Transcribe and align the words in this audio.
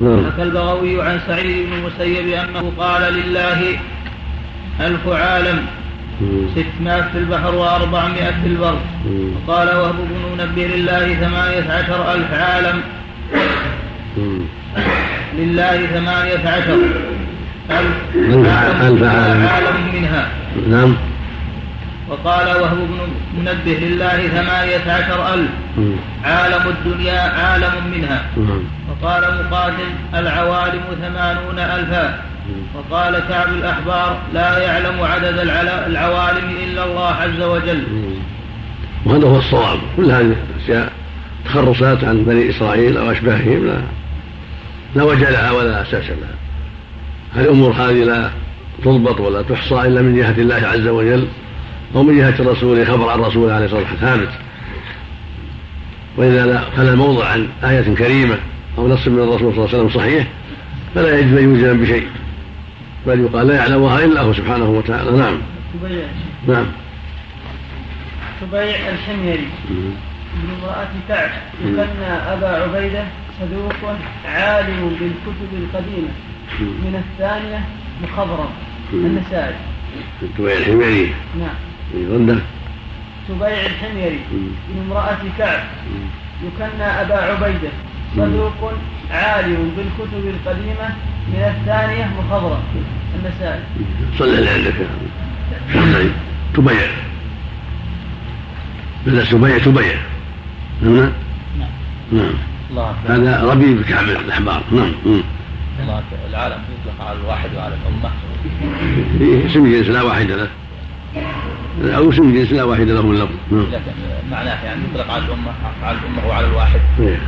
نعم. 0.00 0.26
حكى 0.26 0.42
البغوي 0.42 1.02
عن 1.02 1.20
سعيد 1.26 1.66
بن 1.66 1.72
المسيب 1.72 2.28
أنه 2.28 2.72
قال 2.78 3.14
لله 3.14 3.78
ألف 4.80 5.08
عالم 5.08 5.66
ستمائة 6.54 7.02
في 7.12 7.18
البحر 7.18 7.54
وأربعمائة 7.54 8.34
في 8.42 8.46
البر. 8.46 8.78
وقال 9.34 9.68
وهب 9.68 9.94
بن 9.94 10.32
منبه 10.32 10.62
لله 10.62 11.14
ثمانية 11.14 11.72
عشر 11.72 12.12
ألف 12.14 12.32
عالم. 12.32 12.80
لله 15.38 15.86
ثمانية 15.86 16.48
عشر 16.48 16.78
ألف, 17.70 17.96
ألف. 18.82 19.02
عالم 19.52 19.76
منها. 19.94 20.28
نعم. 20.68 20.96
وقال 22.10 22.46
وهب 22.60 22.76
بن 22.76 22.98
منبه 23.38 23.86
لله 23.86 24.28
ثمانية 24.28 24.92
عشر 24.92 25.34
ألف. 25.34 25.50
عالم 26.24 26.68
الدنيا 26.68 27.20
عالم 27.20 27.72
منها. 27.94 28.26
وقال 28.90 29.22
مقاتل 29.22 29.90
العوالم 30.14 30.80
ثمانون 31.02 31.58
ألفا. 31.58 32.22
وقال 32.74 33.22
كعب 33.28 33.48
الأحبار 33.48 34.18
لا 34.34 34.58
يعلم 34.58 35.02
عدد 35.02 35.38
العوالم 35.86 36.50
إلا 36.64 36.84
الله 36.84 37.14
عز 37.14 37.42
وجل. 37.42 37.84
وهذا 39.06 39.26
هو 39.26 39.38
الصواب. 39.38 39.78
كل 39.96 40.10
هذه 40.10 40.34
الاشياء 40.56 40.92
تخرصات 41.44 42.04
عن 42.04 42.24
بني 42.24 42.50
إسرائيل 42.50 42.96
أو 42.96 43.10
أشباههم. 43.10 43.66
لا 43.66 43.82
لا 44.94 45.02
وجه 45.02 45.30
لها 45.30 45.50
ولا 45.50 45.82
أساس 45.82 46.04
لها. 46.04 46.34
هذه 47.34 47.44
الأمور 47.44 47.72
هذه 47.72 48.04
لا 48.04 48.30
تضبط 48.84 49.20
ولا 49.20 49.42
تحصى 49.42 49.74
إلا 49.74 50.02
من 50.02 50.16
جهة 50.16 50.34
الله 50.42 50.66
عز 50.66 50.86
وجل؟ 50.86 51.26
أو 51.94 52.02
من 52.02 52.18
جهة 52.18 52.34
الرسول 52.40 52.86
خبر 52.86 53.08
عن 53.08 53.20
الرسول 53.20 53.50
عليه 53.50 53.64
الصلاة 53.64 53.80
والسلام 53.80 54.18
ثابت. 54.18 54.30
وإذا 56.16 56.46
لا 56.46 56.60
خلا 56.76 56.92
الموضع 56.92 57.28
عن 57.28 57.48
آية 57.64 57.94
كريمة 57.94 58.38
أو 58.78 58.88
نص 58.88 59.08
من 59.08 59.18
الرسول 59.18 59.38
صلى 59.38 59.64
الله 59.64 59.68
عليه 59.68 59.78
وسلم 59.78 59.90
صحيح 59.90 60.26
فلا 60.94 61.18
يجوز 61.18 61.38
أن 61.38 61.54
يلزم 61.54 61.80
بشيء. 61.80 62.08
بل 63.06 63.20
يقال 63.20 63.46
لا 63.46 63.54
يعلمها 63.54 64.04
إلا 64.04 64.20
هو 64.20 64.32
سبحانه 64.32 64.70
وتعالى. 64.70 65.10
نعم. 65.10 65.38
تبيع 65.74 66.06
نعم. 66.48 66.66
تبيع 68.40 68.88
الحميري. 68.88 69.48
من 69.70 70.56
امرأة 70.62 70.88
كعب 71.08 71.30
يكنى 71.64 72.06
أبا 72.06 72.48
عبيدة 72.48 73.04
صدوق 73.40 73.94
عالم 74.24 74.88
بالكتب 74.88 75.50
القديمة. 75.52 76.08
من 76.60 77.02
الثانية 77.04 77.64
مخضرم 78.02 78.48
النسائي. 78.92 79.54
تبيع 80.38 80.56
الحميري. 80.56 81.14
نعم. 81.38 81.69
يظنه 81.94 82.40
تبيع 83.28 83.66
الحميري 83.66 84.20
من 84.68 84.86
امرأة 84.86 85.18
كعب. 85.38 85.60
يكنى 86.44 86.84
أبا 86.84 87.14
عبيدة. 87.14 87.70
صدوق 88.16 88.72
عالم 89.10 89.72
بالكتب 89.76 90.26
القديمة 90.26 90.94
من 91.28 91.54
الثانية 91.56 92.10
مخضرم 92.18 92.62
النسائي 93.14 93.60
صلى 94.18 94.38
اللي 94.38 94.50
عندك 94.50 94.74
شخصين 95.74 96.12
تبيع 96.54 96.90
بدأ 99.06 99.24
تبيع 99.24 99.58
تبيع 99.58 99.94
نعم. 100.82 100.94
نعم. 100.94 101.12
نعم. 102.12 102.34
الله 102.70 102.94
هذا 103.08 103.42
ربيب 103.42 103.82
كعب 103.82 104.04
الأحبار. 104.04 104.62
نعم. 104.72 104.92
الله 105.82 106.02
العالم 106.30 106.58
يطلق 106.72 107.08
على 107.08 107.18
الواحد 107.18 107.48
وعلى 107.56 107.74
الأمة. 107.74 108.10
إيه، 109.20 109.46
اسم 109.46 109.72
جنس 109.72 109.88
لا 109.88 110.02
واحد 110.02 110.30
له 110.30 110.48
أو 111.84 112.10
اسم 112.10 112.34
جنس 112.34 112.52
لا 112.52 112.64
واحد 112.64 112.88
له 112.88 113.06
من 113.06 113.14
اللفظ. 113.14 113.34
نعم. 113.52 113.66
لكن 113.72 113.92
معناه 114.30 114.64
يعني 114.64 114.80
يطلق 114.94 115.10
على 115.12 115.24
الأمة 115.24 115.52
على 115.82 115.98
الأمة 115.98 116.28
وعلى 116.28 116.46
الواحد. 116.46 116.80
إيه. 117.00 117.18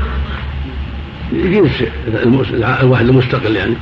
جنس 1.33 1.83
المس- 2.23 2.55
الواحد 2.81 3.09
المستقل 3.09 3.57
يعني. 3.57 3.75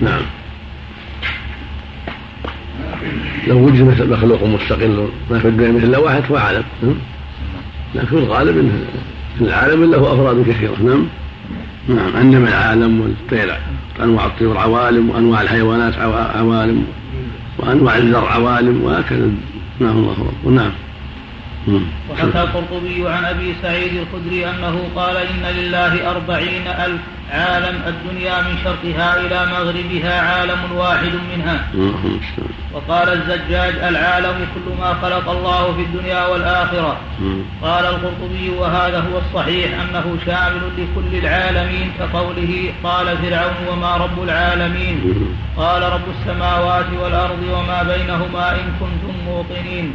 نعم. 0.00 0.20
لو 3.46 3.58
وجد 3.58 3.82
مثل 3.82 4.10
مخلوق 4.10 4.44
مستقل 4.44 5.08
ما 5.30 5.38
في 5.38 5.48
الدنيا 5.48 5.72
مثل 5.72 5.96
واحد 5.96 6.22
فهو 6.22 6.36
عالم 6.36 6.62
نعم. 6.82 6.94
لكن 7.94 8.16
الغالب 8.18 8.58
إن 8.58 8.86
العالم 9.40 9.90
له 9.90 9.98
أفراد 10.14 10.44
كثيرة. 10.48 10.74
نعم. 10.84 11.06
نعم. 11.88 12.16
أنما 12.20 12.48
العالم 12.48 13.00
والطير 13.00 13.56
أنواع 14.02 14.26
الطيور 14.26 14.58
عوالم 14.58 15.10
وانواع 15.10 15.42
الحيوانات 15.42 15.94
عوا- 15.98 16.36
عوالم. 16.38 16.86
وأنواع 17.58 17.96
الزرع 17.96 18.32
عوالم 18.34 18.82
وهكذا 18.82 19.30
نعم 19.80 19.96
الله 19.98 20.12
أكبر 20.12 20.50
نعم. 20.50 20.70
وحكى 22.10 22.40
القرطبي 22.42 23.08
عن 23.08 23.24
أبي 23.24 23.54
سعيد 23.62 23.92
الخدري 24.02 24.50
أنه 24.50 24.88
قال 24.96 25.16
إن 25.16 25.42
لله 25.56 26.10
أربعين 26.10 26.66
ألف 26.66 27.00
عالم 27.30 27.76
الدنيا 27.86 28.40
من 28.42 28.54
شرقها 28.64 29.20
إلى 29.20 29.46
مغربها 29.52 30.20
عالم 30.20 30.72
واحد 30.76 31.12
منها 31.36 31.66
المستعان. 31.74 32.52
وقال 32.74 33.08
الزجاج 33.08 33.74
العالم 33.90 34.46
كل 34.54 34.66
ما 34.80 34.94
خلق 35.02 35.30
الله 35.30 35.72
في 35.76 35.82
الدنيا 35.82 36.26
والآخرة 36.26 36.96
مم. 37.20 37.40
قال 37.62 37.84
القرطبي 37.86 38.50
وهذا 38.58 38.98
هو 38.98 39.18
الصحيح 39.18 39.70
أنه 39.80 40.16
شامل 40.26 40.62
لكل 40.78 41.18
العالمين 41.18 41.92
كقوله 41.98 42.72
قال 42.84 43.06
فرعون 43.18 43.56
وما 43.70 43.96
رب 43.96 44.22
العالمين. 44.22 44.96
قال 45.56 45.82
رب 45.82 46.08
السماوات 46.20 46.86
والأرض 47.02 47.42
وما 47.52 47.82
بينهما 47.82 48.52
إن 48.52 48.66
كنتم 48.80 49.14
موقنين 49.26 49.94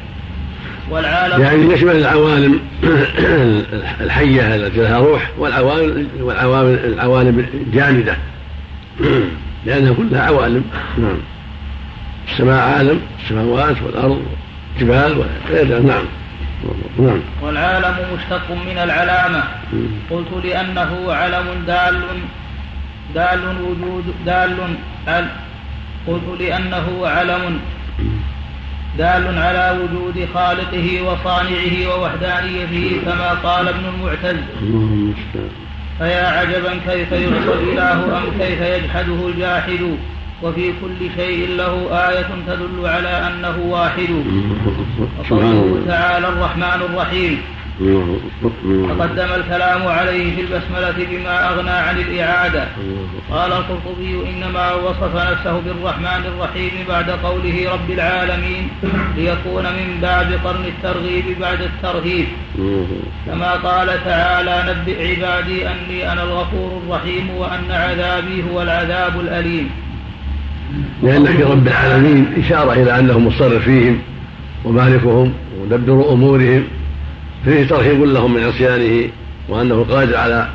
والعالم 0.89 1.41
يعني 1.41 1.73
يشمل 1.73 1.95
العوالم 1.95 2.59
الحية 4.01 4.55
التي 4.55 4.79
لها 4.81 4.97
روح 4.99 5.29
والعوالم 5.37 6.07
والعوالم 6.19 6.93
العوالم 6.93 7.39
الجامدة 7.53 8.17
لأنها 9.65 9.93
كلها 9.93 10.21
عوالم. 10.21 10.63
نعم. 10.97 11.17
السماء 12.31 12.59
عالم 12.69 13.01
السماوات 13.23 13.75
والأرض 13.85 14.21
والجبال 14.73 15.17
وغيرها. 15.17 15.79
نعم. 15.79 16.03
نعم. 16.99 17.19
والعالم 17.41 17.95
مشتق 18.15 18.51
من 18.51 18.77
العلامة. 18.77 19.43
قلت 20.09 20.45
لأنه 20.45 21.13
علم 21.13 21.45
دال 21.67 22.01
دال 23.15 23.39
وجود 23.61 24.03
دال 24.25 24.57
ال- 25.07 25.27
قلت 26.07 26.41
لأنه 26.41 27.07
علم. 27.07 27.59
دال 28.97 29.37
على 29.37 29.79
وجود 29.79 30.27
خالقه 30.33 31.01
وصانعه 31.01 31.75
ووحدانيته 31.89 33.01
كما 33.05 33.29
قال 33.29 33.67
ابن 33.67 33.85
المعتز. 33.85 34.39
فيا 35.97 36.27
عجبا 36.27 36.73
كيف 36.87 37.11
يعصى 37.11 37.53
الإله 37.53 38.17
أم 38.17 38.23
كيف 38.39 38.61
يجحده 38.61 39.27
الجاحد؟ 39.27 39.97
وفي 40.43 40.73
كل 40.81 40.99
شيء 41.15 41.49
له 41.57 41.73
آية 42.09 42.27
تدل 42.47 42.85
على 42.85 43.27
أنه 43.27 43.57
واحد. 43.59 44.09
وقوله 45.19 45.81
تعالى 45.87 46.27
الرحمن 46.27 46.81
الرحيم. 46.89 47.41
تقدم 47.79 49.29
الكلام 49.35 49.87
عليه 49.87 50.35
في 50.35 50.41
البسملة 50.41 50.93
بما 51.11 51.49
أغنى 51.49 51.69
عن 51.69 51.97
الإعادة. 51.97 52.67
قال 53.31 53.51
القرطبي 53.51 54.29
إنما 54.29 54.73
وصف 54.73 55.15
نفسه 55.15 55.59
بالرحمن 55.59 56.23
الرحيم 56.25 56.71
بعد 56.89 57.09
قوله 57.09 57.73
رب 57.73 57.91
العالمين 57.91 58.67
ليكون 59.17 59.63
من 59.63 59.99
باب 60.01 60.39
قرن 60.43 60.65
الترغيب 60.65 61.39
بعد 61.41 61.61
الترهيب. 61.61 62.25
كما 63.25 63.51
قال 63.51 63.87
تعالى 64.05 64.63
نبئ 64.69 65.09
عبادي 65.09 65.67
أني 65.67 66.11
أنا 66.11 66.23
الغفور 66.23 66.81
الرحيم 66.85 67.29
وأن 67.29 67.71
عذابي 67.71 68.43
هو 68.51 68.61
العذاب 68.61 69.19
الأليم. 69.19 69.69
لأن 71.03 71.25
في 71.25 71.43
رب 71.43 71.67
العالمين 71.67 72.33
إشارة 72.45 72.73
إلى 72.73 72.99
أنه 72.99 73.19
مصرف 73.19 73.63
فيهم 73.63 74.01
ومالكهم 74.65 75.33
ومدبر 75.59 76.13
أمورهم 76.13 76.63
فيه 77.45 77.63
ترهيب 77.63 78.03
لهم 78.03 78.33
من 78.33 78.43
عصيانه 78.43 79.09
وأنه 79.49 79.85
قادر 79.89 80.17
على 80.17 80.49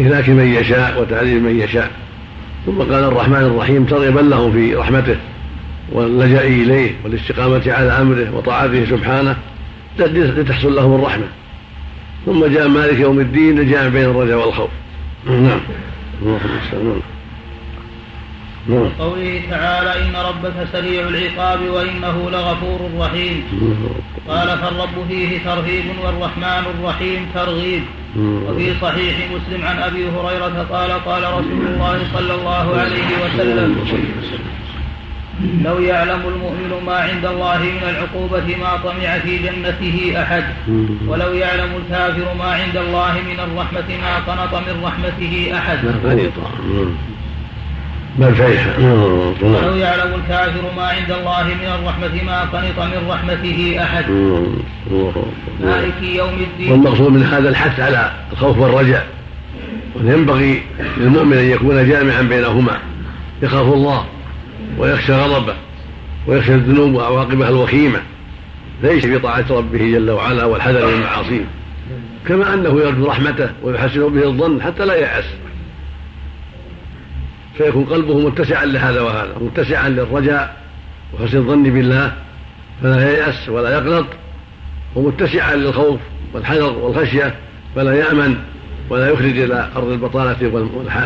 إهلاك 0.00 0.28
من 0.28 0.54
يشاء 0.54 1.00
وتعذيب 1.00 1.42
من 1.42 1.60
يشاء. 1.60 1.90
ثم 2.66 2.78
قال 2.78 3.04
الرحمن 3.04 3.36
الرحيم 3.36 3.84
ترغبا 3.84 4.20
لهم 4.20 4.52
في 4.52 4.74
رحمته 4.74 5.16
واللجأ 5.92 6.40
إليه 6.40 6.90
والاستقامة 7.04 7.62
على 7.66 7.92
أمره 7.92 8.36
وطاعته 8.36 8.84
سبحانه 8.90 9.36
لتحصل 9.98 10.76
لهم 10.76 10.94
الرحمة. 10.94 11.26
ثم 12.26 12.46
جاء 12.46 12.68
مالك 12.68 13.00
يوم 13.00 13.20
الدين 13.20 13.70
جاء 13.70 13.88
بين 13.88 14.04
الرجاء 14.04 14.38
والخوف. 14.46 14.70
نعم. 15.26 15.60
اللهم 16.72 17.00
قوله 18.98 19.40
تعالى 19.50 19.92
إن 20.02 20.14
ربك 20.28 20.56
سريع 20.72 21.08
العقاب 21.08 21.60
وإنه 21.68 22.30
لغفور 22.30 22.80
رحيم. 22.98 23.36
قال 24.28 24.48
فالرب 24.58 24.96
فيه 25.08 25.38
ترهيب 25.44 25.84
والرحمن 26.04 26.64
الرحيم 26.74 27.26
ترغيب. 27.34 27.82
وفي 28.48 28.74
صحيح 28.82 29.14
مسلم 29.34 29.66
عن 29.66 29.78
أبي 29.78 30.04
هريرة 30.08 30.66
قال 30.72 30.90
قال 30.90 31.22
رسول 31.22 31.62
الله 31.66 31.98
صلى 32.14 32.34
الله 32.34 32.66
عليه 32.80 33.08
وسلم 33.24 33.70
لو 35.64 35.78
يعلم 35.78 36.20
المؤمن 36.32 36.72
ما 36.86 36.96
عند 36.96 37.24
الله 37.26 37.58
من 37.58 37.84
العقوبة 37.92 38.56
ما 38.62 38.76
طمع 38.84 39.18
في 39.18 39.38
جنته 39.38 40.22
أحد 40.22 40.44
ولو 41.06 41.32
يعلم 41.32 41.70
الكافر 41.80 42.34
ما 42.38 42.44
عند 42.44 42.76
الله 42.76 43.12
من 43.30 43.38
الرحمة 43.40 43.88
ما 44.02 44.14
قنط 44.28 44.54
من 44.54 44.84
رحمته 44.84 45.50
أحد. 45.58 45.78
بل 48.16 48.34
فرح 48.34 48.78
ولو 49.42 49.76
يعلم 49.76 50.14
الكافر 50.14 50.62
ما 50.76 50.82
عند 50.82 51.10
الله 51.10 51.44
من 51.44 51.66
الرحمة 51.80 52.22
ما 52.26 52.40
قنط 52.40 52.78
من 52.78 53.08
رحمته 53.10 53.76
أحد. 53.82 54.04
مالك 55.60 56.02
يوم 56.02 56.34
الدين. 56.52 56.72
والمقصود 56.72 57.12
من 57.12 57.22
هذا 57.22 57.48
الحث 57.48 57.80
على 57.80 58.12
الخوف 58.32 58.58
والرجاء. 58.58 59.06
وينبغي 59.96 60.62
للمؤمن 60.96 61.38
أن 61.38 61.44
يكون 61.44 61.88
جامعا 61.88 62.22
بينهما. 62.22 62.78
يخاف 63.42 63.72
الله 63.72 64.04
ويخشى 64.78 65.12
غضبه 65.12 65.54
ويخشى 66.26 66.54
الذنوب 66.54 66.94
وعواقبها 66.94 67.48
الوخيمة. 67.48 68.00
ليس 68.82 69.06
في 69.06 69.18
طاعة 69.18 69.44
ربه 69.50 69.78
جل 69.78 70.10
وعلا 70.10 70.44
والحذر 70.44 70.86
من 70.86 70.92
المعاصي. 70.92 71.44
كما 72.28 72.54
أنه 72.54 72.80
يرجو 72.80 73.06
رحمته 73.06 73.50
ويحسن 73.62 74.08
به 74.08 74.24
الظن 74.24 74.62
حتى 74.62 74.84
لا 74.84 74.94
ييأس. 74.94 75.24
فيكون 77.58 77.84
قلبه 77.84 78.18
متسعا 78.18 78.64
لهذا 78.64 79.00
وهذا 79.00 79.34
متسعا 79.40 79.88
للرجاء 79.88 80.56
وحسن 81.14 81.36
الظن 81.38 81.62
بالله 81.62 82.12
فلا 82.82 83.10
ييأس 83.10 83.48
ولا 83.48 83.70
يقنط 83.70 84.06
ومتسعا 84.94 85.54
للخوف 85.56 86.00
والحذر 86.34 86.72
والخشية 86.72 87.34
فلا 87.76 87.94
يأمن 87.94 88.38
ولا 88.90 89.10
يخرج 89.10 89.38
إلى 89.38 89.68
أرض 89.76 89.90
البطالة 89.90 90.52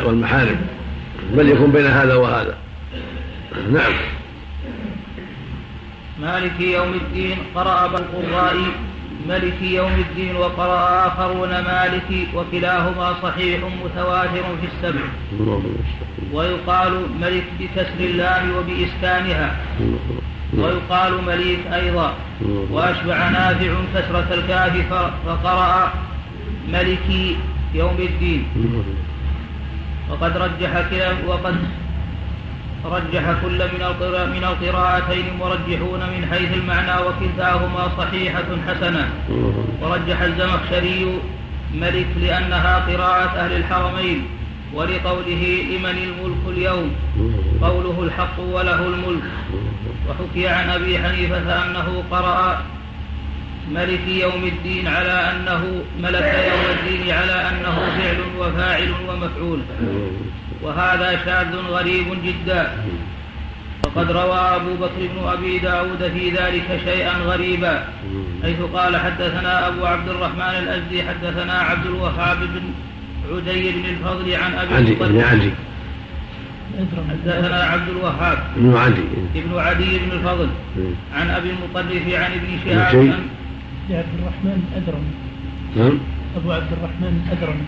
والمحارم. 0.06 0.60
بل 1.34 1.48
يكون 1.48 1.70
بين 1.72 1.86
هذا 1.86 2.14
وهذا. 2.14 2.54
نعم. 3.72 3.92
مالك 6.20 6.60
يوم 6.60 6.94
الدين 6.94 7.36
قرأ 7.54 7.86
بالقراء 7.86 8.56
ملك 9.28 9.62
يوم 9.62 9.92
الدين 9.92 10.36
وقرأ 10.36 11.06
آخرون 11.06 11.48
مالك 11.48 12.28
وكلاهما 12.34 13.14
صحيح 13.22 13.60
متواتر 13.84 14.44
في 14.60 14.66
السبع. 14.76 15.00
ويقال 16.32 16.92
ملك 17.20 17.44
بكسر 17.60 18.00
اللام 18.00 18.50
وبإسكانها. 18.56 19.56
ويقال 20.58 21.24
مليك 21.24 21.60
أيضا. 21.72 22.14
وأشبع 22.70 23.28
نافع 23.28 23.72
كسرة 23.94 24.28
الكاف 24.34 24.92
فقرأ 25.26 25.92
ملك 26.72 27.36
يوم 27.74 27.96
الدين. 27.98 28.44
وقد 30.10 30.36
رجح 30.36 30.72
كلا 30.90 31.12
وقد 31.26 31.56
رجح 32.84 33.24
كل 33.42 33.58
من 33.72 33.82
من 34.34 34.44
القراءتين 34.44 35.24
مرجحون 35.40 36.00
من 36.00 36.28
حيث 36.30 36.52
المعنى 36.54 37.06
وكلتاهما 37.06 37.88
صحيحة 37.98 38.48
حسنة. 38.68 39.10
ورجح 39.80 40.20
الزمخشري 40.20 41.18
ملك 41.74 42.06
لأنها 42.20 42.78
قراءة 42.78 43.32
أهل 43.38 43.52
الحرمين. 43.56 44.26
ولقوله 44.74 45.64
لمن 45.70 45.98
الملك 46.08 46.56
اليوم؟ 46.56 46.92
قوله 47.62 48.02
الحق 48.02 48.40
وله 48.40 48.86
الملك. 48.86 49.22
وحكي 50.08 50.48
عن 50.48 50.70
أبي 50.70 50.98
حنيفة 50.98 51.64
أنه 51.64 52.04
قرأ 52.10 52.62
ملك 53.70 54.08
يوم 54.08 54.44
الدين 54.44 54.88
على 54.88 55.12
أنه 55.32 55.82
ملك 56.02 56.48
يوم 56.50 56.64
الدين 56.78 57.14
على 57.14 57.32
أنه 57.32 57.76
فعل 57.98 58.18
وفاعل 58.38 58.92
ومفعول. 59.08 59.60
وهذا 60.62 61.20
شاذ 61.24 61.56
غريب 61.56 62.06
جدا. 62.24 62.84
وقد 63.84 64.10
روى 64.10 64.38
أبو 64.38 64.74
بكر 64.74 65.00
بن 65.14 65.28
أبي 65.28 65.58
داود 65.58 66.12
في 66.14 66.30
ذلك 66.30 66.80
شيئا 66.84 67.12
غريبا. 67.18 67.84
حيث 68.42 68.60
قال 68.74 68.96
حدثنا 68.96 69.68
أبو 69.68 69.86
عبد 69.86 70.08
الرحمن 70.08 70.54
الأزدي 70.62 71.02
حدثنا 71.02 71.52
عبد 71.52 71.86
الوهاب 71.86 72.38
بن 72.40 72.62
عدي 73.30 73.70
بن 73.70 73.84
الفضل 73.84 74.34
عن 74.34 74.54
أبي 74.54 74.74
عدي 74.74 74.94
بن 74.94 75.20
عدي 75.20 75.50
حدثنا 77.10 77.56
عبد 77.56 77.88
الوهاب. 77.88 78.38
بن 78.56 78.76
عدي 78.76 79.02
ابن 79.36 79.58
عدي 79.58 79.98
بن 79.98 80.12
الفضل. 80.12 80.48
عن 81.14 81.30
أبي 81.30 81.50
المطرف 81.50 82.14
عن 82.14 82.32
ابن 82.32 82.58
شهاب 82.64 83.14
عبد 83.90 84.14
الرحمن 84.18 84.62
أدرمي 84.76 85.12
نعم. 85.76 85.98
أبو 86.36 86.52
عبد 86.52 86.72
الرحمن 86.72 87.28
أدرمي 87.32 87.64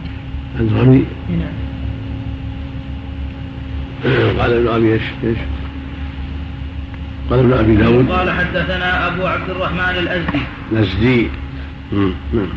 أدرمي 0.60 1.04
نعم 1.30 1.54
قال 4.40 4.52
ابن 4.52 4.68
أبي 4.68 4.92
إيش؟ 4.92 5.02
إيش؟ 5.24 5.38
قال 7.30 7.38
ابن 7.38 7.52
أبي 7.52 7.76
داود. 7.76 8.10
قال 8.10 8.30
حدثنا 8.30 9.06
أبو 9.06 9.26
عبد 9.26 9.50
الرحمن 9.50 9.98
الأزدي. 9.98 10.42
الأزدي. 10.72 11.28
نعم. 11.92 12.48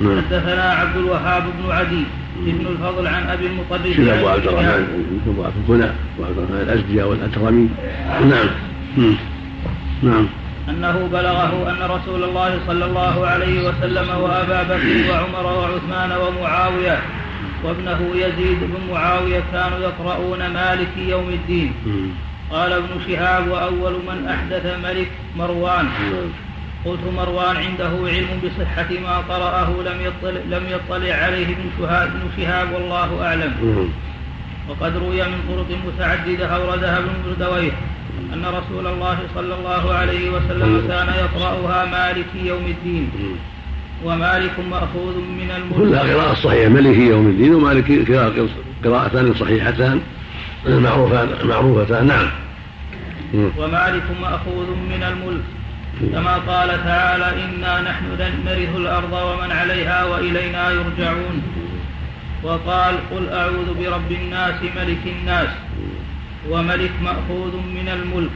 حدثنا 0.00 0.62
عبد 0.62 0.96
الوهاب 0.96 1.42
بن 1.42 1.70
عدي 1.70 2.04
ابن 2.46 2.66
الفضل 2.66 3.06
عن 3.06 3.22
أبي 3.28 3.46
المطرف 3.46 3.96
شنو 3.96 4.14
أبو 4.14 4.28
عبد 4.28 4.46
الرحمن؟ 4.46 5.20
أبو 5.26 5.44
عبد 5.44 5.70
هنا. 5.70 5.94
أبو 6.16 6.24
عبد 6.24 6.38
الرحمن 6.38 6.60
الازدي 6.62 7.02
أو 7.02 7.12
الاترمي 7.12 7.68
نعم 8.30 8.48
نعم. 10.02 10.26
أنه 10.68 11.08
بلغه 11.12 11.70
أن 11.70 11.90
رسول 11.90 12.24
الله 12.24 12.58
صلى 12.66 12.84
الله 12.84 13.26
عليه 13.26 13.68
وسلم 13.68 14.08
وأبا 14.08 14.62
بكر 14.62 15.10
وعمر 15.10 15.46
وعثمان 15.46 16.12
ومعاوية 16.12 16.98
وابنه 17.64 18.00
يزيد 18.14 18.58
بن 18.60 18.92
معاوية 18.92 19.42
كانوا 19.52 19.78
يقرؤون 19.78 20.38
مالك 20.38 20.88
يوم 21.08 21.28
الدين. 21.28 21.72
قال 22.50 22.72
ابن 22.72 22.88
شهاب 23.08 23.48
وأول 23.48 23.92
من 23.92 24.28
أحدث 24.28 24.66
ملك 24.84 25.10
مروان. 25.36 25.86
قلت 26.84 27.00
مروان 27.16 27.56
عنده 27.56 27.92
علم 28.08 28.40
بصحة 28.44 28.88
ما 29.02 29.18
قرأه 29.18 29.70
لم 29.70 30.00
يطلع, 30.00 30.40
لم 30.58 30.64
يطلع 30.70 31.14
عليه 31.14 31.46
ابن 31.46 31.64
شهاب, 31.78 32.08
ابن 32.08 32.20
شهاب 32.36 32.72
والله 32.72 33.24
أعلم. 33.26 33.52
وقد 34.68 34.96
روي 34.96 35.22
من 35.22 35.40
طرق 35.48 35.78
متعددة 35.86 36.46
أوردها 36.46 36.98
ابن 36.98 37.08
مردويه 37.26 37.72
أن 38.34 38.44
رسول 38.46 38.86
الله 38.86 39.18
صلى 39.34 39.54
الله 39.54 39.94
عليه 39.94 40.30
وسلم 40.30 40.84
كان 40.88 41.08
يقرأها 41.08 41.84
مالك 41.86 42.26
يوم 42.44 42.66
الدين. 42.66 43.10
ومالك 44.04 44.58
مأخوذ 44.70 45.16
من 45.16 45.50
الملك 45.56 45.76
كلها 45.76 46.14
قراءة 46.14 46.34
صحيحة. 46.34 46.68
ملك 46.68 46.96
يوم 46.96 47.26
الدين 47.26 47.54
ومالك 47.54 48.08
قراءتان 48.84 49.34
صحيحتان 49.34 50.00
معروفتان 51.44 52.06
نعم. 52.06 52.28
ومالك 53.34 54.04
مأخوذ 54.22 54.70
من 54.70 55.02
الملك. 55.02 55.44
كما 56.00 56.34
قال 56.36 56.84
تعالى 56.84 57.44
إنا 57.44 57.80
نحن 57.80 58.04
نرث 58.46 58.76
الأرض 58.76 59.12
ومن 59.12 59.52
عليها 59.52 60.04
وإلينا 60.04 60.70
يرجعون. 60.70 61.42
وقال 62.42 62.94
قل 63.10 63.28
أعوذ 63.28 63.74
برب 63.78 64.12
الناس 64.12 64.54
ملك 64.76 64.98
الناس 65.06 65.48
وملك 66.50 66.90
مأخوذ 67.02 67.56
من 67.56 67.88
الملك. 67.88 68.30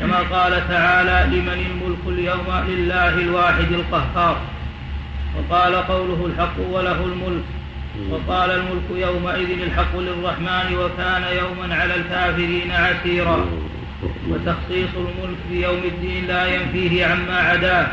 كما 0.00 0.18
قال 0.18 0.68
تعالى 0.68 1.36
لمن 1.36 1.66
الملك 1.70 2.02
اليوم 2.06 2.64
لله 2.68 3.14
الواحد 3.14 3.72
القهار. 3.72 4.36
وقال 5.36 5.74
قوله 5.74 6.26
الحق 6.26 6.56
وله 6.70 7.04
الملك. 7.04 7.44
وقال 8.10 8.50
الملك 8.50 8.88
يومئذ 8.90 9.62
الحق 9.62 9.96
للرحمن 9.96 10.76
وكان 10.76 11.24
يوما 11.36 11.74
على 11.74 11.94
الكافرين 11.96 12.70
عسيرا. 12.70 13.46
وتخصيص 14.30 14.88
الملك 14.96 15.38
بيوم 15.50 15.80
الدين 15.84 16.26
لا 16.26 16.46
ينفيه 16.46 17.06
عما 17.06 17.36
عداه 17.36 17.86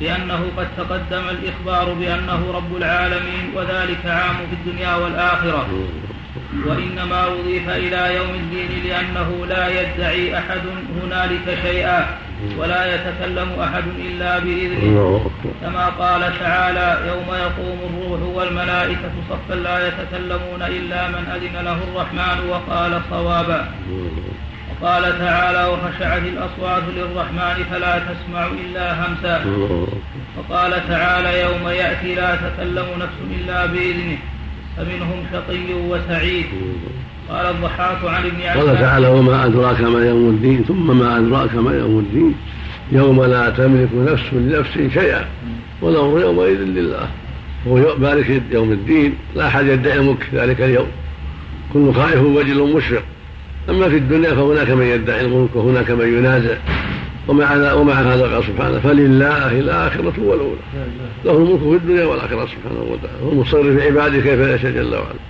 لأنه 0.00 0.40
قد 0.56 0.68
تقدم 0.76 1.24
الإخبار 1.30 1.92
بأنه 1.92 2.52
رب 2.54 2.76
العالمين 2.76 3.44
وذلك 3.54 4.06
عام 4.06 4.36
في 4.36 4.54
الدنيا 4.68 4.96
والآخرة. 4.96 5.66
وإنما 6.66 7.26
أضيف 7.26 7.68
إلى 7.68 8.16
يوم 8.16 8.34
الدين 8.34 8.68
لأنه 8.84 9.46
لا 9.46 9.80
يدعي 9.80 10.38
أحد 10.38 10.60
هنالك 11.02 11.58
شيئا 11.62 12.06
ولا 12.58 12.94
يتكلم 12.94 13.48
أحد 13.60 13.84
إلا 13.98 14.38
بإذنه. 14.38 15.30
كما 15.62 15.86
قال 15.88 16.38
تعالى 16.40 17.08
يوم 17.08 17.28
يقوم 17.34 17.78
الروح 17.88 18.20
والملائكة 18.36 19.10
صفا 19.30 19.54
لا 19.54 19.88
يتكلمون 19.88 20.62
إلا 20.62 21.08
من 21.08 21.24
أذن 21.34 21.64
له 21.64 21.78
الرحمن 21.88 22.48
وقال 22.48 23.00
صوابا. 23.10 23.68
وقال 24.82 25.18
تعالى 25.18 25.72
وخشعت 25.72 26.22
الأصوات 26.22 26.82
للرحمن 26.96 27.64
فلا 27.70 27.98
تسمع 27.98 28.46
إلا 28.46 28.92
همسا. 28.92 29.44
وقال 30.38 30.88
تعالى 30.88 31.40
يوم 31.40 31.68
يأتي 31.68 32.14
لا 32.14 32.36
تكلم 32.36 32.86
نفس 33.00 33.18
إلا 33.40 33.66
بإذنه 33.66 34.18
فمنهم 34.76 35.24
شقي 35.32 35.74
وسعيد. 35.74 36.46
قال 37.30 37.46
الضحاك 37.46 38.04
عن 38.04 38.24
ابن 38.24 38.42
عباس. 38.42 38.64
قال 38.64 38.78
تعالى 38.78 39.08
وما 39.08 39.44
أدراك 39.44 39.80
ما 39.80 40.06
يوم 40.06 40.28
الدين 40.28 40.64
ثم 40.68 40.98
ما 40.98 41.18
أدراك 41.18 41.54
ما 41.54 41.72
يوم 41.72 41.98
الدين. 41.98 42.34
يوم 42.92 43.24
لا 43.24 43.50
تملك 43.50 43.88
نفس 43.94 44.24
لنفس 44.32 44.78
شيئا 44.94 45.24
والأمر 45.82 46.20
يومئذ 46.20 46.58
لله. 46.58 47.08
هو 47.68 47.96
مالك 47.98 48.42
يوم 48.52 48.72
الدين. 48.72 49.14
لا 49.36 49.46
أحد 49.46 49.66
يدعي 49.66 49.98
ملك 49.98 50.28
ذلك 50.32 50.60
اليوم. 50.60 50.86
كل 51.72 51.92
خائف 51.94 52.20
وجل 52.20 52.76
مشفق 52.76 53.02
أما 53.68 53.88
في 53.88 53.96
الدنيا 53.96 54.34
فهناك 54.34 54.70
من 54.70 54.86
يدعي 54.86 55.20
الملك 55.20 55.56
وهناك 55.56 55.90
من 55.90 56.18
ينازع. 56.18 56.56
ومع 57.28 57.72
ومع 57.72 57.94
هذا 57.94 58.34
قال 58.34 58.44
سبحانه 58.44 58.78
فلله 58.78 59.60
الآخرة 59.60 60.14
والأولى. 60.18 60.60
له 61.24 61.36
الملك 61.36 61.58
في 61.58 61.84
الدنيا 61.84 62.04
والآخرة 62.04 62.46
سبحانه 62.46 62.80
وتعالى. 62.80 63.24
هو 63.24 63.32
المصرف 63.32 63.66
في 63.66 63.86
عباده 63.86 64.20
كيف 64.20 64.40
يشاء 64.40 64.72
جل 64.72 64.94
وعلا. 64.94 65.20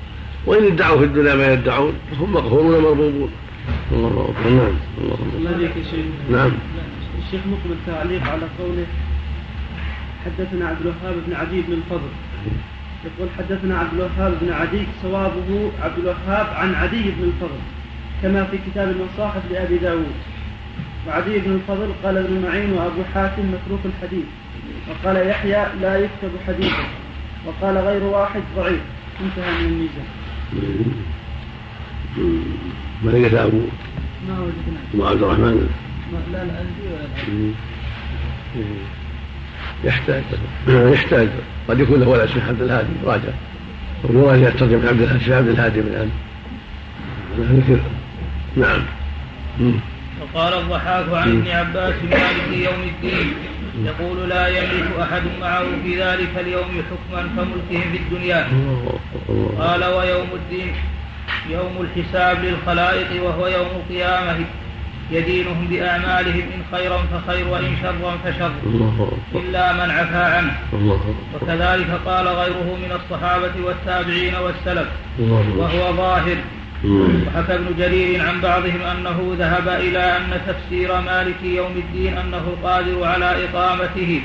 وإن 0.47 0.65
ادعوا 0.65 0.99
في 0.99 1.05
الدنيا 1.05 1.35
ما 1.35 1.53
يدعون 1.53 1.93
فهم 2.11 2.33
مغفورون 2.33 2.83
مربوبون 2.83 3.31
الله 3.93 4.35
أكبر. 4.39 4.51
نعم. 4.51 4.75
الله 5.39 5.71
شيخ. 5.91 6.05
نعم. 6.31 6.51
الشيخ 7.25 7.41
مقبل 7.47 7.77
تعليق 7.87 8.23
على 8.23 8.47
قوله 8.59 8.87
حدثنا 10.25 10.69
عبد 10.69 10.81
الوهاب 10.81 11.15
بن 11.27 11.35
عدي 11.35 11.61
بن 11.61 11.73
الفضل. 11.73 12.09
يقول 13.05 13.29
حدثنا 13.39 13.79
عبد 13.79 13.93
الوهاب 13.95 14.35
بن 14.43 14.53
عدي 14.53 14.87
صوابه 15.03 15.71
عبد 15.83 15.99
الوهاب 15.99 16.47
عن 16.55 16.75
عدي 16.75 17.03
بن 17.03 17.25
الفضل. 17.25 17.61
كما 18.23 18.45
في 18.45 18.59
كتاب 18.71 18.89
المصاحف 18.89 19.43
لأبي 19.51 19.79
داود. 19.79 20.13
وعدي 21.09 21.39
بن 21.39 21.55
الفضل 21.55 21.93
قال 22.05 22.17
ابن 22.17 22.43
معين 22.49 22.73
وأبو 22.73 23.03
حاتم 23.15 23.43
متروك 23.43 23.81
الحديث. 23.85 24.25
وقال 24.89 25.29
يحيى 25.29 25.67
لا 25.81 25.97
يكتب 25.97 26.31
حديثه. 26.47 26.85
وقال 27.47 27.79
غير 27.79 28.03
واحد 28.03 28.41
ضعيف. 28.57 28.81
انتهى 29.21 29.63
من 29.63 29.67
الميزان. 29.67 30.07
ملكة 33.05 33.45
أبو؟ 33.45 33.61
ما 34.29 34.41
وجدنا. 34.41 35.11
عبد 35.11 35.23
الرحمن؟ 35.23 35.69
لا 36.13 36.19
ولا 36.29 36.43
الألفي. 36.43 37.53
يحتاج. 39.85 40.23
يحتاج. 40.95 41.29
قد 41.69 41.81
يكون 41.81 42.01
له 42.01 42.09
ولد 42.09 42.21
اسمه 42.21 42.49
عبد 42.49 42.63
الهادي. 42.63 42.89
راجع. 43.05 43.33
ويراجع 44.05 44.51
ترجمة 44.51 44.89
عبد 44.89 45.01
الهادي. 45.01 45.35
عبد 45.35 45.49
الهادي 45.49 45.81
من 45.81 45.87
الآن. 45.87 46.11
ذكر. 47.39 47.81
نعم. 48.57 48.83
وقال 50.21 50.55
الضحاك 50.55 51.05
عن 51.13 51.29
ابن 51.29 51.49
عباس 51.49 51.95
مالك 52.11 52.49
يوم 52.53 52.83
الدين. 52.83 53.35
يقول 53.85 54.29
لا 54.29 54.49
يملك 54.49 54.89
أحد 55.03 55.23
معه 55.41 55.65
في 55.85 56.03
ذلك 56.03 56.29
اليوم 56.41 56.83
حكما 56.91 57.23
كملكهم 57.37 57.93
في 57.93 57.99
الدنيا. 57.99 58.49
قال 59.59 59.85
ويوم 59.85 60.29
الدين. 60.35 60.73
يوم 61.51 61.75
الحساب 61.81 62.45
للخلائق 62.45 63.25
وهو 63.25 63.47
يوم 63.47 63.67
القيامة. 63.67 64.45
يدينهم 65.11 65.67
بأعمالهم 65.71 66.41
إن 66.55 66.63
خيرا 66.73 66.99
فخير 66.99 67.49
وإن 67.49 67.77
شرا 67.83 68.17
فشر. 68.25 68.51
إلا 69.35 69.73
من 69.73 69.91
عفا 69.91 70.37
عنه. 70.37 70.57
وكذلك 71.35 72.01
قال 72.07 72.29
غيره 72.29 72.77
من 72.83 72.93
الصحابة 73.01 73.53
والتابعين 73.65 74.35
والسلف. 74.35 74.89
وهو 75.59 75.93
ظاهر. 75.97 76.37
وحكى 76.85 77.55
ابن 77.55 77.77
جرير 77.79 78.27
عن 78.27 78.41
بعضهم 78.41 78.81
أنه 78.83 79.37
ذهب 79.39 79.69
إلى 79.69 80.17
أن 80.17 80.41
تفسير 80.47 81.01
مالك 81.01 81.43
يوم 81.43 81.73
الدين 81.77 82.19
أنه 82.19 82.39
القادر 82.39 83.05
على 83.05 83.45
إقامته 83.45 84.21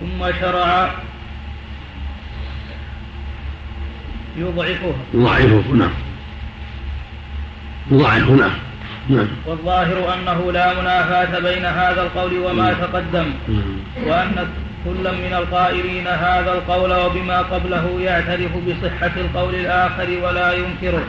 ثم 0.00 0.32
شرع 0.40 0.90
يضعفها. 4.36 4.94
ضعيفه 5.16 5.72
نعم. 5.74 5.90
ضعيف 7.92 8.30
نعم 8.30 8.50
نعم. 9.08 9.28
والظاهر 9.46 10.14
أنه 10.14 10.52
لا 10.52 10.80
منافاة 10.80 11.38
بين 11.38 11.64
هذا 11.64 12.02
القول 12.02 12.38
وما 12.38 12.72
تقدم. 12.72 13.26
وأن 14.06 14.48
كل 14.84 15.04
من 15.22 15.32
القائلين 15.32 16.06
هذا 16.06 16.52
القول 16.52 16.92
وبما 16.92 17.38
قبله 17.38 18.00
يعترف 18.00 18.50
بصحة 18.68 19.10
القول 19.16 19.54
الآخر 19.54 20.08
ولا 20.24 20.52
ينكره. 20.52 21.04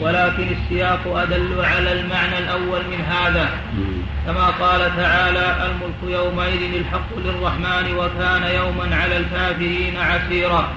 ولكن 0.00 0.46
السياق 0.56 1.16
أدل 1.16 1.64
على 1.64 1.92
المعنى 1.92 2.38
الأول 2.38 2.80
من 2.90 3.00
هذا. 3.00 3.48
كما 4.26 4.46
قال 4.46 4.96
تعالى 4.96 5.56
الملك 5.66 6.00
يومئذ 6.18 6.74
الحق 6.74 7.10
للرحمن 7.24 7.94
وكان 7.98 8.42
يوما 8.54 8.96
على 8.96 9.16
الكافرين 9.16 9.96
عسيرا. 9.96 10.68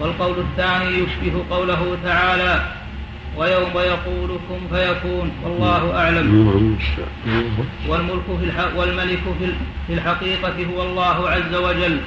والقول 0.00 0.34
الثاني 0.38 0.98
يشبه 0.98 1.44
قوله 1.50 1.98
تعالى 2.04 2.62
ويوم 3.36 3.72
يقول 3.74 4.38
كن 4.48 4.76
فيكون 4.76 5.30
والله 5.44 5.96
أعلم. 5.98 6.48
مم. 7.26 7.44
والملك 7.88 8.22
في 8.40 8.44
الح... 8.44 8.74
والملك 8.76 9.22
في 9.38 9.44
ال- 9.44 9.54
في 9.86 9.94
الحقيقة 9.94 10.54
هو 10.74 10.82
الله 10.82 11.30
عز 11.30 11.54
وجل. 11.54 12.00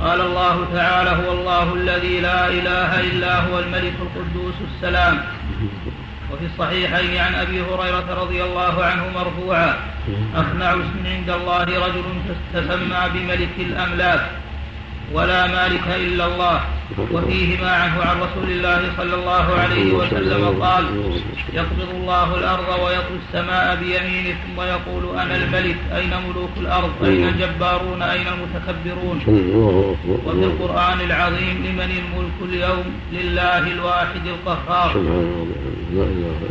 قال 0.00 0.20
الله 0.20 0.66
تعالى 0.74 1.10
هو 1.10 1.32
الله 1.32 1.74
الذي 1.74 2.20
لا 2.20 2.48
إله 2.48 3.00
إلا 3.00 3.40
هو 3.40 3.58
الملك 3.58 3.92
القدوس 4.02 4.54
السلام. 4.74 5.18
وفي 6.32 6.46
الصحيحين 6.46 7.18
عن 7.18 7.34
أبي 7.34 7.60
هريرة 7.62 8.20
رضي 8.22 8.44
الله 8.44 8.84
عنه 8.84 9.04
مرفوعا 9.14 9.74
أخنع 10.34 10.70
اسم 10.74 11.06
عند 11.06 11.30
الله 11.30 11.62
رجل 11.64 12.04
تسمى 12.54 13.00
بملك 13.14 13.54
الأملاك. 13.58 14.30
ولا 15.12 15.46
مالك 15.46 15.82
إلا 15.96 16.26
الله 16.26 16.60
وفيهما 17.12 17.70
عنه 17.70 18.02
عن 18.02 18.16
رسول 18.16 18.50
الله 18.50 18.80
صلى 18.96 19.14
الله 19.14 19.54
عليه 19.58 19.92
وسلم 19.92 20.62
قال 20.62 20.84
يقبض 21.52 21.88
الله 21.94 22.38
الأرض 22.38 22.68
ويطوي 22.68 23.18
السماء 23.28 23.76
بيمينه 23.76 24.36
ثم 24.46 24.60
يقول 24.62 25.18
أنا 25.18 25.36
الملك 25.36 25.76
أين 25.96 26.10
ملوك 26.28 26.50
الأرض؟ 26.56 26.90
أين 27.04 27.28
الجبارون 27.28 28.02
أين 28.02 28.26
المتكبرون؟ 28.26 29.18
وفي 30.26 30.44
القرآن 30.44 31.00
العظيم 31.00 31.56
لمن 31.66 31.90
الملك 32.02 32.38
اليوم؟ 32.52 32.84
لله 33.12 33.58
الواحد 33.72 34.26
القهار. 34.26 34.90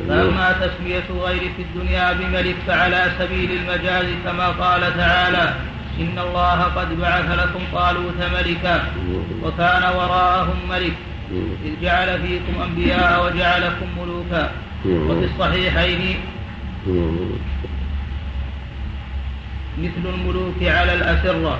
فأما 0.07 0.51
تسمية 0.61 1.23
غير 1.25 1.41
في 1.57 1.61
الدنيا 1.61 2.13
بملك 2.13 2.55
فعلى 2.67 3.11
سبيل 3.19 3.51
المجاز 3.51 4.05
كما 4.25 4.47
قال 4.47 4.81
تعالى 4.97 5.53
إن 5.99 6.19
الله 6.19 6.63
قد 6.63 6.99
بعث 7.01 7.39
لكم 7.39 7.59
طالوت 7.73 8.19
ملكا 8.33 8.83
وكان 9.43 9.83
وراءهم 9.97 10.57
ملك 10.69 10.93
إذ 11.65 11.71
جعل 11.81 12.21
فيكم 12.21 12.61
أنبياء 12.61 13.25
وجعلكم 13.25 13.85
ملوكا 14.01 14.51
وفي 14.85 15.25
الصحيحين 15.25 16.15
مثل 19.83 20.03
الملوك 20.15 20.63
على 20.63 20.93
الأسرة. 20.93 21.59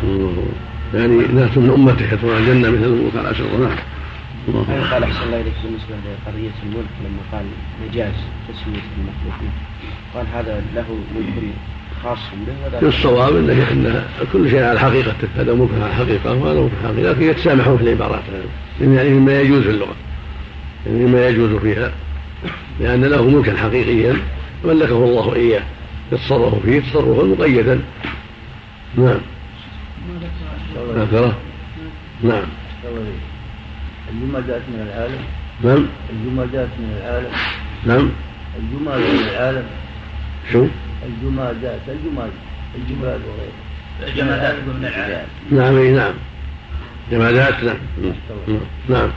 يعني 0.93 1.17
ناس 1.17 1.57
من 1.57 1.69
امته 1.69 2.13
يدخلون 2.13 2.37
الجنة 2.37 2.69
مثل 2.69 2.83
الملوك 2.83 3.15
على 3.15 3.31
اشر 3.31 3.43
نعم. 3.57 3.77
هل 4.69 4.83
قال 4.91 5.03
أحسن 5.03 5.23
الله 5.25 5.41
إليك 5.41 5.53
بالنسبة 5.63 5.95
لقضية 6.05 6.55
الملك 6.63 6.93
لما 7.03 7.21
قال 7.31 7.45
مجاز 7.87 8.13
تسمية 8.47 8.85
المخلوقين. 8.97 9.51
قال 10.13 10.25
هذا 10.33 10.63
له 10.75 10.85
ملك 11.15 11.53
خاص 12.05 12.19
به 12.47 12.77
ولا 12.79 12.87
الصواب 12.87 13.35
انه 13.35 13.71
إن 13.71 14.03
كل 14.33 14.49
شيء 14.49 14.63
على 14.63 14.79
حقيقته 14.79 15.27
هذا 15.37 15.53
ملك 15.53 15.69
على 15.81 15.93
حقيقه 15.93 16.33
وهذا 16.33 16.59
ملك 16.59 16.71
على 16.83 16.93
حقيقه 16.93 17.11
لكن 17.11 17.23
يتسامحون 17.23 17.77
في 17.77 17.83
العبارات. 17.83 18.23
يعني 18.81 19.09
مما 19.09 19.41
يجوز 19.41 19.63
في 19.63 19.69
اللغة 19.69 19.95
يعني 20.85 21.05
مما 21.05 21.27
يجوز 21.27 21.61
فيها 21.61 21.91
لأن 22.79 23.05
له 23.05 23.29
ملكا 23.29 23.57
حقيقيا 23.57 24.15
ملكه 24.65 25.03
الله 25.03 25.35
إياه 25.35 25.63
يتصرف 26.11 26.65
فيه 26.65 26.79
تصرفا 26.79 27.23
مقيدا. 27.23 27.79
نعم. 28.97 29.19
ذكره؟ 30.95 31.37
نعم. 32.23 32.43
الجمعة 34.11 34.47
جاءت 34.47 34.61
من 34.69 34.87
العالم. 34.87 35.21
نعم. 35.63 35.85
الجمعة 36.09 36.47
جاءت 36.53 36.69
من 36.79 36.97
العالم. 37.01 37.31
نعم. 37.85 38.09
الجمعة 38.59 38.97
من 38.97 39.29
العالم. 39.29 39.65
شو؟ 40.51 40.67
الجمعة 41.07 41.53
جاءت 41.61 41.81
الجمعة 41.89 42.29
الجبال 42.75 43.21
وغيرها 43.27 44.15
جمادات 44.15 44.55
من 44.55 44.85
العالم 44.85 45.27
نعم 45.51 45.77
اي 45.77 45.91
نعم. 45.91 46.13
جمادات 47.11 47.63
نعم. 47.63 47.77
نعم. 48.89 49.09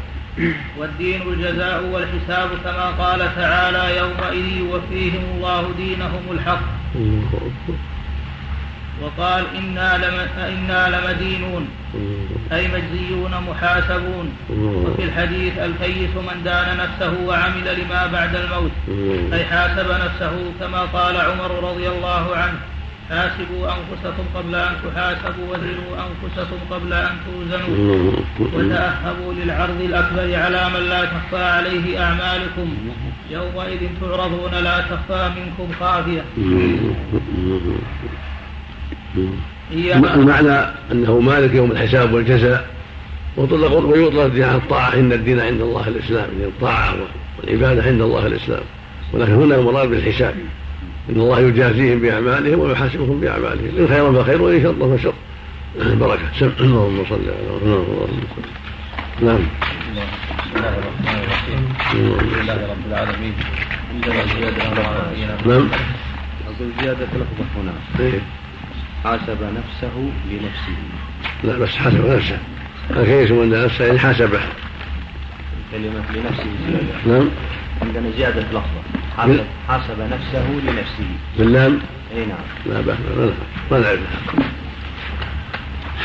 والدين 0.79 1.23
الجزاء 1.23 1.85
والحساب 1.85 2.49
كما 2.65 2.91
قال 2.91 3.19
تعالى 3.37 3.99
يومئذ 3.99 4.57
يوفيهم 4.59 5.23
الله 5.37 5.73
دينهم 5.77 6.23
الحق. 6.31 6.61
وقال 9.03 9.45
إنا, 9.59 9.97
لم 9.97 10.15
إنا 10.39 10.81
لمدينون 10.89 11.69
أي 12.53 12.69
مجزيون 12.69 13.31
محاسبون. 13.49 14.33
وفي 14.51 15.05
الحديث 15.05 15.59
الكيس 15.59 16.15
من 16.17 16.43
دان 16.45 16.77
نفسه 16.77 17.13
وعمل 17.27 17.67
لما 17.81 18.07
بعد 18.07 18.37
الموت 18.37 18.71
أي 19.33 19.45
حاسب 19.45 19.91
نفسه 19.91 20.53
كما 20.61 20.81
قال 20.81 21.17
عمر 21.17 21.71
رضي 21.71 21.89
الله 21.89 22.37
عنه. 22.37 22.59
حاسبوا 23.11 23.69
أنفسكم 23.69 24.25
قبل 24.35 24.55
أن 24.55 24.75
تحاسبوا 24.85 25.47
وزنوا 25.51 25.93
أنفسكم 26.07 26.59
قبل 26.71 26.93
أن 26.93 27.17
توزنوا. 27.27 28.13
وتأهبوا 28.41 29.33
للعرض 29.33 29.81
الأكبر 29.81 30.37
على 30.37 30.71
من 30.75 30.89
لا 30.89 31.05
تخفى 31.05 31.45
عليه 31.45 32.05
أعمالكم. 32.05 32.77
يومئذ 33.31 33.81
تعرضون 34.01 34.55
لا 34.65 34.81
تخفى 34.81 35.31
منكم 35.37 35.73
خافية. 35.81 36.25
المعنى 39.73 40.75
أنه 40.93 41.21
مالك 41.21 41.55
يوم 41.55 41.71
الحساب 41.71 42.13
والجزاء 42.13 42.67
ويطلق 43.37 43.73
ويطلق 43.73 44.23
الدين 44.23 44.45
عن 44.45 44.57
الطاعة. 44.57 44.95
إن 44.95 45.13
الدين 45.13 45.41
عند 45.41 45.61
الله 45.61 45.89
الإسلام 45.89 46.29
يعني 46.39 46.45
الطاعة 46.45 46.95
والعبادة 47.39 47.83
عند 47.83 48.01
الله 48.01 48.27
الإسلام. 48.27 48.63
ولكن 49.13 49.33
هنا 49.33 49.55
المراد 49.55 49.89
بالحساب. 49.89 50.35
إن 51.11 51.21
الله 51.21 51.41
يجازيهم 51.41 52.01
بأعمالهم 52.01 52.61
ويحاسبهم 52.61 53.21
بأعمالهم. 53.21 53.71
إن 53.79 53.89
خيرا 53.89 54.23
فخير 54.23 54.43
وإن 54.43 54.63
شرا 54.63 54.97
فشر. 54.97 55.13
بركة. 56.01 56.23
سمع 56.39 56.51
اللهم 56.61 57.05
صل 57.11 57.15
على 57.15 57.59
اللهم 57.63 58.09
نعم 59.23 59.39
بسم 59.39 60.57
الله 60.57 60.69
الرحمن 60.69 61.23
الرحيم 61.25 61.69
الحمد 61.81 62.23
لله 62.43 62.55
رب 62.55 62.87
العالمين. 62.89 63.35
عندنا 63.95 64.15
على 64.15 65.13
نبينا 65.13 65.37
نعم. 65.47 65.69
أقول 66.47 66.69
زيادة 66.83 67.05
لفظة 67.05 67.45
هنا. 67.57 67.73
إيه. 68.01 68.21
حاسب 69.05 69.39
نفسه 69.43 70.11
لنفسه 70.31 70.77
لا 71.45 71.59
بس 71.59 71.77
حسب 71.77 72.07
نفسه. 72.11 72.39
الكيس 72.91 73.31
من 73.31 73.65
نفسه 73.65 73.85
يعني 73.85 73.99
حاسبه. 73.99 74.41
كلمة 75.73 76.03
لنفسه 76.15 76.45
زيادة. 76.69 77.19
نعم. 77.19 77.29
عندنا 77.83 78.11
زيادة 78.17 78.41
لفظة. 78.41 78.83
حاسب, 79.17 79.41
حاسب 79.69 80.01
نفسه 80.01 80.51
لنفسه. 80.51 81.05
باللام 81.39 81.79
أي 82.17 82.27
نعم. 82.27 82.39
لا 82.75 82.81
بأس. 82.81 82.97
ما- 83.19 83.33
ما 83.71 83.79
نعرفها 83.79 84.49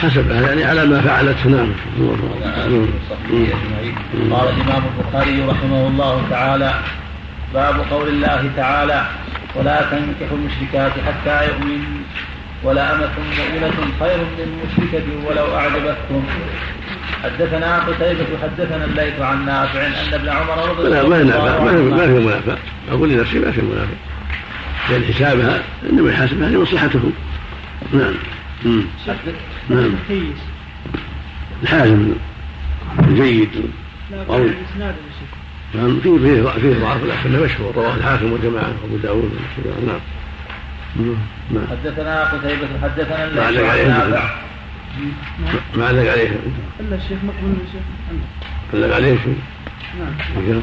حسبها 0.01 0.41
يعني 0.41 0.63
على 0.63 0.85
ما 0.85 1.01
فعلته 1.01 1.49
نعم. 1.49 1.71
قال 4.31 4.49
الإمام 4.49 4.83
البخاري 4.97 5.41
رحمه 5.45 5.87
الله 5.87 6.23
تعالى 6.29 6.73
باب 7.53 7.85
قول 7.91 8.07
الله 8.07 8.49
تعالى 8.55 9.05
ولا 9.55 9.81
تنكحوا 9.81 10.37
المشركات 10.37 10.91
حتى 11.07 11.47
يؤمنوا. 11.47 12.03
ولا 12.63 12.95
أمة 12.95 13.09
مؤمنة 13.39 13.73
خير 13.99 14.17
من 14.17 14.59
مشركة 14.65 15.03
ولو 15.29 15.55
أعجبتكم. 15.55 16.23
حدثنا 17.23 17.79
قتيبة 17.79 18.25
حدثنا 18.43 18.85
الليث 18.85 19.19
عن 19.19 19.45
نافع 19.45 19.87
أن 19.87 20.13
ابن 20.13 20.29
عمر 20.29 20.69
رضي 20.69 20.89
لا 20.89 21.01
الله 21.01 21.09
ما 21.09 21.21
ينافع 21.21 21.63
ما 21.63 21.71
في- 21.71 21.77
ما 21.83 22.05
في 22.05 22.11
منافع. 22.25 22.55
أقول 22.91 23.09
لنفسي 23.09 23.39
ما 23.39 23.51
في 23.51 23.61
منافع. 23.61 23.93
لأن 24.89 25.03
حسابها 25.13 25.63
إنما 25.89 26.11
يحاسبها 26.11 26.49
لمصلحته 26.49 27.11
نعم. 27.93 28.13
نعم. 29.69 29.91
الحازم 31.63 32.13
الجيد. 32.99 33.49
لا 34.11 34.23
قوي. 34.23 34.41
الاسناد 34.45 34.95
يا 34.95 35.11
شيخ. 35.19 35.37
نعم 35.75 35.99
فيه 35.99 36.17
فيه 36.17 36.41
ضعف 36.81 37.03
لكنه 37.03 37.43
مشهور 37.43 37.75
رواه 37.75 37.95
الحاكم 37.95 38.27
داود 38.27 38.45
نعم 38.45 38.73
مم. 39.03 39.87
نعم. 39.87 39.99
حدثنا 41.71 42.23
قتيبة 42.23 42.67
حدثنا 42.83 43.35
ما 43.35 43.45
علق 43.45 43.69
عليه 43.69 43.87
ما 45.77 45.87
علق 45.87 46.11
عليه 46.11 46.29
إلا 46.79 46.95
الشيخ 46.95 47.17
مقبول 47.23 47.51
يا 47.51 47.65
شيخ. 47.71 47.81
علق 48.73 48.95
عليه 48.95 49.17
شيء. 49.23 49.37
نعم. 49.99 50.61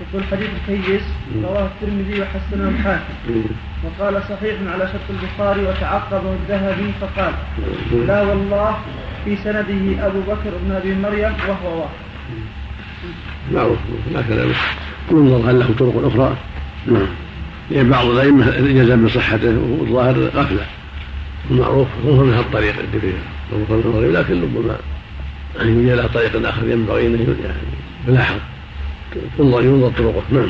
يقول 0.00 0.24
حديث 0.30 0.50
الكيس 0.68 1.02
رواه 1.44 1.66
الترمذي 1.66 2.20
وحسنه 2.22 2.68
الحاكم. 2.68 3.14
مم. 3.28 3.42
وقال 3.84 4.22
صحيح 4.22 4.54
على 4.72 4.88
شرط 4.92 5.08
البخاري 5.10 5.62
وتعقبه 5.66 6.32
الذهبي 6.32 6.92
فقال 7.00 7.34
لا 8.06 8.22
والله 8.22 8.76
في 9.24 9.36
سنده 9.36 10.06
أبو 10.06 10.20
بكر 10.20 10.52
بن 10.64 10.72
أبي 10.72 10.94
مريم 10.94 11.32
وهو 11.48 11.80
واحد. 11.80 11.94
معروف 13.52 13.78
لا 14.12 14.22
كلام. 14.22 14.52
ينظر 15.10 15.50
هل 15.50 15.58
له 15.60 15.74
طرق 15.78 16.06
أخرى؟ 16.06 16.36
نعم. 16.86 17.06
لأن 17.72 17.90
بعض 17.90 18.06
الأئمة 18.06 18.50
جزم 18.60 19.04
بصحته 19.06 19.58
والظاهر 19.78 20.30
غفلة. 20.34 20.66
المعروف 21.50 21.88
هو 22.06 22.24
من 22.24 22.32
هالطريق 22.34 22.74
اللي 22.78 23.00
فيها 23.00 23.20
طرق 23.68 23.80
النظر 23.84 24.10
لكن 24.10 24.42
ربما 24.42 24.76
أن 25.60 25.68
يوجد 25.68 25.98
له 25.98 26.06
طريق 26.06 26.48
آخر 26.48 26.68
ينبغي 26.68 27.06
أن 27.06 27.12
يعني 27.44 27.56
يلاحظ 28.08 28.36
ينظر 29.38 29.62
ينظر 29.62 29.90
طرقه. 29.98 30.22
نعم. 30.32 30.48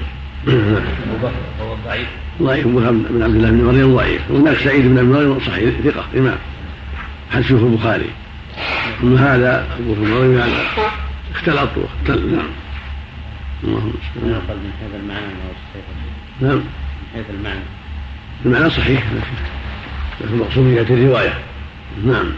أبو 0.49 1.17
بكر 1.23 1.33
وهو 1.61 1.77
ضعيف 1.87 2.07
ضعيف 2.43 2.67
بن 2.67 3.23
عبد 3.23 3.35
الله 3.35 3.51
بن 3.51 3.65
مريم 3.65 3.97
ضعيف. 3.97 4.21
هناك 4.31 4.57
سعيد 4.57 4.85
بن 4.87 5.05
مريم 5.05 5.41
صحيح 5.41 5.75
ثقة. 5.85 6.05
إمام. 6.17 6.37
حديثه 7.33 7.57
البخاري. 7.67 8.11
أما 9.03 9.35
هذا 9.35 9.67
أبو 9.81 9.93
بكر 9.95 10.01
مريم 10.01 10.43
اختلط 11.35 11.71
واختل 11.77 12.27
نعم. 12.33 12.49
اللهم 13.65 13.93
صل 14.15 14.21
على- 14.21 14.83
هذا 14.83 15.01
المعنى 15.03 15.27
نعم. 16.41 16.61
حيث 17.15 17.31
المعنى. 17.31 17.61
المعنى 18.47 18.71
صحيح 18.71 19.13
لكن 19.13 19.53
لكن 20.21 20.35
المقصود 20.35 20.65
من 20.65 20.75
جهه 20.75 20.95
الرواية. 20.95 21.39
نعم. 22.05 22.33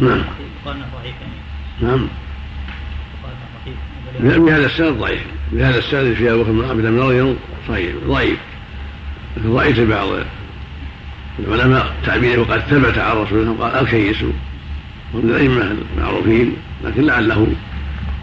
نعم. 0.00 0.24
يقال 0.64 0.76
إنه 0.76 0.86
ضعيف 0.94 1.14
يعني. 1.20 1.34
نعم. 1.80 2.08
يقال 3.18 3.34
إنه 4.20 4.30
ضعيف. 4.30 4.42
بهذا 4.42 4.66
السند 4.66 4.98
ضعيف. 4.98 5.26
بهذا 5.52 5.78
السند 5.78 6.14
في 6.14 6.32
أبو 6.32 6.42
بكر 6.42 6.52
بن 6.52 6.64
عبد 6.64 6.84
الله 6.84 6.90
بن 6.90 6.98
مريم 6.98 7.36
صحيح. 7.68 7.94
ضعيف. 8.06 8.38
لكن 9.36 9.52
ضعيف 9.52 9.80
بعض 9.80 10.08
العلماء. 11.38 11.94
تعبيره 12.06 12.40
وقد 12.40 12.60
ثبت 12.60 12.98
عن 12.98 13.16
رسول 13.16 13.38
الله 13.38 13.54
قال 13.54 13.86
الكيس. 13.86 14.22
ومن 15.14 15.30
الأئمة 15.30 15.74
المعروفين. 15.96 16.56
لكن 16.84 17.02
لعله 17.02 17.46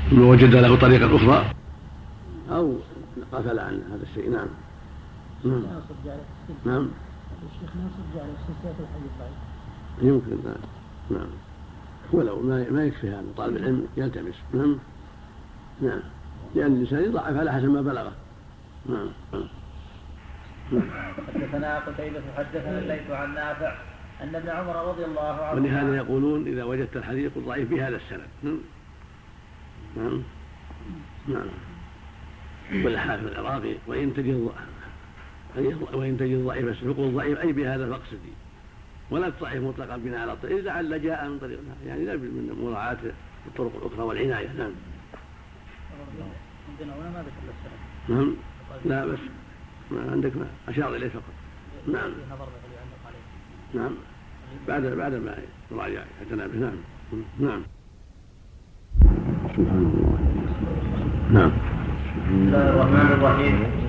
ثم 0.09 0.21
وجد 0.21 0.55
له 0.55 0.75
طريقة 0.75 1.15
أخرى. 1.15 1.45
أو 2.51 2.79
غفل 3.33 3.59
عن 3.59 3.81
هذا 3.91 4.03
الشيء. 4.11 4.31
نعم. 4.31 4.47
نعم. 5.45 5.63
نعم 6.65 6.89
الشيخ 7.45 7.75
ناصر 7.75 8.03
جعل 8.15 8.29
سلسلة 8.47 8.75
الحديث 8.79 9.11
ضعيف 9.19 9.33
يمكن 10.01 10.37
نعم 10.45 10.61
نعم. 11.09 11.29
ولو 12.11 12.41
ما 12.41 12.69
ما 12.69 12.85
يكفي 12.85 13.09
هذا 13.09 13.23
طالب 13.37 13.57
العلم 13.57 13.87
يلتمس. 13.97 14.35
نعم. 14.53 14.77
نعم. 15.81 15.99
لأن 16.55 16.73
الإنسان 16.73 17.03
يضعف 17.03 17.37
على 17.37 17.51
حسب 17.51 17.65
ما 17.65 17.81
بلغه. 17.81 18.11
نعم. 18.85 19.09
نعم. 19.33 20.89
حدثنا 21.33 21.79
قتيبة 21.79 22.21
حدثنا 22.37 22.79
الليث 22.79 23.11
عن 23.11 23.33
نافع 23.33 23.75
أن 24.21 24.35
ابن 24.35 24.49
عمر 24.49 24.89
رضي 24.89 25.05
الله 25.05 25.43
عنه 25.43 25.61
ولهذا 25.61 25.95
يقولون 25.95 26.47
إذا 26.47 26.63
وجدت 26.63 26.97
الحديث 26.97 27.33
قل 27.35 27.41
ضعيف 27.41 27.69
بهذا 27.69 27.95
السند. 27.95 28.27
نعم. 28.43 28.59
نعم. 29.97 30.21
نعم. 31.27 31.47
والحافظ 32.85 33.27
العراقي 33.27 33.75
وإن 33.87 34.13
تجد 34.13 34.51
وإن 35.93 36.17
تجد 36.17 36.45
ضعيف 36.45 36.83
فقل 36.83 37.11
ضعيف 37.15 37.39
أي 37.39 37.53
بهذا 37.53 37.89
فاقصدي 37.89 38.33
ولا 39.11 39.29
تضعف 39.29 39.55
مطلقا 39.55 39.97
بناء 39.97 40.19
على 40.19 40.33
الطريق 40.33 40.63
لعل 40.63 41.01
جاء 41.01 41.29
من 41.29 41.39
طريق 41.39 41.59
يعني 41.87 42.05
لا 42.05 42.13
من 42.13 42.57
مراعاة 42.63 42.97
الطرق 43.47 43.71
الأخرى 43.75 44.01
والعناية. 44.01 44.47
نعم. 44.57 44.71
عندنا 46.69 46.95
ما 46.97 47.23
نعم. 48.09 48.35
لا 48.85 49.05
بس. 49.05 49.19
ما 49.91 50.11
عندك 50.11 50.37
ما. 50.37 50.47
أشار 50.67 50.95
إليه 50.95 51.09
فقط. 51.09 51.33
نعم. 51.87 52.11
نعم. 53.73 53.91
بعد 54.67 54.81
بعد 54.81 55.13
ما 55.13 55.37
يراجع 55.71 56.03
اعتنى 56.19 56.47
به. 56.47 56.59
نعم. 56.59 56.77
نعم. 57.39 57.61
سبحان 59.57 59.91
الله. 59.93 60.19
نعم. 61.31 61.51
بسم 62.25 62.47
الله 62.47 62.69
الرحمن 62.69 63.11
الرحيم. 63.11 63.84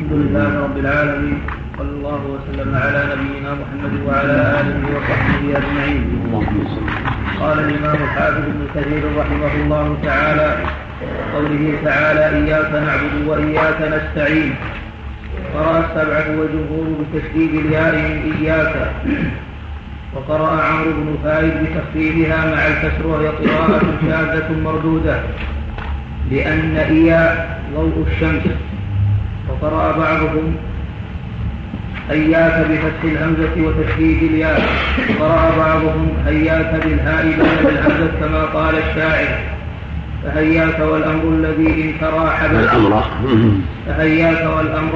الحمد 0.00 0.18
لله 0.20 0.50
رب 0.64 0.78
العالمين 0.78 1.38
صلى 1.78 1.92
الله 1.98 2.20
وسلم 2.34 2.70
على 2.74 3.00
نبينا 3.12 3.50
محمد 3.60 3.94
وعلى 4.06 4.36
آله 4.60 4.78
وصحبه 4.96 5.42
أجمعين. 5.60 6.02
قال 7.40 7.56
الإمام 7.58 7.98
الحافظ 8.08 8.44
ابن 8.52 8.62
كثير 8.74 9.02
رحمه 9.20 9.52
الله 9.62 9.86
تعالى 10.02 10.48
قوله 11.34 11.64
تعالى 11.84 12.24
إياك 12.38 12.70
نعبد 12.86 13.14
وإياك 13.28 13.80
نستعين 13.94 14.54
قرأ 15.54 15.74
السبعة 15.84 16.28
والجمهور 16.38 16.86
بتشديد 17.00 17.52
الياء 17.54 17.92
من 17.96 18.16
إياك. 18.40 18.74
وقرأ 20.14 20.62
عمرو 20.62 20.90
بن 20.90 21.08
فايد 21.24 21.54
بتخفيفها 21.62 22.38
مع 22.52 22.60
الكسر 22.72 23.06
وهي 23.06 23.28
قراءة 23.28 23.84
شاذة 24.08 24.48
مردودة 24.64 25.16
لأن 26.30 26.76
إياء 26.76 27.60
ضوء 27.74 28.06
الشمس. 28.12 28.46
وقرأ 29.50 29.98
بعضهم 29.98 30.56
هياك 32.10 32.66
بفتح 32.70 33.02
الهمزة 33.04 33.54
وتشديد 33.66 34.22
الياء. 34.22 34.62
وقرأ 35.10 35.56
بعضهم 35.58 36.08
هياك 36.26 36.80
بالهاء 36.84 37.26
بدل 37.26 37.68
الهمزة 37.68 38.10
كما 38.20 38.44
قال 38.44 38.74
الشاعر. 38.78 39.28
فهياك 40.24 40.80
والأمر 40.80 41.24
الذي 41.24 41.82
إن 41.82 41.92
تراحب 42.00 42.50
الأمر. 42.50 43.02
فهياك 43.86 44.56
والأمر 44.56 44.92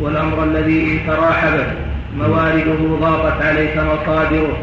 والأمر 0.00 0.44
الذي 0.44 0.92
إن 0.92 0.98
تراحبت 1.06 1.66
موارده 2.18 2.96
ضاقت 3.00 3.42
عليك 3.42 3.76
مصادره. 3.76 4.58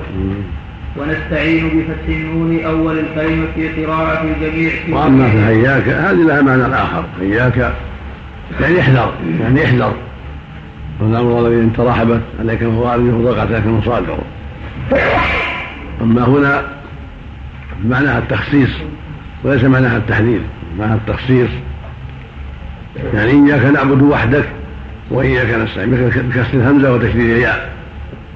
ونستعين 0.97 1.69
بفتح 1.69 2.07
النون 2.07 2.59
أول 2.65 2.99
الكلمة 2.99 3.45
في 3.55 3.85
قراءة 3.85 4.23
الجميع. 4.23 4.71
وأما 4.89 5.29
في 5.29 5.37
هياك 5.37 5.87
هذه 5.87 6.23
لها 6.27 6.41
معنى 6.41 6.75
آخر. 6.75 7.03
هياك 7.21 7.73
يعني 8.61 8.79
احذر 8.79 9.13
يعني 9.39 9.65
احذر. 9.65 9.93
والأمر 10.99 11.39
الذي 11.39 11.61
إن 11.61 11.73
ترحبت 11.73 12.21
عليك 12.39 12.63
موارده 12.63 13.13
وضاقت 13.13 13.51
عليك 13.51 13.65
مصادره 13.65 14.19
أما 16.01 16.23
هنا 16.25 16.63
معناها 17.85 18.17
التخصيص 18.17 18.69
وليس 19.43 19.63
معناها 19.63 19.97
التحذير 19.97 20.41
معناها 20.79 20.95
التخصيص. 20.95 21.49
يعني 23.13 23.31
إياك 23.31 23.65
نعبد 23.65 24.01
وحدك 24.01 24.45
وإياك 25.11 25.53
نستعين 25.53 25.91
بكسر 25.91 26.53
الهمزة 26.53 26.93
وتشديد 26.93 27.29
الياء. 27.29 27.69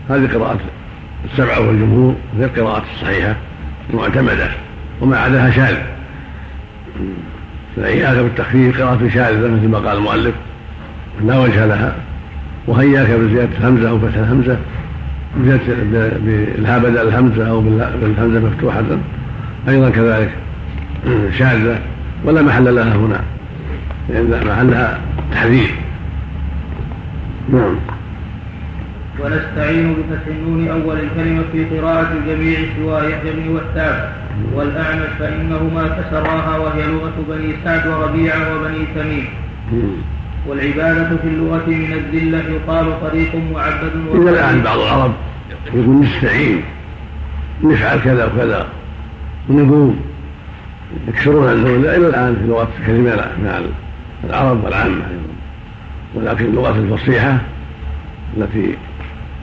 هذه 0.10 0.30
قراءة 0.34 0.60
السبعة 1.32 1.68
والجمهور 1.68 2.16
هي 2.38 2.46
القراءة 2.46 2.84
الصحيحة 2.96 3.36
المعتمدة 3.90 4.50
وما 5.02 5.18
عداها 5.18 5.52
شاذ. 5.52 5.78
فإياك 7.76 8.18
بالتخفيف 8.18 8.82
قراءة 8.82 9.10
شاذة 9.14 9.48
مثل 9.48 9.68
ما 9.68 9.78
قال 9.78 9.98
المؤلف 9.98 10.36
لا 11.26 11.40
وجه 11.40 11.66
لها. 11.66 11.96
وهياك 12.68 13.10
بزيادة 13.10 13.58
الهمزة 13.60 13.90
أو 13.90 14.00
فتح 14.00 14.18
الهمزة 14.18 14.58
بالها 15.36 16.78
بدل 16.78 16.98
الهمزة 16.98 17.50
أو 17.50 17.62
بالهمزة 18.02 18.40
مفتوحة. 18.40 18.84
أيضا 19.70 19.90
كذلك. 19.90 20.30
شاذة 21.38 21.80
ولا 22.26 22.42
محل 22.42 22.76
لها 22.76 22.96
هنا. 22.96 23.20
لأن 24.10 24.48
محلها 24.48 25.00
تحذير. 25.32 25.76
نعم. 27.54 27.76
ونستعين 29.20 29.94
بفتح 29.94 30.28
النون 30.28 30.68
أول 30.68 31.00
الكلمة 31.00 31.44
في 31.52 31.66
قراءة 31.66 32.14
الجميع 32.14 32.60
سوى 32.78 33.12
يحيى 33.12 33.50
وثاب 33.50 34.14
والأعمش 34.54 35.10
فإنهما 35.20 35.88
كسراها 35.88 36.58
وهي 36.58 36.88
لغة 36.88 37.14
بني 37.30 37.54
سعد 37.64 37.88
وربيعة 37.88 38.56
وبني 38.56 38.86
تميم. 38.96 39.28
والعبادة 40.48 41.18
في 41.18 41.28
اللغة 41.28 41.66
من 41.68 41.94
الذلة 41.94 42.44
يقال 42.54 43.02
طريق 43.02 43.36
معبد 43.54 43.92
إلى 44.14 44.30
الآن 44.30 44.62
بعض 44.62 44.80
العرب 44.80 45.14
يقول 45.74 46.00
نستعين 46.00 46.62
نفعل 47.64 48.00
كذا 48.00 48.26
وكذا. 48.26 48.68
ونقوم 49.50 50.00
يكسرون 51.08 51.52
النون 51.52 51.80
إلى 51.80 52.08
الآن 52.08 52.36
في 52.36 52.48
لغة 52.48 52.68
كثير 52.82 52.96
من 52.96 53.72
العرب 54.24 54.64
والعامة 54.64 55.06
ولكن 56.16 56.46
اللغة 56.46 56.78
الفصيحة 56.80 57.38
التي 58.38 58.76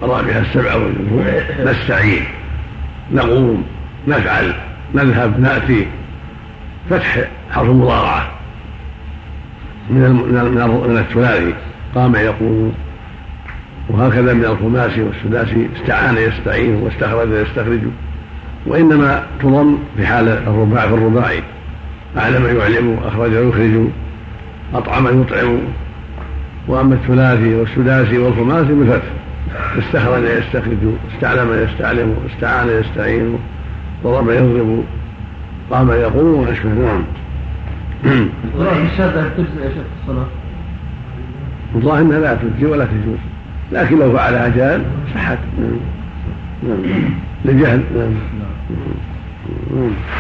قرأ 0.01 0.23
بها 0.23 0.41
السبع 0.41 0.75
والجمهور 0.75 1.25
نستعين. 1.65 2.23
نقوم. 3.13 3.65
نفعل. 4.09 4.55
نذهب 4.95 5.41
نأتي 5.41 5.87
فتح 6.91 7.19
حرف 7.51 7.71
المضارعة. 7.71 8.31
من 9.91 10.01
من 10.89 10.99
الثلاثي. 10.99 11.55
قام 11.95 12.15
يقوم 12.15 12.73
وهكذا 13.89 14.33
من 14.35 14.45
الخماسي 14.45 15.03
والسداسي 15.03 15.69
استعان 15.77 16.17
يستعين 16.17 16.75
واستخرج 16.75 17.29
يستخرج. 17.31 17.81
وإنما 18.67 19.27
تضم 19.41 19.79
في 19.97 20.07
حال 20.07 20.29
الرباع 20.29 20.89
في 20.89 20.95
الرباعي. 20.95 21.43
أعلم 22.19 22.59
يعلم 22.59 22.99
أخرج 23.05 23.33
يخرج 23.33 23.87
أطعم 24.75 25.23
يطعم. 25.23 25.59
وأما 26.69 26.95
الثلاثي 26.95 27.55
والسداسي 27.55 28.19
والخماسي 28.19 28.73
بالفتح. 28.73 29.09
استخرج 29.79 30.23
يستخرج 30.23 30.79
استعلم 31.15 31.69
يستعلم 31.69 32.17
استعان 32.35 32.69
يستعين. 32.69 33.39
ضرب 34.05 34.31
يضرب 34.31 34.85
قام 35.71 35.91
يقوم 35.91 36.41
واشبه 36.41 36.71
نعم 36.71 37.03
القراءة 38.45 38.83
الشاذة 38.93 39.31
تجزئ 39.37 39.65
يا 39.65 39.69
شيخ 39.69 39.85
الصلاة. 40.03 40.27
الظاهر 41.75 42.03
إنها 42.03 42.19
لا 42.19 42.35
تجزي 42.35 42.67
ولا 42.67 42.85
تجوز 42.85 43.19
لكن 43.73 43.99
لو 43.99 44.13
فعلها 44.13 44.49
جاهل 44.49 44.83
صحت. 45.15 45.39
نعم. 45.59 45.71
نعم. 46.63 47.11
لجهل. 47.45 47.83
نعم. 47.97 48.13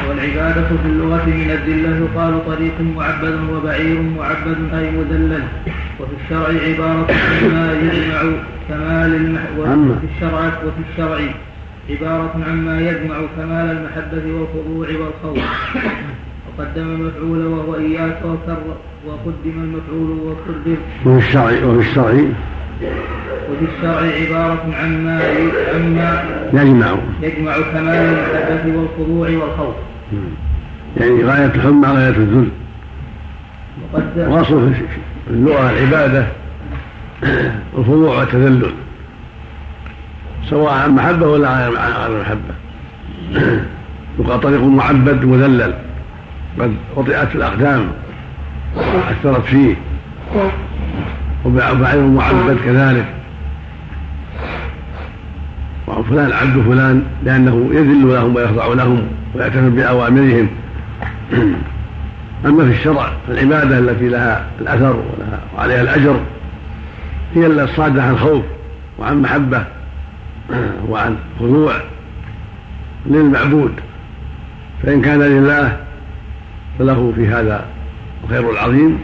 والعبادة 0.08 0.62
في 0.62 0.86
اللغة 0.86 1.26
من 1.26 1.50
الذلة 1.50 1.96
يقال 1.96 2.46
طريق 2.46 2.74
معبد 2.96 3.38
وبعير 3.52 4.02
معبد 4.18 4.74
أي 4.74 4.90
مذلل. 4.90 5.42
وفي 6.00 6.12
الشرع 6.24 6.48
عبارة 6.68 7.06
عما 7.42 7.72
يجمع 7.72 8.20
كمال 8.68 9.14
المح... 9.14 9.42
وفي 9.58 10.06
الشرع 10.14 10.46
وفي 10.46 10.82
الشرع 10.92 11.18
عبارة 11.90 12.34
عما 12.48 12.80
يجمع 12.80 13.16
كمال 13.36 13.76
المحبة 13.76 14.24
والخضوع 14.34 14.88
والخوف. 14.88 15.44
وقدم 16.58 16.82
المفعول 16.82 17.46
وهو 17.46 17.74
إياك 17.74 18.18
وكر 18.24 18.58
وقدم 19.06 19.54
المفعول 19.56 20.10
وكرر 20.10 20.76
وفي 21.06 21.26
الشرع 21.26 21.64
وفي 21.64 21.88
الشرع 21.88 22.12
وفي 23.50 23.64
الشرع 23.76 24.00
عبارة 24.00 24.74
عما 24.82 25.20
عما 25.74 26.24
يجمع. 26.52 26.94
يجمع 27.22 27.54
كمال 27.72 27.96
المحبة 27.96 28.78
والخضوع 28.78 29.28
والخوف. 29.28 29.74
يعني 30.96 31.24
غاية 31.24 31.46
الحب 31.54 31.72
مع 31.72 31.92
غاية 31.92 32.08
الذل. 32.08 32.48
وأصل 34.16 34.74
في 34.74 34.82
اللغة 35.30 35.70
العبادة 35.70 36.26
الخضوع 37.78 38.18
والتذلل. 38.18 38.72
سواء 40.50 40.72
عن 40.72 40.90
محبة 40.90 41.26
ولا 41.26 41.48
عن 41.48 41.72
غير 42.10 42.20
محبة 42.20 42.54
يقال 44.18 44.40
طريق 44.40 44.62
معبد 44.62 45.24
مذلل 45.24 45.74
قد 46.60 46.74
وطئت 46.96 47.34
الأقدام 47.34 47.88
وأثرت 48.76 49.44
فيه. 49.44 49.74
وبعير 51.44 52.06
معبد 52.06 52.56
كذلك. 52.64 53.06
وفلان 55.86 56.32
عبد 56.32 56.62
فلان 56.62 57.02
لأنه 57.24 57.70
يذل 57.72 58.14
لهم 58.14 58.36
ويخضع 58.36 58.66
لهم 58.66 59.02
ويعتمد 59.34 59.76
بأوامرهم. 59.76 60.48
أما 62.46 62.64
في 62.64 62.70
الشرع 62.70 63.12
العبادة 63.28 63.78
التي 63.78 64.08
لها 64.08 64.46
الأثر 64.60 64.96
ولها 64.96 65.40
وعليها 65.56 65.82
الأجر 65.82 66.20
هي 67.34 67.46
الصادة 67.46 68.02
عن 68.02 68.18
خوف 68.18 68.42
وعن 68.98 69.22
محبة. 69.22 69.64
وعن 70.90 71.16
خضوع 71.40 71.72
للمعبود. 73.06 73.72
فإن 74.82 75.02
كان 75.02 75.20
لله 75.20 75.76
فله 76.78 77.12
في 77.16 77.28
هذا 77.28 77.64
الخير 78.24 78.50
العظيم 78.50 78.98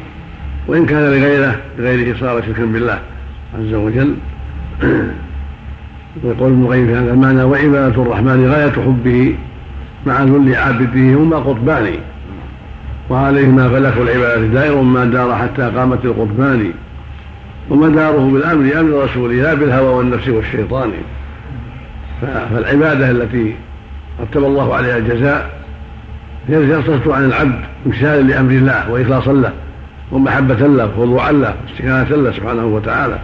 وإن 0.67 0.87
كان 0.87 1.03
لغيره 1.03 1.57
لغيره 1.79 2.17
صار 2.21 2.43
شركا 2.43 2.65
بالله 2.65 2.99
عز 3.59 3.75
وجل. 3.75 4.15
ويقول 6.25 6.53
ابن 6.53 6.65
القيم 6.65 6.87
في 6.87 6.95
هذا 6.95 7.13
المعنى 7.13 7.43
وعبادة 7.43 8.03
الرحمن 8.03 8.51
غاية 8.51 8.71
حبه 8.71 9.37
مع 10.07 10.23
ذل 10.23 10.55
عابده 10.55 11.15
هما 11.15 11.37
قطبان 11.37 11.87
وعليهما 13.11 13.69
فلك 13.69 13.95
العبادة 13.97 14.47
دائر 14.47 14.83
ما 14.83 15.05
دار 15.05 15.35
حتى 15.35 15.63
قامت 15.63 16.05
القطبان 16.05 16.73
ومداره 17.71 18.31
بالأمر 18.33 18.81
أمر 18.81 19.05
رسوله 19.05 19.35
لا 19.35 19.55
بالهوى 19.55 19.89
والنفس 19.89 20.29
والشيطان. 20.29 20.91
فالعبادة 22.55 23.11
التي 23.11 23.55
رتب 24.21 24.45
الله 24.45 24.75
عليها 24.75 24.97
الجزاء 24.97 25.51
هي 26.49 26.57
التي 26.57 26.83
تصدر 26.83 27.13
عن 27.13 27.25
العبد 27.25 27.61
امتثالا 27.87 28.23
لأمر 28.23 28.51
الله 28.51 28.91
وإخلاصا 28.91 29.33
له 29.33 29.53
ومحبة 30.13 30.55
له 30.55 30.85
وخضوعا 30.85 31.33
له 31.33 31.55
واستكانه 31.67 32.23
له 32.23 32.33
سبحانه 32.33 32.65
وتعالى. 32.65 33.19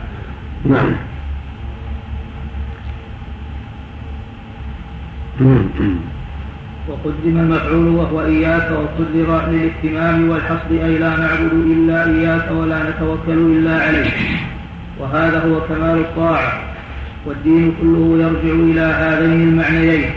نعم. 0.65 0.93
وقدم 6.89 7.39
المفعول 7.39 7.89
وهو 7.89 8.21
إياك 8.25 8.71
وقدر 8.71 9.41
للاهتمام 9.49 10.29
والحصر 10.29 10.71
أي 10.71 10.99
لا 10.99 11.17
نعبد 11.17 11.53
إلا 11.53 12.05
إياك 12.05 12.51
ولا 12.51 12.91
نتوكل 12.91 13.39
إلا 13.39 13.83
عليك 13.83 14.15
وهذا 14.99 15.39
هو 15.39 15.61
كمال 15.61 15.99
الطاعة. 15.99 16.72
والدين 17.27 17.73
كله 17.81 18.19
يرجع 18.23 18.55
إلى 18.55 18.81
هذين 18.81 19.49
المعنيين. 19.49 20.11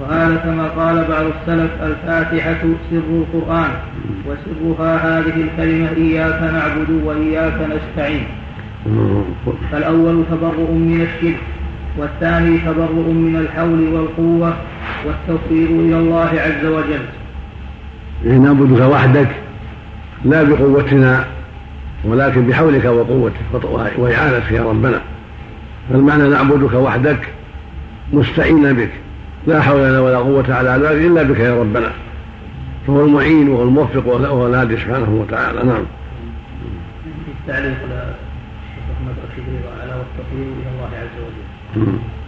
وهذا 0.00 0.36
كما 0.36 0.68
قال 0.68 1.04
بعض 1.08 1.24
السلف 1.24 1.70
الفاتحة 1.82 2.62
سر 2.90 3.08
القرآن 3.10 3.70
وسرها 4.26 4.96
هذه 4.96 5.36
الكلمة 5.36 5.88
إياك 5.96 6.42
نعبد 6.42 6.90
وإياك 7.04 7.54
نستعين. 7.54 8.24
فالأول 9.72 10.24
تبرؤ 10.30 10.70
من 10.72 11.00
الشرك 11.06 11.40
والثاني 11.98 12.58
تبرؤ 12.58 13.10
من 13.10 13.36
الحول 13.36 13.80
والقوة 13.94 14.56
والتوفيق 15.06 15.70
إلى 15.70 15.96
الله 15.96 16.30
عز 16.46 16.66
وجل. 16.66 17.04
إيه 18.24 18.38
نعبدك 18.38 18.80
وحدك 18.80 19.28
لا 20.24 20.42
بقوتنا 20.42 21.24
ولكن 22.04 22.46
بحولك 22.46 22.84
وقوتك 22.84 23.64
وإعانتك 23.98 24.52
يا 24.52 24.62
ربنا. 24.62 25.00
فالمعنى 25.92 26.28
نعبدك 26.28 26.74
وحدك 26.74 27.28
مستعينا 28.12 28.72
بك. 28.72 28.90
لا 29.46 29.60
حول 29.60 29.80
لنا 29.80 30.00
ولا 30.00 30.16
قوة 30.16 30.54
على 30.54 30.70
ذلك 30.70 31.04
إلا 31.06 31.22
بك 31.22 31.38
يا 31.38 31.60
ربنا. 31.60 31.92
فهو 32.86 33.04
المعين 33.04 33.48
وهو 33.48 33.62
الموفق 33.62 34.06
وهو 34.06 34.46
الهادي 34.46 34.76
سبحانه 34.76 35.10
وتعالى. 35.10 35.62
نعم. 35.62 35.84
رشيد 39.32 39.46
على 39.82 39.92
إلى 40.32 40.68
الله 40.74 40.90
عز 41.02 41.16
وجل. 41.24 41.46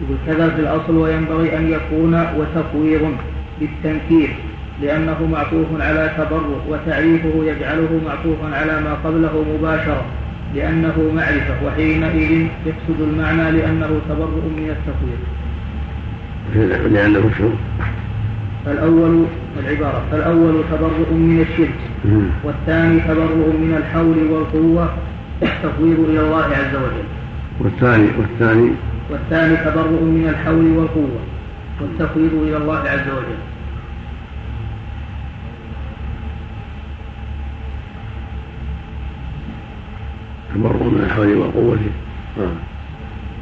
يقول 0.01 0.17
كذا 0.27 0.49
في 0.49 0.61
الأصل 0.61 0.97
وينبغي 0.97 1.57
أن 1.57 1.71
يكون 1.71 2.13
وتفويض 2.37 3.15
بالتنكير 3.59 4.29
لأنه 4.81 5.27
معطوف 5.31 5.65
على 5.79 6.11
تبرع 6.17 6.59
وتعريفه 6.69 7.43
يجعله 7.43 8.01
معطوفا 8.05 8.55
على 8.55 8.81
ما 8.81 8.93
قبله 8.93 9.45
مباشرة. 9.57 10.05
لأنه 10.55 11.11
معرفة 11.15 11.65
وحينئذ 11.65 12.47
يقصد 12.65 13.01
المعنى 13.01 13.51
لأنه 13.51 13.99
تبرؤ 14.09 14.45
من 14.57 14.75
التفويض 14.75 15.21
لأنه 16.93 17.29
شو؟ 17.37 17.49
فالأول 18.65 19.25
العبارة 19.59 20.03
فالأول 20.11 20.63
تبرؤ 20.71 21.13
من 21.13 21.45
الشرك. 21.49 21.79
والثاني 22.43 22.99
تبرؤ 22.99 23.47
من 23.63 23.75
الحول 23.77 24.17
والقوة 24.31 24.93
التفويض 25.43 25.99
إلى 26.09 26.19
الله 26.19 26.43
عز 26.43 26.75
وجل 26.75 27.07
والثاني 27.59 28.07
والثاني 28.19 28.71
والثاني 29.11 29.55
تبرؤ 29.57 30.03
من 30.03 30.27
الحول 30.29 30.77
والقوة 30.77 31.19
والتفويض 31.81 32.33
إلى 32.47 32.57
الله 32.57 32.77
عز 32.77 33.07
وجل 33.17 33.39
تبرؤ 40.55 40.83
من 40.83 41.01
الحول 41.05 41.27
والقوة 41.37 41.77
آه. 42.39 42.41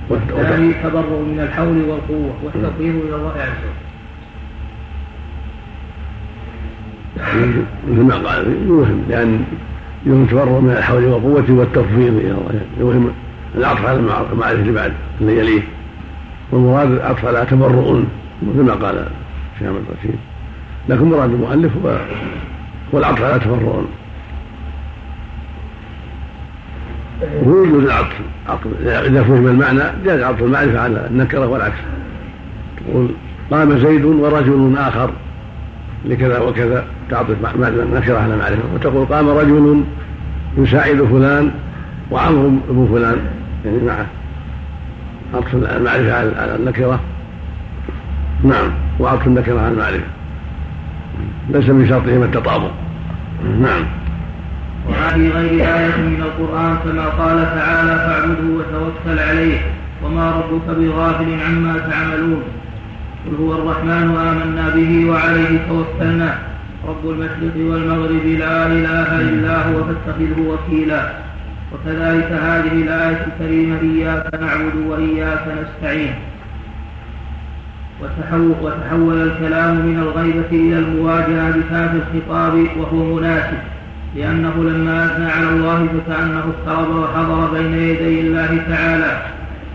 والت- 0.09 0.31
والثاني 0.33 0.73
تبرؤ 0.83 1.19
من 1.21 1.39
الحول 1.39 1.77
والقوة. 1.89 2.33
والتفويض 2.43 2.95
إلى 3.07 3.15
الله 3.15 3.31
عز 3.31 3.63
وجل. 3.63 3.83
مثل 7.91 8.01
ما 8.03 8.15
قال 8.15 8.55
يوهم 8.67 9.03
لأن 9.09 9.43
يوهم 10.05 10.25
تبرؤ 10.25 10.59
من 10.59 10.69
الحول 10.77 11.05
والقوة 11.05 11.45
والتفويض 11.59 12.13
إلى 12.17 12.31
الله 12.31 12.61
يوهم 12.79 13.11
العطف 13.55 13.85
على 13.85 13.99
المع- 13.99 14.31
المعرفة 14.33 14.61
اللي 14.61 14.71
بعد 14.71 14.93
اللي 15.21 15.39
يليه. 15.39 15.61
والمراد 16.51 16.91
العطف 16.91 17.25
على 17.25 17.45
تبرؤ 17.51 18.01
مثل 18.43 18.61
ما 18.63 18.73
قال 18.73 18.95
الشيخ 19.55 19.67
أحمد 19.67 19.81
رشيد 19.99 20.15
لكن 20.89 21.05
مراد 21.05 21.29
المؤلف 21.33 21.71
هو 21.85 21.97
هو 22.93 22.99
العطف 22.99 23.23
على 23.23 23.39
تبرؤ. 23.39 23.81
وهو 27.43 27.63
يجوز 27.63 27.83
العطف. 27.83 28.19
عطف 28.49 28.67
إذا 28.85 29.23
فهم 29.23 29.47
المعنى 29.47 29.81
جاز 30.05 30.21
عطف 30.21 30.43
المعرفة 30.43 30.79
على 30.79 31.07
النكرة 31.07 31.47
والعكس. 31.47 31.77
تقول 32.77 33.09
قام 33.51 33.77
زيد 33.77 34.05
ورجل 34.05 34.73
آخر 34.77 35.09
لكذا 36.05 36.39
وكذا 36.39 36.85
تعطف 37.09 37.35
النكره 37.59 38.17
على 38.17 38.35
معرفه 38.35 38.63
وتقول 38.75 39.05
قام 39.05 39.29
رجل 39.29 39.83
يساعد 40.57 41.03
فلان 41.03 41.51
وعمرو 42.11 42.51
ابن 42.69 42.87
فلان. 42.93 43.17
يعني 43.65 43.77
معه 43.77 44.05
عطف 45.33 45.55
المعرفة 45.55 46.13
على 46.13 46.55
النكرة. 46.55 46.99
نعم 48.43 48.71
وعطف 48.99 49.27
النكرة 49.27 49.59
على 49.59 49.73
المعرفة. 49.73 50.05
ليس 51.49 51.69
من 51.69 51.87
شرطهما 51.87 52.25
التطابق. 52.25 52.71
نعم. 53.61 53.83
وهذه 54.87 55.29
غير 55.29 55.51
آية 55.51 55.97
من 55.97 56.23
القرآن 56.27 56.77
كما 56.83 57.05
قال 57.05 57.37
تعالى 57.55 57.95
فاعبده 57.95 58.47
وتوكل 58.57 59.19
عليه 59.19 59.59
وما 60.03 60.31
ربك 60.31 60.77
بغافل 60.77 61.39
عما 61.47 61.77
تعملون. 61.91 62.43
قل 63.25 63.35
هو 63.35 63.53
الرحمن 63.53 64.17
آمنا 64.17 64.69
به 64.75 65.09
وعليه 65.09 65.59
توكلنا. 65.69 66.37
رب 66.87 67.09
المشرق 67.09 67.55
والمغرب 67.55 68.25
لا 68.25 68.67
إله 68.67 69.21
إلا 69.21 69.55
هو 69.57 69.83
فاتخذه 69.83 70.39
وكيلا. 70.47 71.11
وكذلك 71.73 72.31
هذه 72.31 72.71
الآية 72.71 73.27
الكريمة 73.27 73.79
إياك 73.81 74.33
نعبد 74.41 74.75
وإياك 74.87 75.45
نستعين. 75.61 76.15
وتحول, 78.01 78.55
وتحول 78.61 79.21
الكلام 79.21 79.75
من 79.75 79.99
الغيبة 79.99 80.51
إلى 80.51 80.79
المواجهة 80.79 81.51
بكاف 81.51 81.91
الخطاب 81.95 82.67
وهو 82.77 83.15
مناسب. 83.15 83.72
لأنه 84.15 84.53
لما 84.63 85.05
أثنى 85.05 85.25
على 85.25 85.49
الله 85.49 85.87
فكأنه 85.87 86.39
اقترب 86.39 86.95
وحضر 86.95 87.53
بين 87.53 87.73
يدي 87.73 88.21
الله 88.21 88.57
تعالى. 88.69 89.21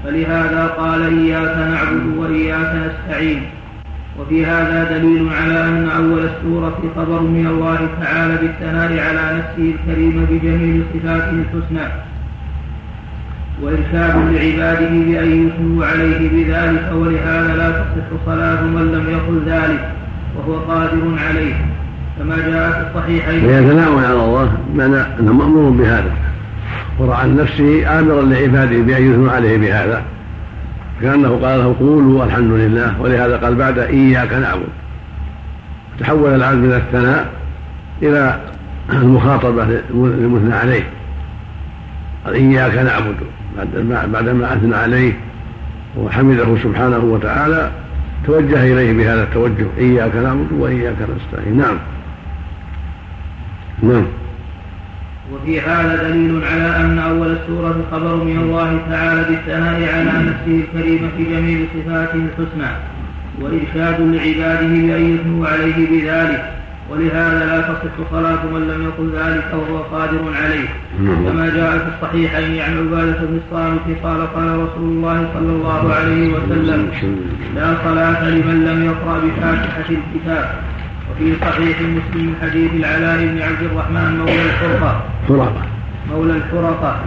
فلهذا 0.05 0.67
قال 0.67 1.19
إياك 1.19 1.57
نعبد 1.57 2.17
وإياك 2.17 2.73
نستعين. 2.75 3.43
وفي 4.21 4.47
هذا 4.47 4.99
دليل 4.99 5.29
على 5.29 5.65
أن 5.65 5.89
أول 5.97 6.23
السورة 6.25 6.93
خبر 6.97 7.21
من 7.21 7.47
الله 7.47 7.89
تعالى 8.01 8.37
بالثناء 8.37 8.91
على 9.07 9.39
نفسه 9.39 9.75
الكريم 9.75 10.27
بجميل 10.31 10.83
صفاته 10.95 11.31
الحسنى. 11.31 11.87
وإرشاد 13.63 14.15
لعباده 14.33 14.89
بأن 14.89 15.47
يثنوا 15.47 15.87
عليه 15.87 16.21
بذلك 16.33 16.93
ولهذا 16.95 17.57
لا 17.57 17.71
تصح 17.71 18.09
صلاة 18.27 18.63
من 18.63 18.93
لم 18.93 19.11
يقل 19.11 19.43
ذلك 19.47 19.93
وهو 20.37 20.59
قادر 20.59 21.03
عليه. 21.29 21.55
كما 22.19 22.37
جاء 22.37 22.71
في 22.71 22.99
الصحيحين. 22.99 23.41
ثناء 23.41 23.99
على 23.99 24.25
الله 24.25 24.53
بمعنى 24.69 24.97
أنه 25.21 25.33
مأمور 25.33 25.71
بهذا. 25.71 26.13
ورعى 26.99 27.23
عن 27.23 27.37
نفسه 27.37 27.99
آمرا 28.01 28.23
لعباده 28.23 28.83
بأن 28.83 29.11
يثنوا 29.11 29.33
عليه 29.33 29.59
بهذا. 29.59 30.03
كأنه 31.03 31.29
قال 31.29 31.59
له 31.59 31.77
قولوا 31.81 32.25
الحمد 32.25 32.51
لله. 32.53 33.01
ولهذا 33.01 33.37
قال 33.37 33.55
بعد 33.55 33.79
إياك 33.79 34.33
نعبد. 34.33 34.69
تحول 36.01 36.35
العبد 36.35 36.59
من 36.59 36.73
الثناء 36.73 37.27
إلى 38.03 38.41
المخاطبة 38.93 39.65
للمثنى 39.91 40.55
عليه. 40.55 40.83
قال 42.25 42.35
إياك 42.35 42.75
نعبد. 42.75 43.17
بعد- 43.59 44.11
بعدما 44.13 44.53
أثنى 44.53 44.77
عليه 44.77 45.13
وحمده 45.97 46.57
سبحانه 46.63 46.99
وتعالى 47.05 47.71
توجه 48.27 48.73
إليه 48.73 48.93
بهذا 48.93 49.23
التوجه 49.23 49.67
إياك 49.79 50.17
نعبد 50.17 50.53
وإياك 50.59 50.97
نستعين. 51.17 51.59
نعم. 51.59 51.77
نعم. 53.83 54.05
وفي 55.33 55.61
هذا 55.61 56.09
دليل 56.09 56.43
على 56.45 56.77
أن 56.77 56.99
أول 56.99 57.27
السورة 57.27 57.77
خبر 57.93 58.17
من 58.17 58.39
الله 58.39 58.81
تعالى 58.91 59.25
بالثناء 59.29 59.95
على 59.95 60.29
نفسه 60.29 60.65
الكريمة 60.65 61.09
في 61.17 61.25
جميع 61.25 61.59
صفاته 61.75 62.15
الحسنى 62.15 62.71
وإرشاد 63.41 64.01
لعباده 64.01 64.67
بأن 64.67 65.15
يثنوا 65.15 65.47
عليه 65.47 65.79
بذلك. 65.91 66.55
ولهذا 66.91 67.47
لا 67.47 67.61
تصح 67.61 68.11
صلاة 68.11 68.47
من 68.55 68.69
لم 68.69 68.85
يقل 68.85 69.11
ذلك 69.19 69.47
وهو 69.53 69.79
قادر 69.79 70.21
عليه. 70.43 70.69
نعم. 71.01 71.29
كما 71.29 71.47
جاء 71.49 71.79
في 71.79 71.89
الصحيحين 71.95 72.61
عن 72.61 72.79
عبادة 72.79 73.19
بن 73.21 73.41
الصامت 73.47 73.87
قال 74.03 74.35
قال 74.35 74.49
رسول 74.49 74.89
الله 74.97 75.29
صلى 75.35 75.53
الله 75.53 75.95
عليه 75.95 76.33
وسلم 76.35 76.91
لا 77.55 77.75
صلاة 77.85 78.31
لمن 78.31 78.65
لم 78.65 78.85
يقرأ 78.85 79.19
بفاتحة 79.19 79.89
الكتاب. 79.91 80.51
وفي 81.11 81.37
صحيح 81.41 81.77
مسلم 81.81 82.35
حديث 82.43 82.71
العلاء 82.73 83.19
بن 83.27 83.43
عبد 83.43 83.63
الرحمن 83.63 84.19
مولى 84.19 84.43
الحرقة 84.43 85.01
فرقة. 85.29 85.63
مولى 86.11 86.33
الحرقة 86.33 87.01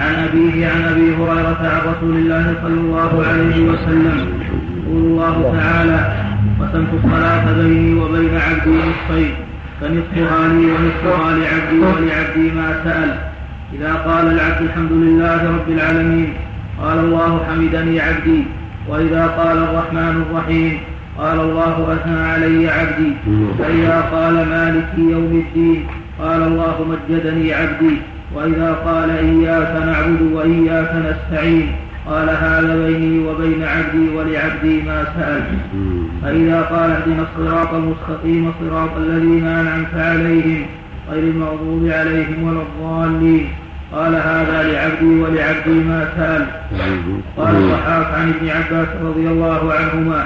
عن 0.00 0.14
أبيه 0.14 0.68
عن 0.68 0.82
أبي 0.82 1.14
هريرة 1.16 1.62
عن 1.72 1.80
رسول 1.90 2.16
الله 2.16 2.54
صلى 2.62 2.80
الله 2.80 3.24
عليه 3.28 3.56
وسلم. 3.70 4.16
يقول 4.76 5.02
الله 5.04 5.36
تعالى 5.60 6.00
قسمت 6.60 6.88
الصلاة 7.04 7.44
بيني 7.52 8.00
وبين 8.00 8.34
عبدي 8.36 8.70
نصفين. 8.70 9.34
فنصفها 9.80 10.48
لي 10.48 10.66
ونصفها 10.72 11.30
لعبدي 11.38 11.78
ولعبدي 11.78 12.50
ما 12.56 12.68
سأل. 12.84 13.10
إذا 13.74 13.92
قال 13.94 14.26
العبد 14.26 14.62
الحمد 14.62 14.92
لله 14.92 15.40
رب 15.56 15.68
العالمين 15.68 16.32
قال 16.82 16.98
الله 16.98 17.40
حمدني 17.48 18.00
عبدي. 18.00 18.44
وإذا 18.88 19.26
قال 19.26 19.58
الرحمن 19.58 20.24
الرحيم 20.26 20.78
قال 21.18 21.40
الله 21.40 21.74
أثنى 21.94 22.20
علي 22.20 22.68
عبدي. 22.68 23.12
فإذا 23.58 24.00
قال 24.12 24.34
مالك 24.34 24.88
يوم 24.98 25.44
الدين 25.46 25.86
قال 26.20 26.42
الله 26.42 26.76
مجدني 26.90 27.54
عبدي. 27.54 27.96
وإذا 28.34 28.72
قال 28.72 29.10
إياك 29.10 29.72
نعبد 29.86 30.22
وإياك 30.32 30.92
نستعين 31.08 31.72
قال 32.06 32.28
هذا 32.30 32.86
بيني 32.86 33.28
وبين 33.28 33.62
عبدي 33.62 34.08
ولعبدي 34.16 34.82
ما 34.82 35.04
سأل 35.16 35.42
فإذا 36.22 36.62
قال 36.62 36.90
اهدنا 36.90 37.26
الصراط 37.28 37.74
المستقيم 37.74 38.52
صراط 38.60 38.96
الذين 38.96 39.46
أنعمت 39.46 39.94
عليهم 39.94 40.66
غير 41.10 41.22
المغضوب 41.22 41.88
عليهم 41.88 42.42
ولا 42.42 42.62
الضالين. 42.62 43.48
قال 43.92 44.14
هذا 44.14 44.62
لعبدي 44.72 45.20
ولعبدي 45.20 45.78
ما 45.88 46.08
سأل 46.16 46.46
قال 47.36 47.56
الضحاك 47.56 48.14
عن 48.14 48.28
ابن 48.28 48.48
عباس 48.48 48.88
رضي 49.04 49.28
الله 49.28 49.72
عنهما. 49.72 50.24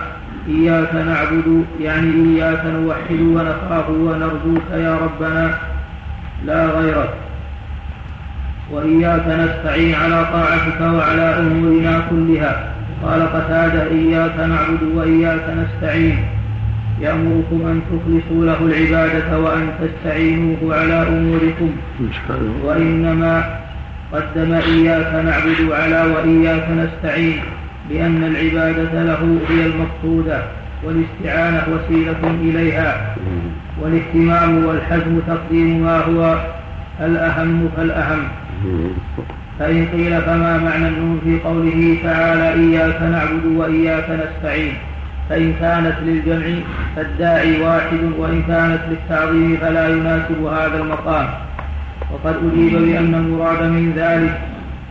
إياك 0.48 0.94
نعبد 0.94 1.64
يعني 1.80 2.10
إياك 2.10 2.62
نوحد 2.66 3.20
ونخاف 3.20 3.90
ونرجوك 3.90 4.70
يا 4.72 4.98
ربنا 5.04 5.58
لا 6.44 6.66
غيرك 6.66 7.14
وإياك 8.70 9.26
نستعين 9.26 9.94
على 9.94 10.26
طاعتك 10.32 10.80
وعلى 10.80 11.38
أمورنا 11.38 12.02
كلها. 12.10 12.72
قال 13.02 13.22
قتادة 13.22 13.90
إياك 13.90 14.36
نعبد 14.38 14.82
وإياك 14.94 15.44
نستعين. 15.60 16.18
يأمركم 17.00 17.60
أن 17.66 17.80
تخلصوا 17.90 18.44
له 18.44 18.58
العبادة 18.60 19.38
وأن 19.38 19.68
تستعينوه 19.80 20.76
على 20.76 21.08
أموركم. 21.08 21.70
وإنما 22.64 23.58
قدم 24.12 24.52
إياك 24.54 25.24
نعبد 25.24 25.72
على 25.72 26.02
وإياك 26.14 26.66
نستعين. 26.70 27.40
لأن 27.90 28.24
العبادة 28.24 29.02
له 29.02 29.38
هي 29.50 29.66
المقصودة 29.66 30.42
والاستعانة 30.84 31.62
وسيلة 31.72 32.22
إليها. 32.40 33.16
والاهتمام 33.80 34.64
والحزم 34.64 35.18
تقديم 35.26 35.82
ما 35.84 35.98
هو 35.98 36.38
الأهم 37.00 37.68
فالأهم 37.76 38.22
فإن 39.58 39.86
قيل 39.92 40.20
فما 40.22 40.58
معنى 40.58 40.88
النون 40.88 41.20
في 41.24 41.38
قوله 41.48 41.96
تعالى 42.02 42.52
إياك 42.52 43.02
نعبد 43.02 43.44
وإياك 43.56 44.06
نستعين؟ 44.10 44.72
فإن 45.28 45.52
كانت 45.60 45.96
للجمع 46.02 46.46
فالداعي 46.96 47.60
واحد 47.62 48.00
وإن 48.18 48.42
كانت 48.42 48.80
للتعظيم 48.90 49.56
فلا 49.60 49.88
يناسب 49.88 50.44
هذا 50.44 50.78
المقام. 50.82 51.26
وقد 52.12 52.34
أجيب 52.36 52.72
بأن 52.72 53.14
المراد 53.14 53.62
من 53.62 53.92
ذلك 53.96 54.40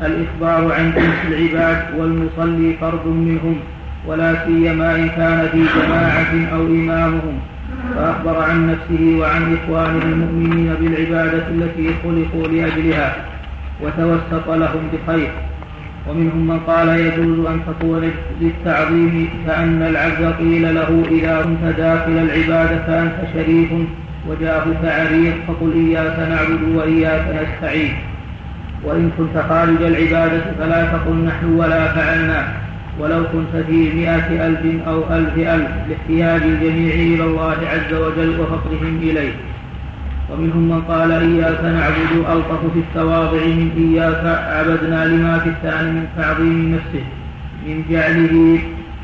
الإخبار 0.02 0.74
عن 0.74 0.92
جنس 0.92 1.20
العباد 1.28 2.00
والمصلي 2.00 2.74
فرد 2.82 3.08
منهم 3.08 3.60
ولا 4.08 4.46
سيما 4.46 4.96
إن 4.96 5.10
كان 5.10 5.48
في 5.52 5.58
جماعة 5.58 6.56
أو 6.56 6.66
إمامهم. 6.66 7.40
فأخبر 7.96 8.42
عن 8.42 8.72
نفسه 8.72 9.18
وعن 9.20 9.58
إخوانه 9.58 10.04
المؤمنين 10.04 10.74
بالعبادة 10.82 11.48
التي 11.48 11.90
خلقوا 12.04 12.48
لأجلها 12.48 13.16
وتوسط 13.82 14.50
لهم 14.50 14.90
بخير. 14.94 15.30
ومنهم 16.10 16.48
من 16.48 16.60
قال 16.60 16.88
يجوز 16.88 17.46
أن 17.46 17.60
تكون 17.68 18.12
للتعظيم 18.42 19.30
كأن 19.48 19.82
العبد 19.82 20.34
قيل 20.40 20.76
له 20.76 21.04
إذا 21.12 21.42
كنت 21.42 21.78
داخل 21.78 22.12
العبادة 22.12 22.86
فأنت 22.88 23.16
شريف 23.34 23.70
وجاءك 24.30 24.82
عريض 24.84 25.34
فقل 25.48 25.74
إياك 25.74 26.30
نعبد 26.30 26.76
وإياك 26.76 27.26
نستعين. 27.42 27.94
وإن 28.86 29.12
كنت 29.18 29.44
خارج 29.50 29.82
العبادة 29.82 30.42
فلا 30.60 30.86
تقل 30.86 31.16
نحن 31.16 31.46
ولا 31.46 31.88
فعلنا. 31.88 32.48
ولو 33.00 33.24
كنت 33.34 33.64
في 33.68 33.94
مئة 33.94 34.48
ألف 34.48 34.88
أو 34.88 34.98
ألف 35.18 35.38
ألف 35.38 35.72
لاحتياج 35.90 36.42
الجميع 36.42 36.94
إلى 36.94 37.24
الله 37.24 37.58
عز 37.74 37.94
وجل 37.94 38.40
وفقرهم 38.40 39.00
إليه. 39.02 39.34
ومنهم 40.30 40.70
من 40.70 40.82
قال 40.82 41.12
إياك 41.12 41.62
نعبد 41.64 42.14
ألطف 42.32 42.62
في 42.74 42.80
التواضع 42.80 43.46
من 43.46 43.70
إياك 43.78 44.26
عبدنا 44.58 45.06
لما 45.06 45.40
في 45.40 45.50
الثاني 45.50 45.92
من 45.92 46.06
تعظيم 46.18 46.76
نفسه 46.76 47.06
من 47.68 47.84
جعله 47.90 48.60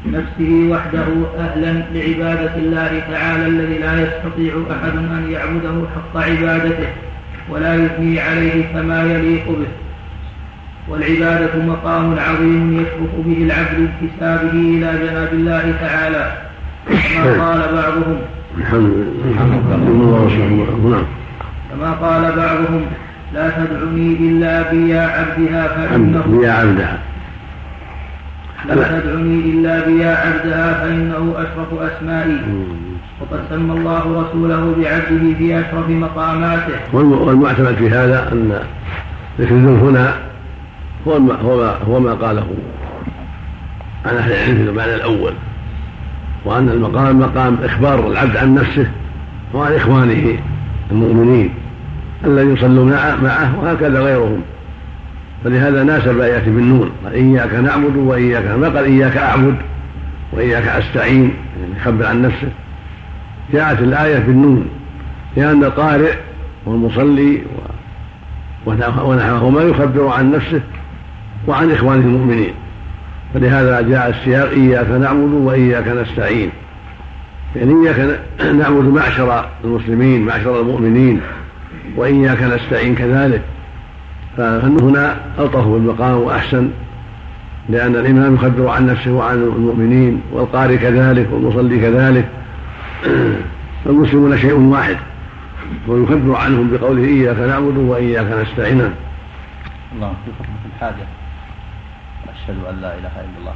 نفسه 0.06 0.70
وحده 0.72 1.08
أهلا 1.40 1.74
لعبادة 1.94 2.56
الله 2.56 3.02
تعالى 3.12 3.48
الذي 3.48 3.78
لا 3.78 3.94
يستطيع 4.02 4.54
أحد 4.72 4.98
أن 4.98 5.32
يعبده 5.32 5.88
حق 5.96 6.18
عبادته. 6.18 6.90
ولا 7.50 7.76
يثني 7.76 8.20
عليه 8.20 8.74
كما 8.74 9.04
يليق 9.04 9.46
به. 9.48 9.68
والعبادة 10.90 11.66
مقام 11.66 12.16
عظيم 12.20 12.82
يشرف 12.82 13.26
به 13.26 13.38
العبد 13.44 13.90
انتسابه 14.02 14.52
إلى 14.52 14.94
جناب 15.04 15.34
الله 15.34 15.74
تعالى 15.82 16.34
كما 16.88 17.46
قال 17.46 17.60
بعضهم. 17.74 18.18
الحمد 18.58 18.90
لله 19.88 21.06
كما 21.72 21.92
قال 21.92 22.22
بعضهم 22.22 22.86
لا 23.34 23.50
تدعني 23.50 24.14
إلا 24.20 24.72
بيا 24.72 25.02
عبدها 25.02 25.68
فإنه 25.68 26.42
يا 26.44 26.52
عبدها. 26.52 27.00
لا 28.68 28.76
تدعني 28.76 29.36
إلا 29.36 29.86
بيا 29.88 30.16
عبدها 30.16 30.74
فإنه 30.74 31.34
أشرف 31.38 31.82
أسمائي. 31.82 32.40
وقد 33.22 33.40
سمى 33.50 33.74
الله 33.74 34.00
رسوله 34.00 34.76
بعبده 34.78 35.34
في 35.38 35.60
أشرف 35.60 35.90
مقاماته. 35.90 36.74
والمعتمد 36.94 37.76
في 37.76 37.90
هذا 37.90 38.32
أن 38.32 38.60
ذكر 39.40 39.56
الذنب 39.56 39.84
هنا 39.84 40.14
هو 41.08 41.20
ما 41.20 41.36
هو 41.36 41.58
ما, 41.58 41.76
هو 41.88 42.00
ما 42.00 42.14
قاله 42.14 42.48
عن 44.06 44.16
أهل 44.16 44.32
العلم 44.32 44.56
في 44.56 44.70
المعنى 44.70 44.96
الأول 44.96 45.34
وأن 46.46 46.70
المقام 46.70 47.20
مقام 47.20 47.58
إخبار 47.64 48.08
العبد 48.08 48.38
عن 48.38 48.56
نفسه 48.56 48.88
وعن 49.54 49.74
إخوانه 49.74 50.38
المؤمنين 50.92 51.50
الذين 52.26 52.54
يصلون 52.54 52.92
معه 53.24 53.60
وهكذا 53.62 54.00
غيرهم. 54.02 54.42
فلهذا 55.44 55.84
ناسب 55.84 56.20
يأتي 56.20 56.50
بالنون 56.50 56.92
قال 57.04 57.14
إياك 57.14 57.54
نعبد 57.54 57.96
وإياك 57.96 58.46
ما 58.46 58.70
قال 58.70 58.86
إياك 58.86 59.18
أعبد 59.18 59.56
وإياك 60.34 60.68
أستعين 60.68 61.34
يعني 61.62 61.74
يخبر 61.82 62.06
عن 62.06 62.22
نفسه. 62.22 62.50
جاءت 63.54 63.80
الآية 63.80 64.20
بالنون 64.20 64.70
لأن 65.38 65.64
القارئ 65.64 66.14
والمصلي 66.66 67.42
ونحوهما 68.66 69.62
يخبر 69.62 70.08
عن 70.08 70.32
نفسه 70.32 70.62
وعن 71.48 71.72
إخوانه 71.72 72.06
المؤمنين. 72.06 72.54
فلهذا 73.34 73.82
جاء 73.82 74.10
السياق 74.10 74.50
إياك 74.50 74.90
نعبد 74.90 75.34
وإياك 75.34 75.88
نستعين. 75.88 76.50
يعني 77.56 77.74
إياك 77.74 78.20
نعبد 78.40 78.86
معشر 78.86 79.46
المسلمين 79.64 80.26
معشر 80.26 80.62
المؤمنين 80.62 81.22
وإياك 81.96 82.44
نستعين 82.44 82.96
كذلك. 82.96 83.42
فهنا 84.38 85.18
ألطف 85.40 85.68
بالمقام 85.68 86.18
وأحسن؟ 86.18 86.70
لأن 87.70 87.96
الإمام 87.96 88.36
يخبر 88.36 88.68
عن 88.68 88.88
نفسه 88.88 89.12
وعن 89.12 89.36
المؤمنين 89.36 90.22
والقارئ 90.32 90.78
كذلك 90.78 91.28
والمصلي 91.32 91.80
كذلك. 91.80 92.30
فالمسلمون 93.86 94.38
شيء 94.38 94.54
واحد 94.54 94.98
ويخبر 95.88 96.36
عنهم 96.36 96.72
بقوله 96.72 97.04
إياك 97.04 97.38
نعبد 97.38 97.78
وإياك 97.78 98.26
نستعين. 98.26 98.82
الله 99.96 100.14
في 100.26 100.32
خطبة 100.40 100.76
الحاجة. 100.76 101.06
أشهد 102.34 102.58
أن 102.70 102.82
لا 102.82 102.98
إله 102.98 103.12
إلا 103.26 103.38
الله. 103.40 103.54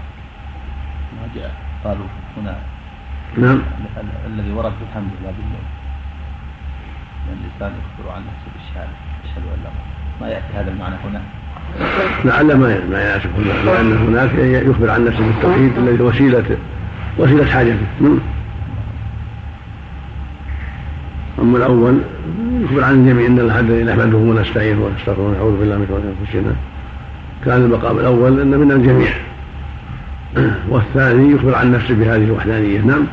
ما 1.21 1.27
جاء 1.35 1.51
قالوا 1.83 2.05
هنا. 2.37 2.55
نعم. 3.37 3.61
الذي 4.27 4.51
ورد 4.51 4.71
في 4.71 4.83
الحمد 4.89 5.09
لله 5.21 5.31
بالله 5.31 5.63
لأن 7.27 7.37
الإنسان 7.39 7.79
يخبر 7.79 8.11
عن 8.11 8.21
نفسه 8.21 8.49
بالشهادة. 8.55 8.95
أشهد 9.25 9.43
أن 9.57 9.63
لا 9.63 9.69
ما 10.21 10.27
يأتي 10.27 10.53
هذا 10.53 10.71
المعنى 10.71 10.95
هنا؟ 10.95 11.21
لعل 12.25 12.57
ما 12.57 12.85
ما 12.91 13.01
يناسب 13.03 13.29
هنا 13.37 13.71
لأن 13.71 13.97
هناك 13.97 14.31
يخبر 14.67 14.89
عن 14.89 15.05
نفسه 15.05 15.25
بالتوحيد 15.27 15.77
الذي 15.77 16.03
وسيلة 16.03 16.57
وسيلة 17.17 17.45
حاجته. 17.45 17.85
أما 21.39 21.57
الأول 21.57 21.97
يخبر 22.63 22.83
عن 22.83 22.93
الجميع 22.93 23.27
أن 23.27 23.39
الحمد 23.39 23.69
لله 23.71 23.93
نحمده 23.93 24.17
ونستعينه 24.17 24.81
ونستغفره 24.85 25.21
ونعوذ 25.21 25.59
بالله 25.59 25.77
من 25.77 25.85
شرور 25.87 26.01
أنفسنا. 26.19 26.55
كان 27.45 27.65
المقام 27.65 27.97
الأول 27.97 28.39
أن 28.39 28.59
من 28.59 28.71
الجميع. 28.71 29.11
والثاني 30.69 31.31
يخبر 31.31 31.55
عن 31.55 31.71
نفسه 31.71 31.95
بهذه 31.95 32.23
الوحدانية. 32.23 32.81
نعم. 32.81 33.05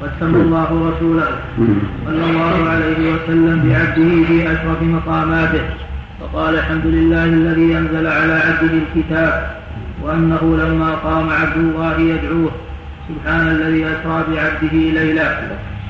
وقد 0.00 0.12
سمى 0.20 0.42
الله 0.42 0.92
رسوله 0.92 1.28
صلى 2.06 2.24
الله 2.30 2.68
عليه 2.68 3.14
وسلم 3.14 3.56
بعبده 3.68 4.24
في 4.28 4.52
أشرف 4.52 4.82
مقاماته. 4.82 5.64
فقال 6.20 6.54
الحمد 6.54 6.86
لله 6.86 7.24
الذي 7.24 7.78
أنزل 7.78 8.06
على 8.06 8.32
عبده 8.32 8.78
الكتاب 8.84 9.56
وأنه 10.02 10.56
لما 10.56 10.90
قام 10.94 11.30
عبد 11.30 11.56
الله 11.56 12.00
يدعوه 12.00 12.50
سبحان 13.08 13.48
الذي 13.48 13.86
أسرى 13.86 14.24
بعبده 14.28 14.76
ليلا. 15.00 15.28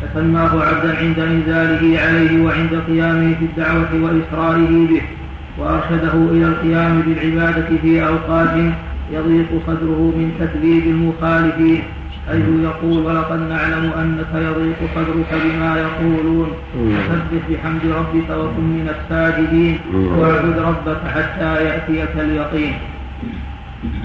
فسماه 0.02 0.52
عبدا 0.64 0.96
عند 0.98 1.18
إنزاله 1.18 2.00
عليه 2.02 2.44
وعند 2.44 2.82
قيامه 2.88 3.34
في 3.38 3.44
الدعوة 3.44 3.92
واصراره 4.02 4.86
به 4.90 5.02
وأرشده 5.58 6.14
إلى 6.34 6.46
القيام 6.46 7.02
بالعبادة 7.06 7.68
في 7.82 8.06
أوقات 8.06 8.54
يضيق 9.12 9.50
صدره 9.66 10.00
من 10.18 10.28
تكذيب 10.40 10.84
المخالفين 10.86 11.82
حيث 12.28 12.48
يقول 12.62 12.98
ولقد 13.06 13.40
نعلم 13.40 13.84
أنك 14.02 14.32
يضيق 14.34 14.80
صدرك 14.94 15.30
بما 15.44 15.70
يقولون. 15.86 16.48
فسبح 17.08 17.42
بحمد 17.50 17.84
ربك 17.98 18.30
وكن 18.30 18.64
من 18.76 18.86
الساجدين. 18.94 19.78
واعبد 20.18 20.58
ربك 20.58 21.00
حتى 21.14 21.64
يأتيك 21.64 22.14
اليقين. 22.18 22.74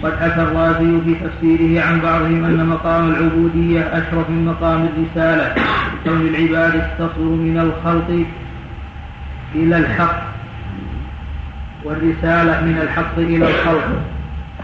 قد 0.03 0.13
حكى 0.21 0.41
الرازي 0.41 1.01
في 1.05 1.15
تفسيره 1.15 1.85
عن 1.85 1.99
بعضهم 1.99 2.43
أن 2.43 2.65
مقام 2.65 3.09
العبودية 3.09 3.81
أشرف 3.81 4.29
من 4.29 4.45
مقام 4.45 4.89
الرسالة 4.89 5.55
كون 6.03 6.21
العباد 6.21 6.83
تصل 6.99 7.23
من 7.23 7.59
الخلق 7.59 8.25
إلى 9.55 9.77
الحق 9.77 10.21
والرسالة 11.83 12.61
من 12.61 12.79
الحق 12.81 13.17
إلى 13.17 13.49
الخلق. 13.49 13.87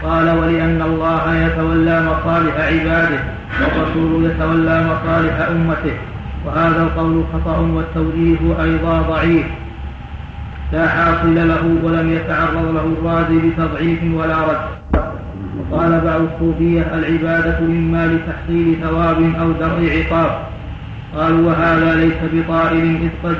قال 0.02 0.38
ولأن 0.38 0.82
الله 0.82 1.36
يتولى 1.46 2.02
مصالح 2.02 2.54
عباده 2.56 3.20
والرسول 3.60 4.24
يتولى 4.24 4.84
مصالح 4.84 5.48
أمته. 5.50 5.96
وهذا 6.44 6.82
القول 6.82 7.24
خطأ 7.32 7.58
والتوجيه 7.58 8.62
أيضا 8.62 9.02
ضعيف. 9.02 9.46
لا 10.72 10.88
حاصل 10.88 11.34
له 11.34 11.64
ولم 11.82 12.12
يتعرض 12.12 12.74
له 12.74 12.86
الرازي 12.98 13.38
بتضعيف 13.38 13.98
ولا 14.14 14.38
رد. 14.42 14.66
وقال 15.58 16.00
بعض 16.00 16.20
الصوفية 16.20 16.82
العبادة 16.94 17.58
إما 17.58 18.06
لتحصيل 18.06 18.76
ثواب 18.82 19.34
أو 19.40 19.52
درء 19.52 19.98
عقاب. 19.98 20.38
قالوا 21.16 21.46
وهذا 21.48 21.94
ليس 21.94 22.20
بطائل 22.32 22.84
إذ 23.02 23.28
قد 23.28 23.36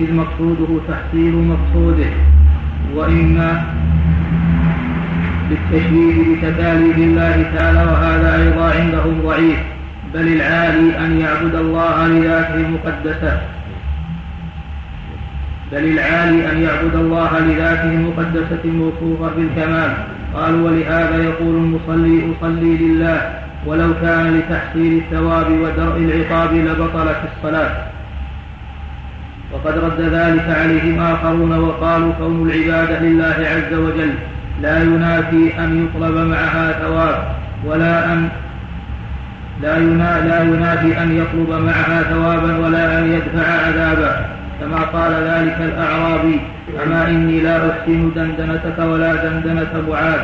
إذ 0.00 0.14
مقصوده 0.14 0.80
تحصيل 0.88 1.34
مقصوده. 1.34 2.10
وإما 2.94 3.62
بالتشبيه 5.48 6.16
بتكاليف 6.34 6.96
الله 6.96 7.50
تعالى 7.56 7.78
وهذا 7.78 8.42
أيضا 8.42 8.80
عندهم 8.80 9.20
ضعيف. 9.24 9.58
بل 10.14 10.28
العالي 10.28 10.98
أن 10.98 11.20
يعبد 11.20 11.54
الله 11.54 12.08
لذاته 12.08 12.54
المقدسة. 12.54 13.40
بل 15.72 15.84
العالي 15.84 16.52
أن 16.52 16.62
يعبد 16.62 16.94
الله 16.94 17.38
لذاته 17.38 17.90
المقدسة 17.90 18.58
الموصوفة 18.64 19.30
بالكمال. 19.36 19.90
قالوا 20.34 20.70
ولهذا 20.70 21.24
يقول 21.24 21.54
المصلي 21.54 22.32
أصلي 22.32 22.76
لله. 22.76 23.40
ولو 23.66 23.94
كان 24.02 24.38
لتحصيل 24.38 25.02
الثواب 25.02 25.46
ودرء 25.50 25.96
العقاب 25.98 26.54
لبطلت 26.54 27.16
الصلاة. 27.36 27.70
وقد 29.52 29.78
رد 29.78 30.00
ذلك 30.00 30.56
عليهم 30.60 31.00
آخرون 31.00 31.58
وقالوا 31.58 32.12
كون 32.18 32.50
العبادة 32.50 33.00
لله 33.00 33.34
عز 33.38 33.74
وجل 33.74 34.10
لا 34.62 34.82
ينافي 34.82 35.58
أن 35.58 35.84
يطلب 35.84 36.16
معها 36.16 36.72
ثواب 36.72 37.34
ولا 37.64 38.12
أن 38.12 38.28
لا 39.62 39.78
لا 40.20 40.42
ينافي 40.42 41.02
أن 41.02 41.16
يطلب 41.16 41.62
معها 41.62 42.02
ثوابا 42.02 42.58
ولا 42.58 42.98
أن 42.98 43.12
يدفع 43.12 43.66
عذابا. 43.66 44.39
كما 44.60 44.80
قال 44.80 45.12
ذلك 45.12 45.56
الأعرابي 45.60 46.40
أما 46.86 47.08
إني 47.08 47.40
لا 47.40 47.70
أحسن 47.70 48.10
دندنتك 48.16 48.78
ولا 48.78 49.14
دندنة 49.14 49.72
معاذ 49.88 50.20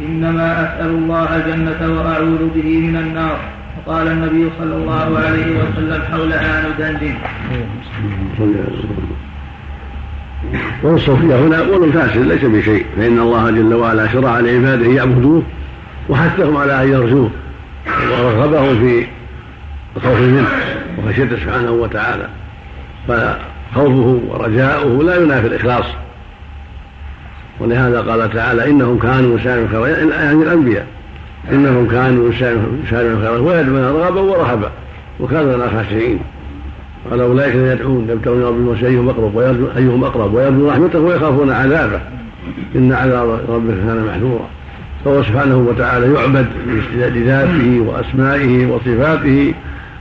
إنما 0.00 0.62
أسأل 0.64 0.90
الله 0.90 1.36
الجنة 1.36 1.98
وأعوذ 1.98 2.48
به 2.54 2.78
من 2.78 2.96
النار. 2.96 3.38
وقال 3.86 4.06
النبي 4.06 4.50
صلى 4.58 4.74
الله 4.74 5.18
عليه 5.18 5.46
وسلم 5.58 6.02
حولها 6.10 6.64
ندندن 6.68 7.14
والصوفية 10.82 11.36
هنا 11.36 11.60
قول 11.60 11.92
فاسد 11.92 12.18
ليس 12.18 12.44
بشيء 12.44 12.86
فإن 12.96 13.18
الله 13.18 13.50
جل 13.50 13.74
وعلا 13.74 14.08
شرع 14.08 14.40
لعباده 14.40 14.86
يعبدوه 14.86 15.42
وحثهم 16.08 16.56
على 16.56 16.84
أن 16.84 16.88
يرجوه 16.88 17.30
ورغبهم 18.10 18.78
في 18.78 19.06
الخوف 19.96 20.20
منه 20.20 20.48
وخشيته 20.98 21.36
سبحانه 21.36 21.70
وتعالى. 21.70 22.28
فخوفه 23.74 24.20
ورجاؤه 24.28 25.02
لا 25.02 25.16
ينافي 25.16 25.46
الإخلاص. 25.46 25.84
ولهذا 27.60 28.00
قال 28.00 28.32
تعالى 28.32 28.70
إنهم 28.70 28.98
كانوا 28.98 29.38
يسارعون 29.38 29.68
خيرا 29.68 29.86
يعني 30.22 30.42
الأنبياء. 30.42 30.86
إنهم 31.52 31.88
كانوا 31.88 32.30
يسارعون 32.30 32.84
خيرا 33.20 33.38
ويدعون 33.38 33.82
رغبا 33.82 34.20
ورهبا 34.20 34.70
وكانوا 35.20 35.56
لنا 35.56 35.68
خاشعين 35.68 36.18
قال 37.10 37.20
أولئك 37.20 37.54
يدعون 37.54 38.06
يبتغون 38.10 38.42
ربهم 38.42 38.76
أيهم 38.84 39.08
أقرب 39.08 39.38
أيهم 39.76 40.04
أقرب 40.04 40.34
ويرجو 40.34 40.68
رحمته 40.68 40.98
ويخافون 40.98 41.52
عذابه. 41.52 42.00
إن 42.76 42.92
عذاب 42.92 43.28
ربك 43.48 43.74
كان 43.74 44.06
محذورا. 44.08 44.48
فهو 45.04 45.22
سبحانه 45.22 45.56
وتعالى 45.56 46.14
يعبد 46.14 46.46
باستداد 46.66 47.16
ذاته 47.16 47.80
وأسمائه 47.80 48.66
وصفاته 48.66 49.54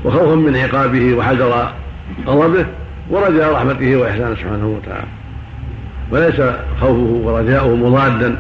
وخوفا 0.06 0.36
من 0.36 0.56
عقابه 0.56 1.14
وحذر 1.14 1.72
غضبه 2.28 2.66
ورجاء 3.10 3.54
رحمته 3.54 3.96
وإحسانه 3.96 4.36
سبحانه 4.36 4.68
وتعالى. 4.68 5.08
وليس 6.12 6.42
خوفه 6.82 7.22
ورجاؤه 7.24 7.76
مضادا 7.76 8.36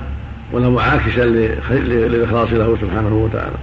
ولا 0.52 0.70
معاكسا 0.70 1.26
للإخلاص 1.70 2.54
له 2.54 2.78
سبحانه 2.82 3.16
وتعالى. 3.16 3.56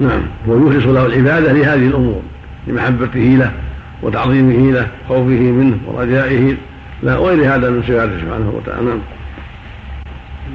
نعم. 0.00 0.22
ويخلص 0.46 0.86
له 0.86 1.06
العبادة 1.06 1.52
لهذه 1.52 1.86
الأمور 1.86 2.22
لمحبته 2.66 3.20
له 3.20 3.52
وتعظيمه 4.02 4.72
له 4.72 4.86
خوفه 5.08 5.52
منه 5.52 5.78
ورجائه 5.86 6.54
لا 7.02 7.14
غير 7.14 7.54
هذا 7.54 7.70
من 7.70 7.82
صفاته 7.82 8.20
سبحانه 8.20 8.52
وتعالى. 8.56 8.86
نعم. 8.86 8.98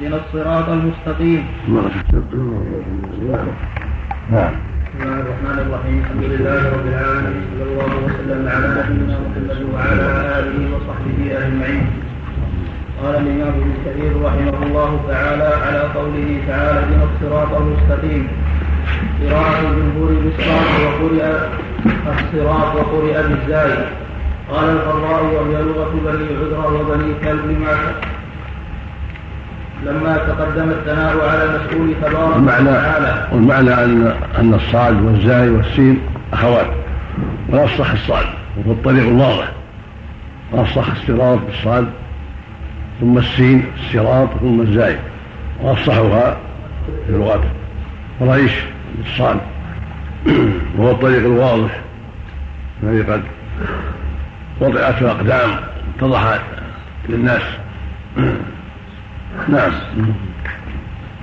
اهدنا 0.02 0.20
الصراط 0.26 0.68
المستقيم. 0.68 1.44
نعم. 4.32 4.52
بسم 4.96 5.04
الله 5.04 5.20
الرحمن 5.20 5.58
الرحيم. 5.66 5.98
الحمد 6.04 6.24
لله 6.24 6.60
رب 6.74 6.86
العالمين. 6.92 7.42
صلى 7.52 7.64
الله 7.68 7.92
وسلم 8.06 8.40
على 8.48 8.68
نبينا 8.78 9.16
محمد 9.24 9.60
وعلى 9.74 10.06
آله 10.38 10.56
وصحبه 10.72 11.20
أجمعين. 11.40 11.84
قال 13.02 13.14
الإمام 13.22 13.54
ابن 13.60 13.72
كثير 13.86 14.12
رحمه 14.26 14.56
الله 14.66 14.90
تعالى 15.08 15.48
على 15.64 15.80
قوله 15.96 16.28
تعالى 16.48 16.78
اهدنا 16.80 17.04
الصراط 17.10 17.50
المستقيم. 17.60 18.24
قراءة 19.20 19.60
الجمهور 19.68 20.10
بالصراط 20.22 20.70
وقرئ 20.84 21.24
الصراط 22.16 22.70
وقرئ 22.76 23.16
بالزاي. 23.28 23.72
قال 24.50 24.66
القراء 24.76 25.20
وهي 25.34 25.56
لغة 25.68 25.92
بني 26.06 26.28
عذرة 26.40 26.66
وبني 26.76 27.10
كلب 27.24 27.46
ما 27.60 27.74
لما 29.86 30.16
تقدم 30.16 30.70
الثناء 30.70 31.28
على 31.28 31.44
المسؤول 31.44 31.94
تبارك 32.02 32.36
وتعالى. 32.36 33.28
والمعنى 33.32 33.74
ان 33.74 34.14
أن 34.38 34.54
الصاد 34.54 35.02
والزاي 35.02 35.48
والسين 35.48 36.00
اخوات 36.32 36.66
ويصح 37.48 37.92
الصاد 37.92 38.26
وهو 38.56 38.72
الطريق 38.72 39.08
الواضح. 39.08 39.52
ويصح 40.52 40.90
الصراط 40.90 41.38
بالصاد 41.38 41.86
ثم 43.00 43.18
السين 43.18 43.64
الصراط 43.78 44.28
ثم 44.40 44.60
الزاي. 44.60 44.96
وافصحها 45.62 46.36
في 47.06 47.12
لغات 47.12 47.40
قريش 48.20 48.52
بالصاد 48.98 49.36
وهو 50.78 50.90
الطريق 50.90 51.18
الواضح. 51.18 51.80
الذي 52.82 53.02
قد 53.12 53.22
وضعت 54.60 55.02
اقدام 55.02 55.50
اتضح 55.96 56.38
للناس. 57.08 57.42
نعم. 59.48 59.70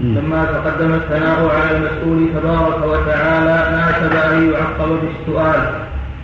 لما 0.02 0.46
تقدم 0.46 0.94
الثناء 0.94 1.52
على 1.56 1.78
المسؤول 1.78 2.30
تبارك 2.36 2.86
وتعالى 2.86 3.78
ناسب 3.78 4.34
ان 4.34 4.52
يعقب 4.52 4.90
بالسؤال. 5.02 5.70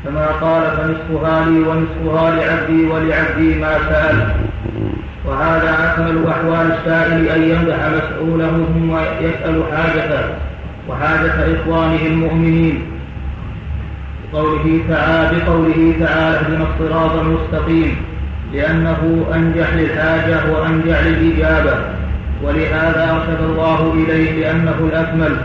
كما 0.05 0.25
قال 0.25 0.63
فنصفها 0.77 1.45
لي 1.45 1.59
ونصفها 1.59 2.31
لعبدي 2.31 2.85
ولعبدي 2.85 3.55
ما 3.55 3.77
سأل. 3.89 4.35
وهذا 5.25 5.93
أكمل 5.93 6.27
أحوال 6.27 6.71
السائل 6.71 7.27
أن 7.27 7.43
يمدح 7.43 7.77
مسؤوله 7.89 8.65
ثم 8.73 8.97
يسأل 9.25 9.63
حاجته. 9.71 10.23
وحاجة 10.89 11.61
إخوانه 11.61 12.05
المؤمنين. 12.05 12.81
بقوله 14.33 14.79
تعالى 14.89 15.39
بقوله 15.39 15.93
تعالى 15.99 16.37
اهدنا 16.37 16.65
الصراط 16.73 17.11
المستقيم. 17.11 17.95
لأنه 18.53 19.25
أنجح 19.35 19.73
للحاجة 19.73 20.51
وأنجح 20.53 21.03
للإجابة 21.03 21.73
ولهذا 22.43 23.11
أرشد 23.11 23.43
الله 23.49 23.93
إليه 23.93 24.31
لأنه 24.41 24.89
الأكمل. 24.91 25.37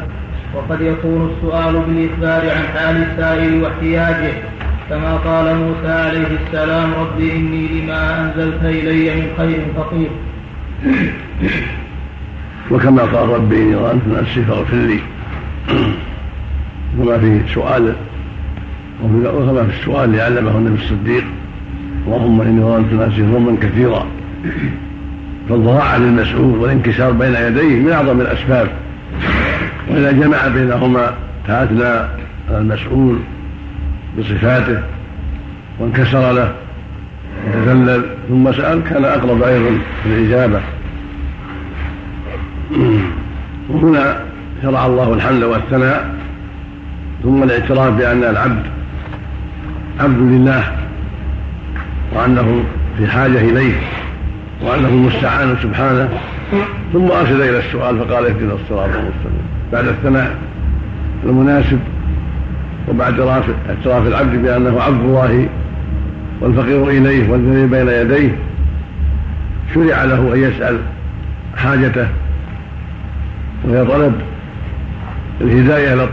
وقد 0.54 0.80
يكون 0.80 1.30
السؤال 1.30 1.82
بالإخبار 1.86 2.50
عن 2.50 2.62
حال 2.74 2.96
السائل 2.96 3.62
واحتياجه 3.62 4.32
كما 4.90 5.16
قال 5.16 5.56
موسى 5.56 5.92
عليه 5.92 6.26
السلام 6.46 6.94
رب 6.94 7.20
إني 7.20 7.68
لما 7.68 8.20
أنزلت 8.20 8.64
إلي 8.64 9.14
من 9.16 9.28
خير 9.38 9.60
فقير. 9.76 10.10
وكما 12.70 13.02
قال 13.02 13.28
رب 13.28 13.52
إني 13.52 13.76
ظننت 13.76 14.20
نفسي 14.20 14.42
فاغفر 14.42 14.76
لي. 14.76 14.98
وما 16.98 17.18
في 17.18 17.40
سؤال 17.54 17.94
وكما 19.04 19.64
في 19.64 19.80
السؤال 19.80 20.12
لعلمه 20.12 20.50
النبي 20.50 20.82
الصديق. 20.82 21.24
اللهم 22.06 22.40
إني 22.40 22.60
ظلمت 22.60 22.92
نفسي 22.92 23.22
ظلما 23.22 23.56
كثيرا. 23.62 24.06
فالضراعة 25.48 25.98
للمسؤول 25.98 26.58
والانكسار 26.58 27.12
بين 27.12 27.34
يديه 27.34 27.80
من 27.80 27.92
أعظم 27.92 28.20
الأسباب. 28.20 28.68
وإذا 29.90 30.12
جمع 30.12 30.48
بينهما 30.48 31.14
تأتنا 31.46 32.08
المسؤول 32.50 33.18
بصفاته 34.18 34.82
وانكسر 35.80 36.32
له 36.32 36.52
وتذلل 37.46 38.04
ثم 38.28 38.52
سأل 38.52 38.82
كان 38.84 39.04
أقرب 39.04 39.42
أيضا 39.42 39.78
الإجابة 40.06 40.60
وهنا 43.68 44.16
شرع 44.62 44.86
الله 44.86 45.14
الحمد 45.14 45.42
والثناء 45.42 46.14
ثم 47.22 47.42
الاعتراف 47.42 47.94
بأن 47.94 48.24
العبد 48.24 48.62
عبد 50.00 50.18
لله. 50.18 50.83
وأنه 52.14 52.64
في 52.98 53.06
حاجة 53.06 53.38
إليه 53.40 53.74
وأنه 54.62 54.88
المستعان 54.88 55.56
سبحانه 55.62 56.08
ثم 56.92 57.10
أرشد 57.10 57.40
إلى 57.40 57.58
السؤال 57.58 57.98
فقال 57.98 58.26
اهدنا 58.26 58.52
الصراط 58.52 58.88
المستقيم. 58.88 59.42
بعد 59.72 59.86
الثناء 59.86 60.36
المناسب 61.24 61.78
وبعد 62.88 63.20
اعتراف 63.20 64.06
العبد 64.06 64.42
بأنه 64.42 64.82
عبد 64.82 65.00
الله 65.04 65.48
والفقير 66.40 66.88
إليه 66.88 67.30
والذي 67.30 67.66
بين 67.66 67.88
يديه 67.88 68.36
شرع 69.74 70.04
له 70.04 70.34
أن 70.34 70.42
يسأل 70.42 70.78
حاجته 71.56 72.06
وهي 73.64 73.84
طلب 73.84 74.12
الهداية 75.40 75.94
إلى 75.94 76.04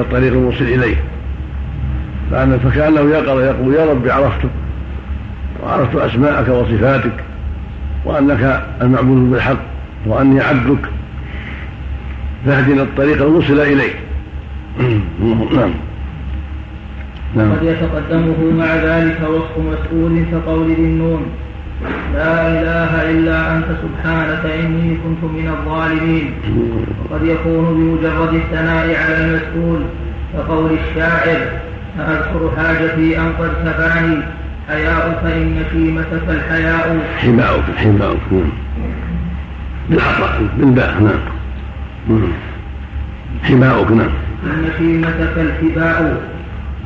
الطريق 0.00 0.32
الموصل 0.32 0.64
إليه. 0.64 0.96
فكأنه 2.64 3.00
يقرأ 3.00 3.40
يقول 3.40 3.74
يا 3.74 3.90
رب 3.90 4.08
عرفتك 4.08 4.50
وعرفت 5.64 5.96
أسماءك 5.96 6.48
وصفاتك 6.48 7.12
وأنك 8.04 8.64
المعبود 8.82 9.30
بالحق 9.30 9.58
وأني 10.06 10.40
عبدك. 10.40 10.88
فاهدنا 12.46 12.82
الطريق 12.82 13.22
الموصل 13.22 13.60
إليك. 13.60 13.96
نعم. 15.56 15.70
نعم. 17.36 17.52
قد 17.52 17.62
يتقدمه 17.62 18.52
مع 18.58 18.74
ذلك 18.74 19.20
وصف 19.28 19.58
مسؤول 19.58 20.24
كقول 20.32 20.66
ذي 20.66 20.74
النون. 20.74 21.22
لا 22.14 22.48
إله 22.48 23.10
إلا 23.10 23.56
أنت 23.56 23.66
سبحانك 23.82 24.46
إني 24.46 24.96
كنت 25.04 25.30
من 25.30 25.48
الظالمين. 25.48 26.32
وقد 27.10 27.24
يكون 27.24 27.64
بمجرد 27.74 28.34
الثناء 28.34 28.86
على 28.86 29.24
المسؤول 29.24 29.82
كقول 30.34 30.70
الشاعر 30.72 31.38
أذكر 31.98 32.50
حاجتي 32.56 33.18
أن 33.18 33.32
قد 33.38 33.50
كفاني 33.64 34.22
حياؤك 34.68 35.24
إن 35.24 35.62
شيمتك 35.72 36.28
الحياء. 36.28 36.98
حماؤك 37.16 37.64
حماؤك. 37.76 38.32
نعم 38.32 38.50
بالعطاء 39.90 40.42
بالباء 40.58 40.94
نعم. 42.08 42.32
حماؤك 43.42 43.90
نعم. 43.90 44.08
إن 44.46 44.70
شيمتك 44.78 45.34
الحباء. 45.36 46.22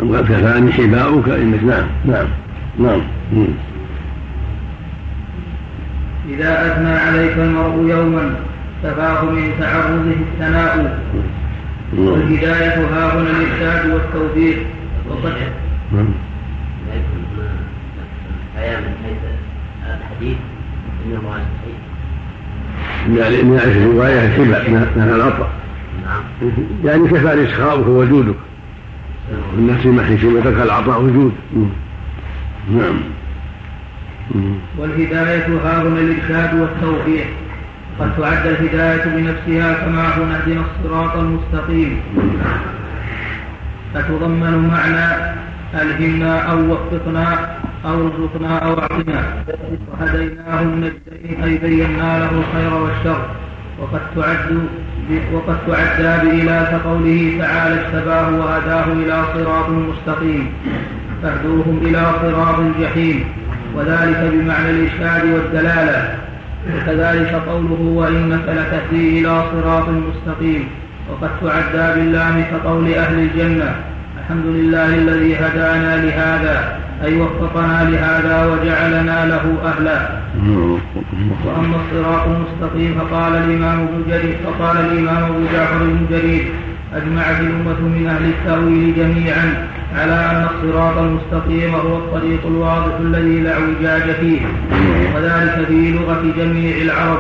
أما 0.01 0.21
كفاني 0.21 0.73
حماؤك؟ 0.73 1.29
إنك 1.29 1.65
نعم 1.65 1.87
نعم 2.05 2.29
نعم. 2.79 3.01
إذا 6.29 6.67
أثنى 6.67 6.91
عليك 6.91 7.39
المرء 7.39 7.89
يوما 7.91 8.35
كفاه 8.83 9.25
من 9.25 9.51
تعرضه 9.61 10.13
الثناء. 10.21 10.99
والهداية 11.97 12.79
ها 12.85 13.15
هنا 13.15 13.31
الإرشاد 13.31 13.91
والتوفيق. 13.91 14.59
وقد 15.09 15.33
من 18.59 18.95
حيث 19.05 19.23
الحديث. 19.87 20.37
عن 21.13 21.45
صحيح 21.63 21.79
يعني 23.19 23.43
من 23.43 23.55
نعرف 23.57 23.77
الرواية 23.77 24.27
الحباء 24.27 24.71
من 24.71 25.13
العطاء 25.17 25.51
نعم. 26.05 26.51
يعني 26.85 27.09
كفاني 27.09 27.47
سخاؤك 27.47 27.87
وجودك 27.87 28.35
الناس 29.59 29.87
ما 29.87 30.03
حشمتك 30.03 30.61
العطاء 30.63 31.03
وجود. 31.03 31.33
نعم. 32.71 33.01
والهداية 34.79 35.47
ها 35.47 35.83
هنا 35.83 36.01
الإرشاد 36.01 36.61
والتوفيق 36.61 37.27
قد 38.01 38.17
تعد 38.17 38.47
الهداية 38.47 39.05
بنفسها 39.05 39.73
كما 39.73 40.09
هو 40.09 40.23
اهدنا 40.23 40.61
الصراط 40.61 41.17
المستقيم. 41.17 42.01
فتضمن 43.95 44.69
معنى 44.69 45.35
ألهمنا 45.75 46.41
أو 46.41 46.73
وفقنا 46.73 47.58
أو 47.85 48.07
ارزقنا 48.07 48.59
أو 48.59 48.79
أعطنا 48.79 49.45
وهديناه 49.93 50.63
النجدين 50.63 51.43
أي 51.45 51.59
بينا 51.59 52.19
له 52.19 52.31
الخير 52.31 52.75
والشر. 52.75 53.21
وقد 53.81 54.01
تعد 54.17 54.59
وقد 55.33 55.57
تعدى 55.67 56.29
بإله 56.29 56.63
كقوله 56.71 57.37
تعالى 57.39 57.75
اجتباه 57.81 58.29
وهداه 58.39 58.85
إلى 58.93 59.23
صراط 59.35 59.69
مستقيم. 59.69 60.53
فاهدوهم 61.23 61.81
إلى 61.83 62.13
صراط 62.23 62.59
الجحيم. 62.59 63.25
وذلك 63.75 64.31
بمعنى 64.33 64.71
الإرشاد 64.71 65.25
والدلالة. 65.35 66.19
وكذلك 66.75 67.43
قوله 67.49 67.81
وإنك 67.81 68.45
لتهدي 68.49 69.21
إلى 69.21 69.43
صراط 69.53 69.89
مستقيم. 69.89 70.69
وقد 71.11 71.31
تعدى 71.43 72.01
باللام 72.01 72.45
كقول 72.51 72.95
أهل 72.95 73.19
الجنة. 73.19 73.75
الحمد 74.21 74.47
لله 74.47 74.95
الذي 74.95 75.37
هدانا 75.37 75.97
لهذا. 75.97 76.79
أي 77.05 77.21
وفقنا 77.21 77.91
لهذا 77.91 78.37
وجعلنا 78.47 79.27
له 79.27 79.45
أهلا. 79.71 79.99
وأما 81.47 81.77
الصراط 81.77 82.25
المستقيم 82.27 82.95
فقال 82.99 83.33
الإمام 83.35 83.79
ابن 83.81 84.03
جرير 84.11 84.37
فقال 84.45 84.77
الإمام 84.77 85.23
أبو 85.25 85.45
جعفر 85.53 85.79
بن 85.79 86.07
جرير 86.11 86.45
أجمعت 86.95 87.41
الأمة 87.41 87.81
من 87.81 88.07
أهل 88.09 88.25
التأويل 88.25 88.95
جميعا 88.97 89.69
على 89.99 90.13
أن 90.13 90.47
الصراط 90.53 90.97
المستقيم 90.99 91.75
هو 91.75 91.97
الطريق 91.97 92.47
الواضح 92.47 92.95
الذي 93.01 93.41
لا 93.41 93.53
اعوجاج 93.53 94.11
فيه. 94.21 94.41
وذلك 95.15 95.67
في 95.69 95.93
لغة 95.93 96.23
جميع 96.39 96.77
العرب. 96.77 97.19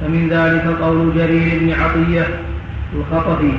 فمن 0.00 0.28
ذلك 0.30 0.64
قول 0.82 1.14
جرير 1.16 1.58
بن 1.60 1.70
عطية 1.70 2.26
الخطفي. 2.96 3.52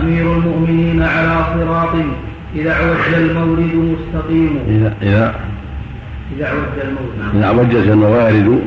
أمير 0.00 0.36
المؤمنين 0.36 1.02
على 1.02 1.44
صراط 1.54 1.94
إذا 2.54 2.72
اعوج 2.72 3.14
المورد 3.14 3.74
مستقيم. 3.74 4.58
إذا 4.68 4.96
إذا 5.02 5.40
إذا 6.36 6.46
اعوج 6.46 6.78
المورد 6.82 7.34
إذا 7.34 7.46
عوجت 7.46 7.88
الموارد. 7.88 8.62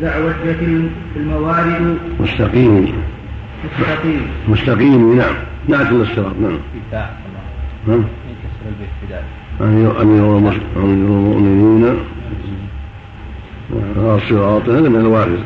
إذا 0.00 0.10
اعوجت 0.10 0.86
الموارد 1.16 1.98
مستقيم. 2.20 2.92
مستقيم. 3.64 4.26
مستقيم 4.48 5.16
نعم. 5.16 5.34
نعت 5.68 5.92
الصراط 5.92 6.34
نعم. 6.42 6.58
نعم. 7.88 8.04
البيت 8.66 9.22
أمير 9.60 10.02
المؤمنين. 10.76 11.96
على 13.96 14.14
الصراط 14.14 14.68
هذا 14.68 14.88
من 14.88 15.00
الوارد 15.00 15.38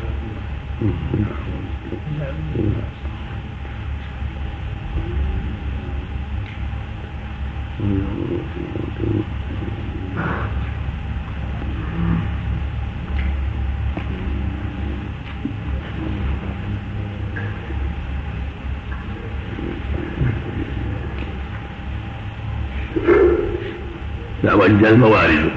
لا 24.43 24.53
وجه 24.53 24.89
الموارد. 24.89 25.51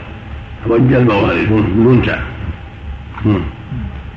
وجه 0.67 0.99
الموارد 0.99 1.53
منتع 1.77 2.19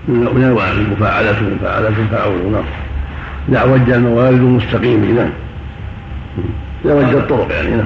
من 0.10 0.44
الوارد 0.44 0.90
مفاعلة 0.92 1.36
مفاعلة 1.56 1.96
فاعول 2.12 2.52
نعم. 2.52 2.64
لا 3.50 3.64
وجه 3.64 3.96
الموارد 3.96 4.42
مستقيم 4.42 5.16
نعم. 5.16 5.30
لا 6.86 6.94
وجه 6.94 7.18
الطرق 7.18 7.52
يعني 7.52 7.70
نعم. 7.70 7.86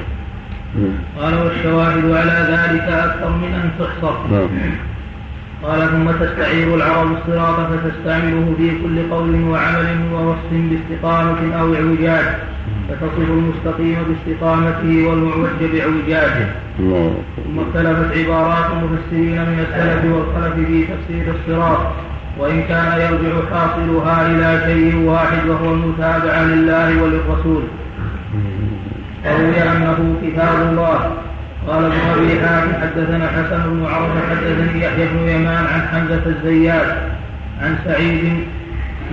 قال 1.19 1.34
والشواهد 1.34 2.11
على 2.11 2.47
ذلك 2.49 2.82
أكثر 2.82 3.30
من 3.30 3.53
أن 3.53 3.69
تحصر. 3.80 4.15
نعم. 4.32 4.47
قال 5.63 5.89
ثم 5.89 6.26
تستعير 6.26 6.76
العرب 6.76 7.11
الصراط 7.11 7.55
فتستعمله 7.55 8.53
في 8.57 8.71
كل 8.84 9.09
قول 9.11 9.43
وعمل 9.43 9.97
ووصف 10.13 10.51
باستقامة 10.51 11.55
أو 11.59 11.76
إعوجاج. 11.76 12.26
فتصف 12.89 13.30
المستقيم 13.30 13.97
باستقامته 14.07 15.07
والمعوج 15.07 15.49
باعوجاجه 15.74 16.47
الله 16.80 17.15
ثم 17.36 17.59
اختلفت 17.59 18.17
عبارات 18.17 18.65
المفسرين 18.71 19.41
من 19.41 19.65
السلف 19.69 20.05
والخلف 20.13 20.55
في 20.67 20.84
تفسير 20.84 21.36
الصراط. 21.36 21.80
وإن 22.38 22.63
كان 22.69 22.91
يرجع 23.01 23.34
حاصلها 23.51 24.27
إلى 24.27 24.61
شيء 24.65 24.95
واحد 24.95 25.47
وهو 25.47 25.73
المتابعة 25.73 26.43
لله 26.43 27.01
وللرسول 27.03 27.63
وروي 29.25 29.61
أنه 29.63 30.15
كتاب 30.23 30.69
الله. 30.69 31.11
قال 31.67 31.86
ابن 31.86 31.99
أبي 32.13 32.39
حاتم 32.41 32.73
حدثنا 32.81 33.27
حسن 33.27 33.63
بن 33.69 33.86
عوف 33.86 34.11
حدثني 34.29 34.84
يحيى 34.84 35.05
بن 35.05 35.29
يمان 35.29 35.65
عن 35.73 35.81
حمزة 35.81 36.21
الزيات 36.25 36.95
عن 37.61 37.75
سعيد 37.86 38.43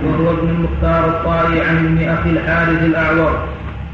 وهو 0.05 0.31
ابن 0.31 0.49
المختار 0.49 1.05
الطائي 1.05 1.61
عن 1.61 1.77
ابن 1.77 2.09
أخي 2.09 2.29
الحارث 2.29 2.83
الأعور. 2.83 3.47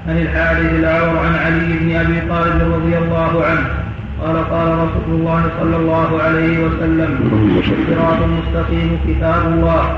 عن 0.08 0.18
الحارث 0.18 0.74
الأعور 0.74 1.18
عن 1.18 1.36
علي 1.36 1.78
بن 1.82 1.96
أبي 1.96 2.22
طالب 2.30 2.74
رضي 2.74 2.98
الله 2.98 3.46
عنه. 3.46 3.87
قال 4.22 4.38
قال 4.50 4.68
رسول 4.68 5.10
الله 5.20 5.44
صلى 5.60 5.76
الله 5.76 6.22
عليه 6.22 6.66
وسلم 6.66 7.12
الصراط 7.58 8.20
المستقيم 8.24 9.00
كتاب 9.08 9.42
الله. 9.54 9.98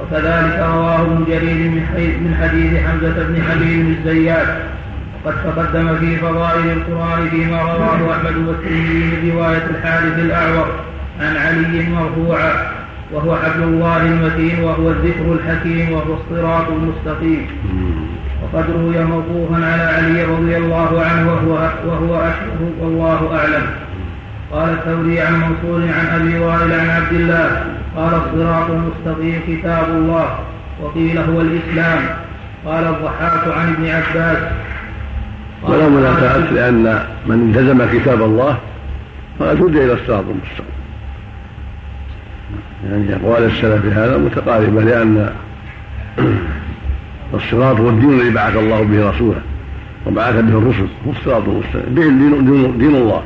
وكذلك 0.00 0.58
رواه 0.58 1.00
ابن 1.02 1.24
جرير 1.28 1.70
من 2.24 2.32
حديث 2.40 2.72
حمزة 2.84 3.18
بن 3.28 3.42
حبيب 3.42 3.86
الزيات. 3.88 4.48
وقد 5.24 5.34
تقدم 5.44 5.96
في 6.00 6.16
فضائل 6.16 6.66
القرآن 6.70 7.28
فيما 7.30 7.62
رواه 7.62 8.00
أحمد 8.14 8.36
والترمذي 8.48 9.04
من 9.10 9.32
رواية 9.32 9.66
الحارث 9.70 10.18
الأعور 10.18 10.68
عن 11.20 11.36
علي 11.36 11.86
مرفوعا. 11.88 12.52
وهو 13.12 13.36
حبل 13.36 13.62
الله 13.62 14.02
المتين 14.02 14.64
وهو 14.64 14.90
الذكر 14.90 15.26
الحكيم 15.32 15.92
وهو 15.92 16.14
الصراط 16.14 16.66
المستقيم. 16.68 17.46
وقد 18.52 18.70
روي 18.70 19.04
موقوفا 19.04 19.56
على 19.56 19.82
علي 19.82 20.24
رضي 20.24 20.56
الله 20.56 21.04
عنه 21.04 21.32
وهو 21.32 21.70
وهو 21.86 22.16
أشهر 22.16 22.58
والله 22.80 23.38
أعلم. 23.38 23.66
قال 24.52 24.68
الثوري 24.68 25.20
عن 25.20 25.34
منصور 25.34 25.80
عن 25.80 26.20
أبي 26.20 26.38
وائل 26.38 26.72
عن 26.72 26.90
عبد 26.90 27.12
الله 27.12 27.62
قال 27.96 28.14
الصراط 28.14 28.70
المستقيم 28.70 29.40
كتاب 29.48 29.84
الله 29.88 30.38
وقيل 30.82 31.18
هو 31.18 31.40
الإسلام. 31.40 31.98
قال 32.66 32.84
الضحاك 32.84 33.56
عن 33.56 33.74
ابن 33.74 33.86
عباس. 33.86 34.38
ولا 35.62 35.88
منافاة 35.88 36.52
لأن 36.52 37.04
من 37.26 37.50
التزم 37.50 37.98
كتاب 37.98 38.22
الله 38.22 38.56
فقد 39.38 39.62
هدي 39.62 39.84
إلى 39.84 39.92
الصراط 39.92 40.24
المستقيم. 40.30 40.80
يعني 42.90 43.16
أقوال 43.16 43.44
السلف 43.44 43.82
في 43.82 43.90
هذا 43.90 44.18
متقاربة 44.18 44.82
لأن 44.82 45.30
الصراط 47.34 47.80
هو 47.80 47.88
الدين 47.88 48.20
الذي 48.20 48.30
بعث 48.30 48.56
الله 48.56 48.82
به 48.82 49.10
رسوله. 49.10 49.40
وبعث 50.06 50.34
به 50.34 50.58
الرسل. 50.58 50.86
هو 51.06 51.10
الصراط 51.10 51.42
المستقيم 51.48 51.94
به 51.94 52.02
دين, 52.02 52.78
دين 52.78 52.94
الله. 52.94 53.22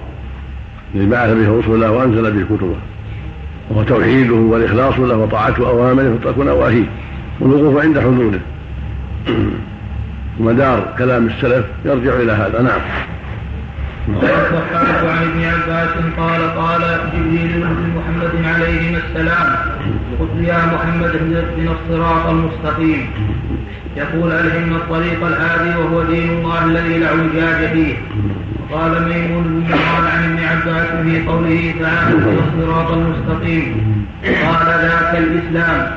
الذي 0.94 1.06
بعث 1.06 1.30
به 1.30 1.58
رسله 1.58 1.90
وأنزل 1.90 2.32
به 2.32 2.56
كتبه. 2.56 2.76
وهو 3.70 3.82
توحيده 3.82 4.34
والإخلاص 4.34 4.98
له 4.98 5.16
وطاعه 5.16 5.54
اوامره 5.58 6.14
وترك 6.14 6.38
نواهيه. 6.38 6.86
والوقوف 7.40 7.82
عند 7.82 7.98
حدوده. 7.98 8.40
ومدار 10.40 10.94
كلام 10.98 11.26
السلف 11.26 11.64
يرجع 11.84 12.12
إلى 12.12 12.32
هذا. 12.32 12.62
نعم. 12.62 12.80
والصحابة 14.08 15.12
عن 15.12 15.22
ابن 15.22 15.44
عباس 15.44 15.88
قال 16.18 16.40
قال 16.58 16.82
جبريل 17.12 17.66
محمد 17.96 18.44
عليهما 18.44 18.98
السلام 18.98 19.56
قلت 20.20 20.48
يا 20.48 20.60
محمد 20.74 21.14
اهدنا 21.14 21.72
الصراط 21.72 22.26
المستقيم. 22.26 23.06
يقول 23.96 24.32
ألهمنا 24.32 24.76
الطريق 24.76 25.26
الهادي 25.26 25.78
وهو 25.78 26.02
دين 26.02 26.30
الله 26.30 26.64
الذي 26.64 26.98
لا 26.98 27.06
اعوجاج 27.06 27.70
فيه. 27.72 27.94
وقال 28.70 28.92
ميمون 29.08 29.44
بن 29.44 29.74
قال 29.74 30.06
عن 30.06 30.24
ابن 30.24 30.38
عباس 30.44 30.88
في 31.04 31.26
قوله 31.28 31.74
تعالى 31.80 32.14
الصراط 32.14 32.90
المستقيم. 32.90 33.64
قال 34.24 34.66
ذاك 34.66 35.18
الإسلام. 35.18 35.90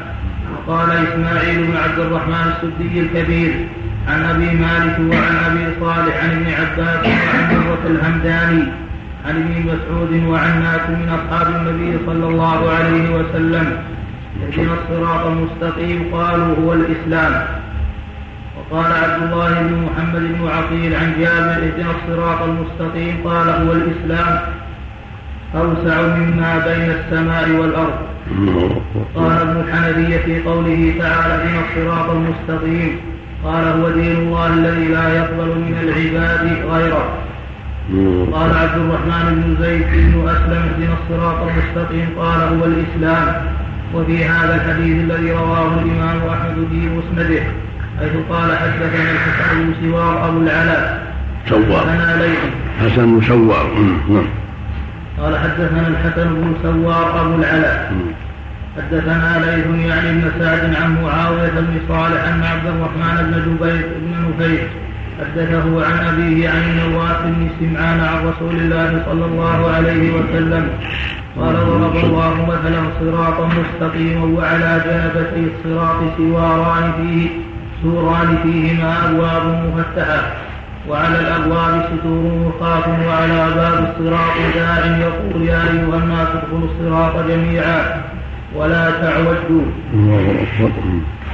وقال 0.53 0.89
إسماعيل 0.89 1.68
بن 1.68 1.78
عبد 1.78 1.99
الرحمن 1.99 2.53
السدي 2.53 2.99
الكبير. 2.99 3.51
عن 4.08 4.24
أبي 4.24 4.45
مالك 4.45 4.99
وعن 4.99 5.36
أبي 5.47 5.66
صالح 5.82 6.24
عن 6.24 6.30
ابن 6.30 6.47
عباس 6.60 7.05
وعن 7.05 7.43
مرة 7.55 7.84
الهمداني 7.86 8.64
عن 9.26 9.36
ابن 9.36 9.53
مسعود 9.70 10.24
وعن 10.24 10.62
ناس 10.64 10.89
من 10.89 11.10
أصحاب 11.10 11.55
النبي 11.55 11.97
صلى 12.05 12.28
الله 12.28 12.70
عليه 12.72 13.16
وسلم 13.16 13.78
اهدنا 14.43 14.74
الصراط 14.74 15.26
المستقيم 15.26 15.99
قالوا 16.14 16.55
هو 16.62 16.74
الإسلام. 16.74 17.34
وقال 18.58 18.91
عبد 18.91 19.24
الله 19.24 19.62
بن 19.62 19.88
محمد 19.88 20.22
بن 20.22 20.47
عقيل 20.47 20.95
عن 20.95 21.14
جابر 21.20 21.64
اهدنا 21.64 21.91
الصراط 21.97 22.41
المستقيم 22.41 23.16
قال 23.26 23.49
هو 23.49 23.72
الإسلام. 23.74 24.39
أوسع 25.55 26.01
مما 26.01 26.58
بين 26.68 26.91
السماء 26.99 27.49
والأرض. 27.49 27.97
قال 29.16 29.32
ابن 29.32 29.64
الحنفية 29.68 30.18
في 30.18 30.43
قوله 30.43 30.93
تعالى 30.99 31.34
اهدنا 31.34 31.62
الصراط 31.70 32.10
المستقيم. 32.10 32.99
قال 33.45 33.67
هو 33.67 33.89
دين 33.89 34.15
الله 34.15 34.47
الذي 34.47 34.88
لا 34.88 35.09
يقبل 35.09 35.45
من 35.45 35.75
العباد 35.83 36.43
غيره. 36.71 37.05
قال 38.33 38.57
عبد 38.57 38.77
الرحمن 38.77 39.25
بن 39.35 39.63
زيد 39.63 39.88
بن 39.93 40.29
أسلم 40.29 40.61
اهدنا 40.67 40.95
الصراط 40.99 41.38
المستقيم. 41.47 42.09
قال 42.19 42.39
هو 42.41 42.65
الإسلام. 42.65 43.25
وفي 43.93 44.25
هذا 44.25 44.55
الحديث 44.55 45.03
الذي 45.03 45.31
رواه 45.31 45.67
الإمام 45.67 46.17
أحمد 46.29 46.67
في 46.71 46.89
مسنده 46.97 47.43
حيث 47.99 48.11
قال 48.29 48.57
حدثنا 48.57 49.11
الحسن 49.11 49.63
بن 49.63 49.73
سوار 49.81 50.29
أبو 50.29 50.38
العلاء. 50.41 51.07
سوار. 51.49 51.85
حسن 52.81 53.21
سوار. 53.21 53.67
نعم. 54.09 54.27
قال 55.21 55.38
حدثنا 55.38 55.88
الحسن 55.88 56.27
بن 56.33 56.53
سوار 56.63 57.21
أبو 57.21 57.35
العلاء. 57.35 57.93
حدثنا 58.78 59.45
ليث 59.45 59.89
يعني 59.89 60.11
بن 60.11 60.32
سعد 60.39 60.75
عن 60.75 61.01
معاوية 61.03 61.49
بن 61.49 61.80
صالح 61.88 62.28
أن 62.28 62.43
عبد 62.43 62.67
الرحمن 62.67 63.15
بن 63.28 63.34
جبير 63.45 63.88
بن 64.01 64.30
نفير 64.30 64.67
حدثه 65.19 65.86
عن 65.86 65.97
أبيه 66.07 66.49
عن 66.49 66.63
النواس 66.69 67.17
بن 67.23 67.49
سمعان 67.59 67.99
عن 67.99 68.28
رسول 68.28 68.55
الله 68.55 69.03
صلى 69.05 69.25
الله 69.25 69.71
عليه 69.71 70.11
وسلم. 70.11 70.69
قال 71.39 71.55
ضرب 71.55 71.95
الله 71.95 72.45
مثلا 72.45 72.82
صراطا 72.99 73.49
مستقيما 73.59 74.25
وعلى 74.38 74.82
جنبتي 74.86 75.51
الصراط 75.51 75.99
سوران 76.17 76.91
فيه 76.97 77.30
سوران 77.84 78.38
فيهما 78.43 79.09
أبواب 79.09 79.73
مفتحة. 79.78 80.21
وعلى 80.89 81.19
الأبواب 81.19 81.86
ستور 81.86 82.23
مرخاة 82.47 82.88
وعلى 82.88 83.55
باب 83.55 83.78
الصراط 83.89 84.38
داع 84.55 84.97
يقول 84.97 85.47
يا 85.47 85.61
أيها 85.63 85.97
الناس 86.03 86.28
ادخلوا 86.28 86.67
الصراط 86.71 87.28
جميعا. 87.28 88.01
ولا 88.55 88.91
تعوجوا 89.01 89.65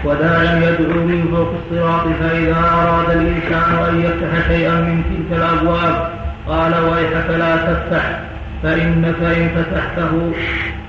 وداع 0.06 0.58
يدعو 0.58 1.04
من 1.06 1.28
فوق 1.32 1.52
الصراط 1.62 2.06
فإذا 2.20 2.56
أراد 2.74 3.10
الإنسان 3.18 3.72
أن 3.90 4.00
يفتح 4.02 4.48
شيئا 4.48 4.76
من 4.76 5.04
تلك 5.10 5.40
الأبواب 5.40 6.10
قال 6.48 6.74
ويحك 6.90 7.30
لا 7.30 7.56
تفتح 7.56 8.20
فإنك 8.64 9.22
إن 9.24 9.50
فتحته 9.56 10.32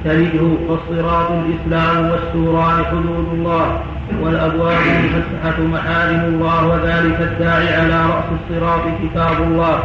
تلجه 0.05 0.57
فالصراط 0.69 1.31
الإسلام 1.31 2.11
والسوران 2.11 2.85
حدود 2.85 3.29
الله 3.33 3.81
والأبواب 4.23 4.79
المفتحة 5.05 5.63
محارم 5.63 6.21
الله 6.21 6.67
وذلك 6.67 7.19
الداعي 7.21 7.69
على 7.75 8.07
رأس 8.13 8.25
الصراط 8.39 8.83
كتاب 9.03 9.43
الله 9.43 9.79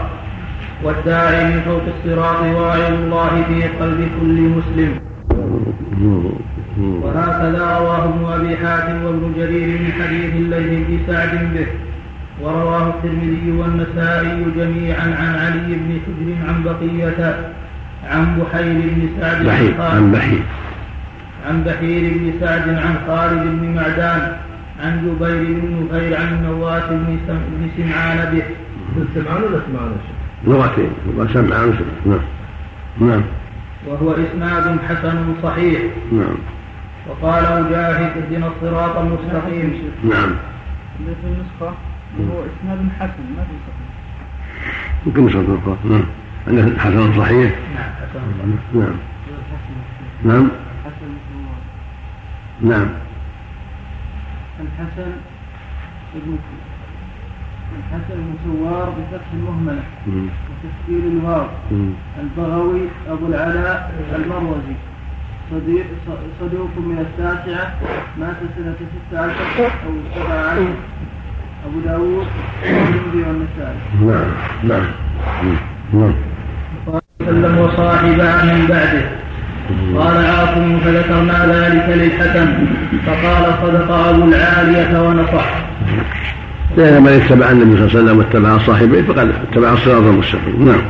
والداعي 0.83 1.43
من 1.43 1.61
فوق 1.61 1.81
الصراط 1.95 2.41
وعي 2.55 2.87
الله 2.87 3.43
في 3.47 3.63
قلب 3.79 4.09
كل 4.21 4.37
مسلم. 4.57 4.99
وهكذا 6.79 7.77
رواه 7.79 8.03
ابن 8.03 8.25
أبي 8.25 8.57
حاتم 8.57 9.03
وابن 9.03 9.33
جرير 9.37 9.67
من 9.67 9.91
حديث 9.99 10.33
الليل 10.33 10.83
بن 10.87 10.99
سعد 11.07 11.53
به. 11.53 11.67
ورواه 12.41 12.87
الترمذي 12.87 13.51
والنسائي 13.51 14.45
جميعا 14.57 15.07
عن 15.19 15.35
علي 15.43 15.75
بن 15.75 15.99
حجر 16.05 16.27
عن 16.47 16.63
بقية 16.63 17.19
عن 18.03 18.39
بحير 18.39 18.79
بن 18.95 19.09
سعد 19.19 19.45
بحير 19.45 19.81
عن 19.81 20.11
بحير. 20.11 20.43
عن 21.47 21.63
بحير 21.63 22.13
بن 22.13 22.33
سعد 22.39 22.69
عن 22.69 22.95
خالد 23.07 23.43
بن 23.43 23.75
معدان 23.75 24.21
عن 24.83 24.93
جبير 25.05 25.43
بن 25.43 25.69
نفير 25.83 26.17
عن 26.17 26.27
النواس 26.27 26.83
بن 26.89 27.17
سمعان 27.77 28.19
به. 28.33 28.43
سمعان 29.15 29.43
ولا 29.43 29.59
سمعان؟ 29.67 29.91
لغتين 30.47 30.91
سمعان 31.33 31.73
نعم 32.05 32.19
نعم. 33.01 33.23
وهو 33.89 34.11
إسناد 34.11 34.79
حسن 34.79 35.35
صحيح. 35.43 35.81
نعم. 36.11 36.37
وقال 37.09 37.63
مجاهد 37.63 38.17
اهدنا 38.17 38.47
الصراط 38.47 38.97
المستقيم. 38.97 39.81
نعم. 40.03 40.31
في 41.21 41.27
النسخة 41.27 41.73
وهو 42.19 42.43
إسناد 42.45 42.79
حسن 42.99 43.23
ما 43.37 43.43
في 43.43 43.55
صحيح. 43.67 43.89
يمكن 45.05 45.25
نسخة 45.25 45.39
النسخة 45.39 45.77
نعم. 45.85 46.05
عنده 46.47 46.79
حسن 46.79 47.19
صحيح. 47.19 47.51
نعم 47.75 47.89
حسن 48.01 48.19
صحيح. 48.73 48.93
نعم. 50.23 50.33
نعم. 50.33 50.49
نعم. 52.61 52.87
الحسن 54.59 55.11
ابن 56.15 56.37
الحسن 57.79 58.15
بن 58.15 58.33
سوار 58.45 58.89
بفتح 58.89 59.25
المهملة. 59.33 59.83
وتسكير 60.59 61.03
الواو 61.11 61.45
البغوي 62.21 62.81
أبو 63.09 63.27
العلاء 63.27 63.91
المروزي. 64.15 64.75
صدوق 66.39 66.73
من 66.77 66.97
التاسعة 67.05 67.73
مات 68.19 68.35
سنة 68.55 68.75
ستة 68.91 69.19
عشر 69.19 69.65
أو 69.65 69.91
سبعة 70.15 70.51
عشر. 70.51 70.73
أبو 71.65 71.79
داوود 71.85 72.27
والهندي 72.63 73.21
والنسائي. 73.27 73.79
نعم 74.01 74.29
نعم. 74.63 74.87
نعم. 75.93 76.13
وسلم 76.87 77.57
وصاحبه 77.57 78.43
من 78.43 78.67
بعده. 78.69 79.03
قال 79.99 80.17
عاصم 80.25 80.79
فذكرنا 80.79 81.45
ذلك 81.45 81.85
للحكم. 81.89 82.47
فقال 83.05 83.43
صدق 83.61 83.91
أبو 83.91 84.23
العالية 84.23 85.01
ونصح 85.01 85.47
لأن 86.79 87.03
من 87.03 87.07
اتبع 87.07 87.51
النبي 87.51 87.77
صلى 87.77 87.85
الله 87.85 87.89
عليه 87.95 87.99
وسلم 87.99 88.17
واتبع 88.17 88.55
الصاحبين 88.55 89.03
فقد 89.03 89.31
اتبع 89.51 89.73
الصراط 89.73 90.03
المستقيم. 90.03 90.65
نعم. 90.65 90.81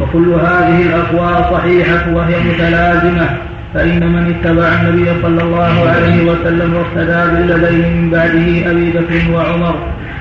وكل 0.00 0.28
هذه 0.28 0.82
الأقوال 0.82 1.44
صحيحة 1.54 2.14
وهي 2.14 2.34
متلازمة 2.48 3.26
فإن 3.74 4.12
من 4.12 4.34
اتبع 4.34 4.68
النبي 4.80 5.22
صلى 5.22 5.42
الله 5.42 5.90
عليه 5.90 6.30
وسلم 6.30 6.74
واقتدى 6.74 7.20
بالذين 7.32 7.96
من 7.96 8.10
بعده 8.10 8.70
أبي 8.70 8.90
بكر 8.90 9.34
وعمر 9.34 9.74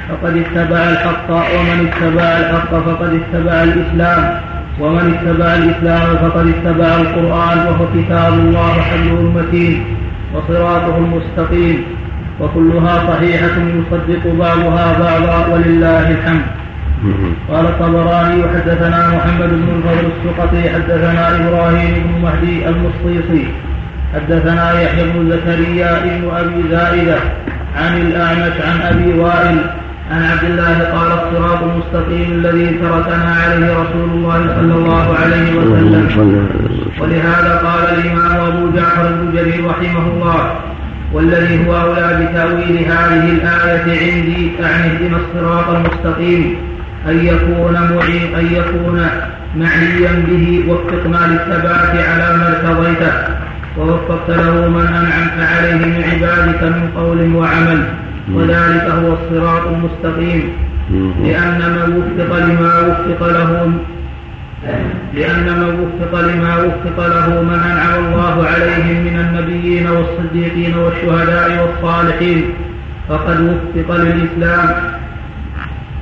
فقد 0.10 0.38
اتبع 0.38 0.78
الحق 0.78 1.30
ومن 1.30 1.88
اتبع 1.88 2.24
الحق 2.24 2.72
فقد 2.72 3.20
اتبع 3.22 3.64
الإسلام 3.64 4.40
ومن 4.80 5.16
اتبع 5.16 5.54
الإسلام 5.54 6.18
فقد 6.18 6.48
اتبع 6.48 6.96
القرآن 6.96 7.58
وهو 7.58 7.86
كتاب 7.96 8.34
الله 8.34 8.74
حبله 8.82 9.20
المتين 9.20 9.84
وصراطه 10.34 10.98
المستقيم. 10.98 11.84
وكلها 12.42 12.96
صحيحة 13.10 13.56
يصدق 13.78 14.24
بعضها 14.40 14.86
بعضا 15.00 15.54
ولله 15.54 16.12
الحمد. 16.12 16.42
قال 17.50 17.66
الطبراني 17.66 18.44
حدثنا 18.54 19.02
محمد 19.16 19.50
بن 19.50 19.70
الفضل 19.78 20.08
السقطي 20.14 20.70
حدثنا 20.70 21.24
إبراهيم 21.36 21.94
بن 22.04 22.22
مهدي 22.22 22.70
المصيصي 22.70 23.44
حدثنا 24.16 24.82
يحيى 24.82 25.04
بن 25.12 25.30
زكريا 25.32 25.92
بن 26.04 26.30
أبي 26.42 26.70
زائدة 26.72 27.18
عن 27.76 28.02
الأعمش 28.02 28.56
عن 28.68 28.78
أبي 28.82 29.20
وائل 29.20 29.58
عن 30.12 30.22
عبد 30.24 30.44
الله 30.44 30.78
قال 30.96 31.10
الصراط 31.12 31.60
المستقيم 31.64 32.32
الذي 32.32 32.68
تركنا 32.68 33.36
عليه 33.44 33.66
رسول 33.82 34.10
الله 34.10 34.40
صلى 34.58 34.74
الله 34.74 35.16
عليه 35.22 35.48
وسلم. 35.58 36.08
ولهذا 37.02 37.54
قال 37.66 37.84
الإمام 37.98 38.36
أبو 38.52 38.72
جعفر 38.76 39.06
بن 39.12 39.32
جرير 39.36 39.66
رحمه 39.66 40.06
الله 40.14 40.40
والذي 41.14 41.68
هو 41.68 41.82
أولى 41.82 42.08
بتأويل 42.32 42.78
هذه 42.78 43.32
الآية 43.32 44.12
عندي 44.14 44.52
أعني 44.64 44.86
اهدنا 44.92 45.18
الصراط 45.18 45.70
المستقيم 45.70 46.56
أن 47.10 47.26
يكون 47.26 47.74
معين 47.74 48.36
أن 48.36 48.46
يكون 48.46 49.08
معيا 49.56 50.12
به 50.28 50.64
وفقنا 50.68 51.18
للثبات 51.32 51.94
على 52.08 52.38
ما 52.38 52.48
ارتضيته 52.48 53.14
ووفقت 53.78 54.30
له 54.30 54.70
من 54.70 54.88
أنعمت 54.88 55.38
عليه 55.52 55.76
من 55.86 56.04
عبادك 56.12 56.64
من 56.64 56.90
قول 56.96 57.36
وعمل 57.36 57.84
وذلك 58.34 58.84
هو 58.84 59.14
الصراط 59.14 59.64
المستقيم 59.68 60.44
لأن 61.24 61.60
من 61.60 61.98
وفق 61.98 62.38
لما 62.38 62.80
وفق 62.80 63.28
له 63.28 63.72
لأن 65.14 65.46
من 65.60 65.70
وفق 65.82 66.14
لما 66.22 66.58
وفق 66.58 66.98
له 67.08 67.42
من 67.42 67.60
أنعم 67.72 68.06
الله 68.06 68.36
عليهم 68.48 68.98
من 69.08 69.16
النبيين 69.20 69.88
والصديقين 69.88 70.74
والشهداء 70.78 71.50
والصالحين. 71.62 72.44
فقد 73.10 73.38
وفق 73.42 73.96
للإسلام 73.96 74.70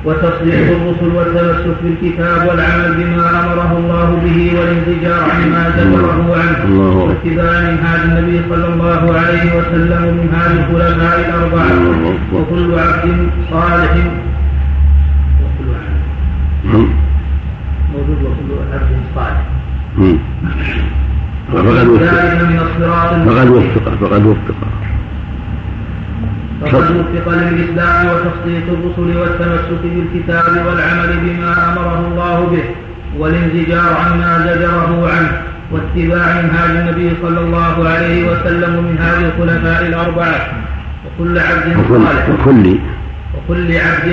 وتصديق 0.05 0.66
الرسل 0.78 1.10
والتمسك 1.16 1.76
بالكتاب 1.84 2.47
والعمل 2.47 2.93
بما 2.99 3.30
أمره 3.30 3.72
الله 3.78 4.07
به 4.24 4.39
والانزجار 4.60 5.24
عما 5.32 5.64
زجره 5.78 6.20
عنه. 6.41 6.62
واتباع 6.99 7.60
منهاج 7.62 8.01
النبي 8.10 8.41
صلى 8.49 8.68
الله 8.74 9.01
عليه 9.20 9.45
وسلم 9.57 10.01
من 10.20 10.28
هذه 10.36 10.57
الخلفاء 10.60 11.20
الأربعة. 11.20 11.72
وكل 12.34 12.80
عبد 12.80 13.30
صالح. 13.51 13.91
وكل 15.41 15.70
عبد. 15.80 16.89
موجود 17.93 18.19
وكل 18.23 18.49
عبد 18.73 18.91
صالح 19.15 19.41
فقد 21.53 21.87
وفق. 21.89 22.03
فقد 23.25 23.47
وفق 23.49 23.85
فقد 24.01 24.25
وفق. 24.25 24.47
فقد 26.61 26.91
وفق 26.99 27.27
للإسلام 27.29 28.05
وتصديق 28.07 28.65
الرسل 28.75 29.17
والتمسك 29.17 29.81
بالكتاب 29.83 30.65
والعمل 30.65 31.11
بما 31.23 31.51
أمره 31.71 32.07
الله 32.07 32.37
به 32.51 32.63
والانزجار 33.19 33.93
عما 34.05 34.31
زجره 34.47 35.09
عنه 35.13 35.31
واتباع 35.71 36.41
منهاج 36.41 36.69
النبي 36.69 37.09
صلى 37.21 37.39
الله 37.39 37.89
عليه 37.89 38.31
وسلم 38.31 38.73
من 38.83 38.97
هذه 38.99 39.23
الخلفاء 39.29 39.87
الأربعة. 39.87 40.39
وكل 41.05 41.39
عبد 41.39 41.67
صالح. 41.89 42.29
وكل 42.29 42.77
وكل 43.35 43.77
عبد 43.77 44.07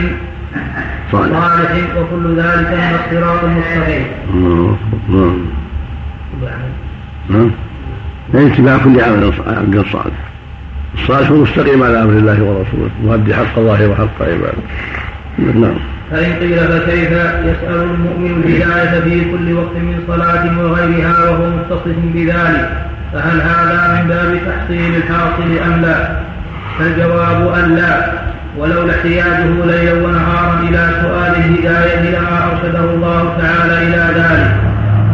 صالح, 1.13 1.73
وكل 1.97 2.37
ذلك 2.37 2.69
من 2.71 2.99
الصراط 3.05 3.45
المستقيم. 3.45 4.07
نعم. 5.09 5.37
نعم. 7.31 7.51
اتباع 8.35 8.79
كل 8.79 9.01
عبد 9.01 9.85
صالح. 9.93 10.27
الصالح 10.95 11.31
المستقيم 11.31 11.83
على 11.83 12.03
أمر 12.03 12.13
الله 12.13 12.43
ورسوله 12.43 12.91
مؤدي 13.05 13.35
حق 13.35 13.59
الله 13.59 13.89
وحق 13.89 14.23
عباده 14.23 14.63
نعم 15.39 15.75
فإن 16.11 16.33
قيل 16.33 16.59
فكيف 16.59 17.11
يسأل 17.11 17.83
المؤمن 17.83 18.43
الهداية 18.45 19.01
في 19.01 19.25
كل 19.31 19.53
وقت 19.53 19.77
من 19.77 20.05
صلاة 20.09 20.59
وغيرها 20.59 21.31
وهو 21.31 21.51
متصف 21.51 21.95
بذلك 22.15 22.71
فهل 23.13 23.41
هذا 23.41 24.03
من 24.03 24.09
باب 24.09 24.39
تحصيل 24.47 24.97
الحاصل 24.97 25.73
أم 25.75 25.81
لا؟ 25.83 26.17
فالجواب 26.79 27.55
أن 27.55 27.75
لا 27.77 28.26
ولولا 28.59 28.95
احتياجه 28.95 29.65
ليلا 29.67 29.93
ونهارا 29.93 30.61
إلى 30.69 30.89
سؤال 31.03 31.33
الهداية 31.37 32.01
لما 32.11 32.51
أرشده 32.51 32.85
الله 32.95 33.37
تعالى 33.41 33.89
إلى 33.89 34.05
ذلك. 34.21 34.51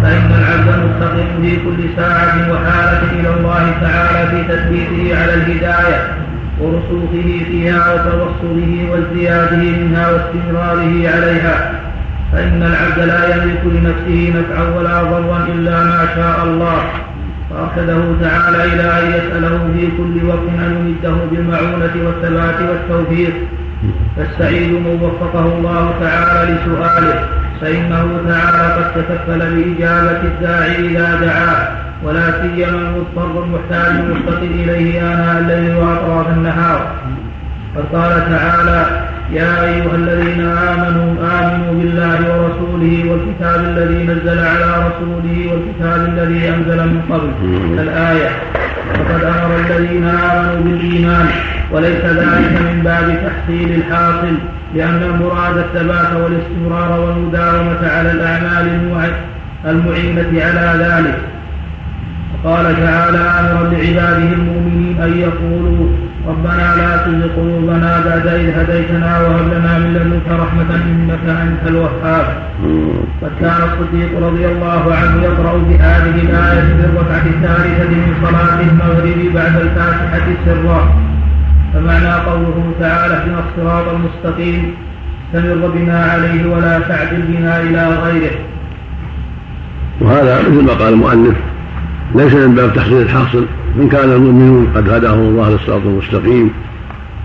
فإن 0.02 0.30
العبد 0.40 0.68
مستقيم 0.84 1.42
في 1.42 1.56
كل 1.56 1.96
ساعة 1.96 2.52
وحالة 2.52 3.02
إلى 3.20 3.28
الله 3.36 3.74
تعالى 3.80 4.30
في 4.30 4.52
تثبيته 4.52 5.22
على 5.22 5.34
الهداية 5.34 6.00
ورسوخه 6.60 7.44
فيها 7.50 7.94
وتوصله 7.94 8.88
وازدياده 8.90 9.56
منها 9.56 10.10
واستمراره 10.10 11.10
عليها 11.14 11.72
فإن 12.32 12.62
العبد 12.62 13.08
لا 13.08 13.34
يملك 13.34 13.62
لنفسه 13.64 14.34
نفعا 14.38 14.64
ولا 14.78 15.02
ضرا 15.02 15.46
إلا 15.54 15.84
ما 15.84 16.06
شاء 16.16 16.44
الله. 16.44 16.82
فأرشده 17.52 18.02
تعالى 18.22 18.64
إلى 18.64 18.82
أن 18.82 19.08
يسأله 19.08 19.58
في 19.74 19.88
كل 19.96 20.26
وقت 20.26 20.48
أن 20.58 20.96
يمده 21.02 21.16
بالمعونة 21.30 21.92
والثبات 22.06 22.60
والتوفيق. 22.70 23.32
فالسعيد 24.16 24.72
من 24.72 24.98
وفقه 25.02 25.44
الله 25.58 25.94
تعالى 26.00 26.52
لسؤاله. 26.52 27.28
فإنه 27.60 28.20
تعالى 28.28 28.74
قد 28.74 28.94
تكفل 28.94 29.38
بإجابة 29.38 30.20
الداعي 30.20 30.86
إذا 30.86 31.20
دعاه. 31.20 31.68
ولا 32.04 32.42
سيما 32.42 32.78
المضطر 32.78 33.44
المحتاج 33.44 33.90
المفتقر 34.00 34.42
إليه 34.42 35.14
آناء 35.14 35.38
الليل 35.40 35.76
وأطراف 35.76 36.28
النهار. 36.28 36.86
قد 37.76 37.84
قال 37.96 38.30
تعالى 38.30 39.01
يا 39.32 39.64
أيها 39.64 39.94
الذين 39.94 40.40
آمنوا 40.40 41.10
آمنوا 41.40 41.72
بالله 41.72 42.18
ورسوله 42.30 43.10
والكتاب 43.10 43.60
الذي 43.64 44.04
نزل 44.04 44.38
على 44.38 44.70
رسوله 44.86 45.36
والكتاب 45.50 46.00
الذي 46.08 46.48
أنزل 46.48 46.76
من 46.76 47.00
قبل. 47.10 47.30
الآية. 47.80 48.30
وقد 48.98 49.24
أمر 49.24 49.50
الذين 49.66 50.04
آمنوا 50.04 50.60
بالإيمان 50.64 51.26
وليس 51.72 52.04
ذلك 52.04 52.52
من 52.68 52.80
باب 52.84 53.06
تحصيل 53.26 53.68
الحاصل 53.74 54.34
لأن 54.74 55.02
المراد 55.02 55.56
الثبات 55.56 56.12
والاستمرار 56.22 57.00
والمداومة 57.00 57.88
على 57.96 58.10
الأعمال 58.10 58.66
المعينة 59.66 60.44
على 60.44 60.84
ذلك. 60.84 61.18
وقال 62.44 62.64
تعالى 62.76 63.18
آمرا 63.18 63.62
بعباده 63.70 64.32
المؤمنين 64.32 64.96
أن 65.02 65.12
يقولوا 65.18 65.88
ربنا 66.28 66.66
لا 66.76 66.96
تزغ 67.04 67.28
قلوبنا 67.36 68.00
بعد 68.06 68.26
إذ 68.26 68.48
هديتنا 68.58 69.20
وهب 69.20 69.46
لنا 69.54 69.78
من 69.78 69.94
لدنك 69.94 70.40
رحمة 70.42 70.74
إنك 70.74 71.24
أنت 71.42 71.62
الوهاب. 71.66 72.26
قد 73.22 73.30
كان 73.40 73.60
الصديق 73.68 74.10
رضي 74.26 74.46
الله 74.46 74.94
عنه 74.94 75.22
يقرأ 75.22 75.58
بهذه 75.68 76.16
الآية 76.26 76.60
في 76.60 76.84
الركعة 76.88 77.26
الثالثة 77.34 77.90
من 77.90 78.14
صلاة 78.22 78.60
المغرب 78.60 79.34
بعد 79.34 79.56
الفاتحة 79.56 80.26
سرا 80.46 80.94
فمعنى 81.74 82.12
قوله 82.12 82.72
تعالى 82.80 83.14
اهدنا 83.14 83.40
الصراط 83.44 83.86
المستقيم 83.88 84.74
استمر 85.34 85.68
بنا 85.74 86.04
عليه 86.04 86.50
ولا 86.52 86.78
تعدل 86.78 87.22
بنا 87.22 87.60
إلى 87.60 87.96
غيره. 88.04 88.34
وهذا 90.00 90.40
مثل 90.40 90.64
ما 90.64 90.72
قال 90.72 90.92
المؤلف 90.92 91.36
ليس 92.14 92.34
من 92.34 92.54
باب 92.54 92.72
تحصيل 92.72 93.02
الحاصل. 93.02 93.46
إن 93.76 93.88
كان 93.88 94.12
المؤمنون 94.12 94.72
قد 94.76 94.88
هداهم 94.88 95.18
الله 95.18 95.50
للصراط 95.50 95.82
المستقيم 95.84 96.50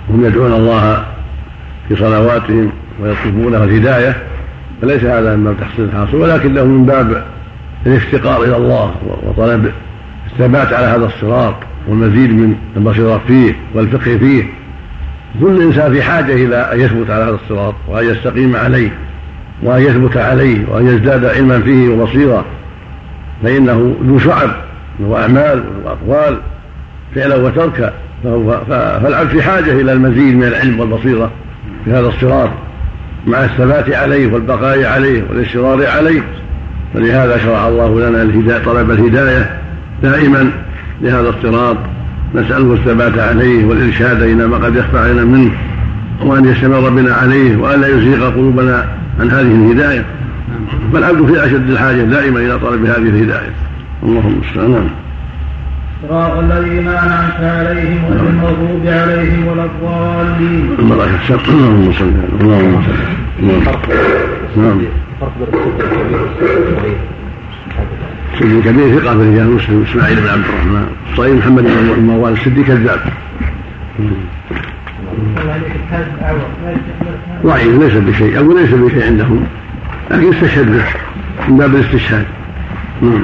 وهم 0.09 0.25
يدعون 0.25 0.53
الله 0.53 1.05
في 1.89 1.95
صلواتهم 1.95 2.71
ويطلبون 3.01 3.51
له 3.51 3.63
الهداية 3.63 4.15
فليس 4.81 5.03
هذا 5.03 5.35
من 5.35 5.43
باب 5.43 5.55
تحصيل 5.59 5.85
الحاصل 5.85 6.17
ولكن 6.17 6.53
له 6.53 6.65
من 6.65 6.85
باب 6.85 7.23
الافتقار 7.85 8.43
إلى 8.43 8.57
الله 8.57 8.95
وطلب 9.23 9.71
الثبات 10.31 10.73
على 10.73 10.85
هذا 10.85 11.05
الصراط 11.05 11.55
والمزيد 11.87 12.31
من 12.31 12.55
البصيرة 12.77 13.21
فيه 13.27 13.55
والفقه 13.73 14.17
فيه. 14.17 14.43
كل 15.41 15.61
إنسان 15.61 15.93
في 15.93 16.01
حاجة 16.01 16.33
إلى 16.33 16.55
أن 16.55 16.79
يثبت 16.79 17.09
على 17.09 17.23
هذا 17.23 17.37
الصراط 17.43 17.75
وأن 17.87 18.05
يستقيم 18.05 18.55
عليه 18.55 18.89
وأن 19.63 19.81
يثبت 19.81 20.17
عليه 20.17 20.57
وأن 20.69 20.87
يزداد 20.87 21.25
علما 21.25 21.59
فيه 21.59 21.89
وبصيرة 21.89 22.45
فإنه 23.43 23.95
ذو 24.07 24.19
شعب. 24.19 24.49
وأعمال 24.99 25.63
وأقوال 25.85 26.37
فعلا 27.15 27.35
وتركا 27.35 27.93
فالعبد 28.69 29.29
في 29.29 29.41
حاجة 29.41 29.81
إلى 29.81 29.93
المزيد 29.93 30.35
من 30.35 30.43
العلم 30.43 30.79
والبصيرة 30.79 31.31
في 31.85 31.91
هذا 31.91 32.07
الصراط 32.07 32.49
مع 33.27 33.43
الثبات 33.43 33.89
عليه 33.89 34.33
والبقاء 34.33 34.85
عليه 34.85 35.23
والإصرار 35.29 35.87
عليه. 35.87 36.21
فلهذا 36.93 37.37
شرع 37.37 37.67
الله 37.67 37.99
لنا 37.99 38.21
الهداية 38.21 38.63
طلب 38.63 38.91
الهداية 38.91 39.59
دائما 40.03 40.51
لهذا 41.01 41.29
الصراط. 41.29 41.77
نسأله 42.35 42.73
الثبات 42.73 43.19
عليه 43.19 43.65
والإرشاد 43.65 44.21
إلى 44.21 44.47
ما 44.47 44.57
قد 44.57 44.75
يخفى 44.75 44.97
علينا 44.97 45.23
منه 45.23 45.51
وأن 46.23 46.45
يستمر 46.45 46.89
بنا 46.89 47.13
عليه 47.13 47.57
وأن 47.57 47.81
لا 47.81 47.87
يزيغ 47.87 48.29
قلوبنا 48.29 48.85
عن 49.19 49.31
هذه 49.31 49.41
الهداية. 49.41 50.05
فالعبد 50.93 51.33
في 51.33 51.45
أشد 51.45 51.69
الحاجة 51.69 52.01
دائما 52.01 52.39
إلى 52.39 52.59
طلب 52.59 52.85
هذه 52.85 52.97
الهداية. 52.97 53.66
اللهم 54.03 54.27
المستعان 54.27 54.89
صراط 56.09 56.37
الذين 56.37 56.87
أنعمت 56.87 57.39
عليهم 57.41 58.05
غير 58.09 58.29
المغضوب 58.29 58.81
عليهم 58.85 59.47
ولا 59.47 59.65
الضالين. 59.65 60.75
الملائكة 60.79 61.15
الشر 61.15 61.41
اللهم 61.49 61.93
صل 61.93 62.11
اللهم 62.41 62.83
صل 62.85 62.93
نعم. 64.61 64.81
الصديق 68.33 68.63
كبير 68.63 68.99
ثقة 68.99 69.13
في 69.17 69.23
رجال 69.29 69.47
مسلم 69.51 69.85
إسماعيل 69.89 70.15
بن 70.15 70.27
عبد 70.27 70.45
الرحمن. 70.45 70.85
صحيح 71.17 71.33
محمد 71.33 71.63
بن 71.63 72.03
موال 72.03 72.33
الصديق 72.33 72.65
كذاب 72.65 72.99
ضعيف 77.45 77.79
ليس 77.79 77.93
بشيء. 77.93 78.37
أقول 78.39 78.61
ليس 78.61 78.73
بشيء 78.73 79.05
عندهم 79.05 79.43
لكن 80.11 80.33
استشهد 80.33 80.65
به 80.71 80.83
من 81.49 81.57
باب 81.57 81.75
الاستشهاد. 81.75 82.25
نعم. 83.01 83.23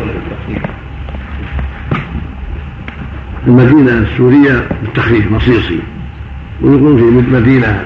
ولا؟ 0.00 0.18
المدينة 3.46 3.98
السورية 3.98 4.68
بالتخفيف 4.82 5.32
مصيصي. 5.32 5.78
ويقول 6.62 6.98
في 6.98 7.32
مدينة 7.32 7.82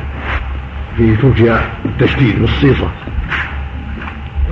في 0.97 1.17
تركيا 1.17 1.61
بالتشديد 1.85 2.41
بالصيصة. 2.41 2.89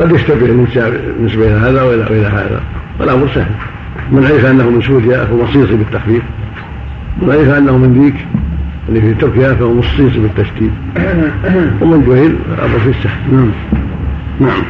قد 0.01 0.12
يشتبه 0.12 0.47
بالنسبة 0.47 1.47
إلى 1.47 1.68
هذا 1.68 1.82
وإلى 1.82 2.26
هذا. 2.26 2.62
والأمر 3.01 3.28
سهل. 3.34 3.51
من 4.12 4.24
عرف 4.24 4.45
أنه 4.45 4.70
من 4.70 4.82
سوريا 4.82 5.24
فهو 5.24 5.43
مصيصي 5.43 5.76
بالتخفيف. 5.76 6.22
من 7.22 7.30
عرف 7.30 7.49
أنه 7.49 7.78
من 7.78 8.03
ذيك 8.03 8.26
اللي 8.88 9.01
في 9.01 9.14
تركيا 9.14 9.55
فهو 9.55 9.74
مصيصي 9.74 10.18
بالتشديد. 10.18 10.70
ومن 11.80 12.05
جهل 12.07 12.36
الأمر 12.55 12.78
في 12.78 12.91
السهل 12.91 13.20
نعم. 13.32 13.51
نعم. 14.41 14.62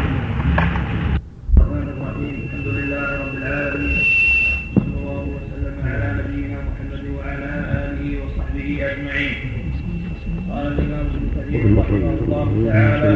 رحمه 11.78 12.14
الله 12.22 12.48
تعالى 12.72 13.12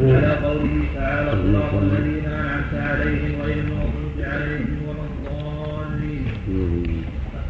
على 0.00 0.32
قوله 0.44 0.76
تعالى 0.94 1.30
صراط 1.30 1.72
الذين 1.82 2.24
انعمت 2.24 2.72
عليهم 2.74 3.32
غير 3.42 3.58
المغضوب 3.64 4.16
عليهم 4.18 4.78
ولا 4.88 5.04
الضالين. 5.10 6.24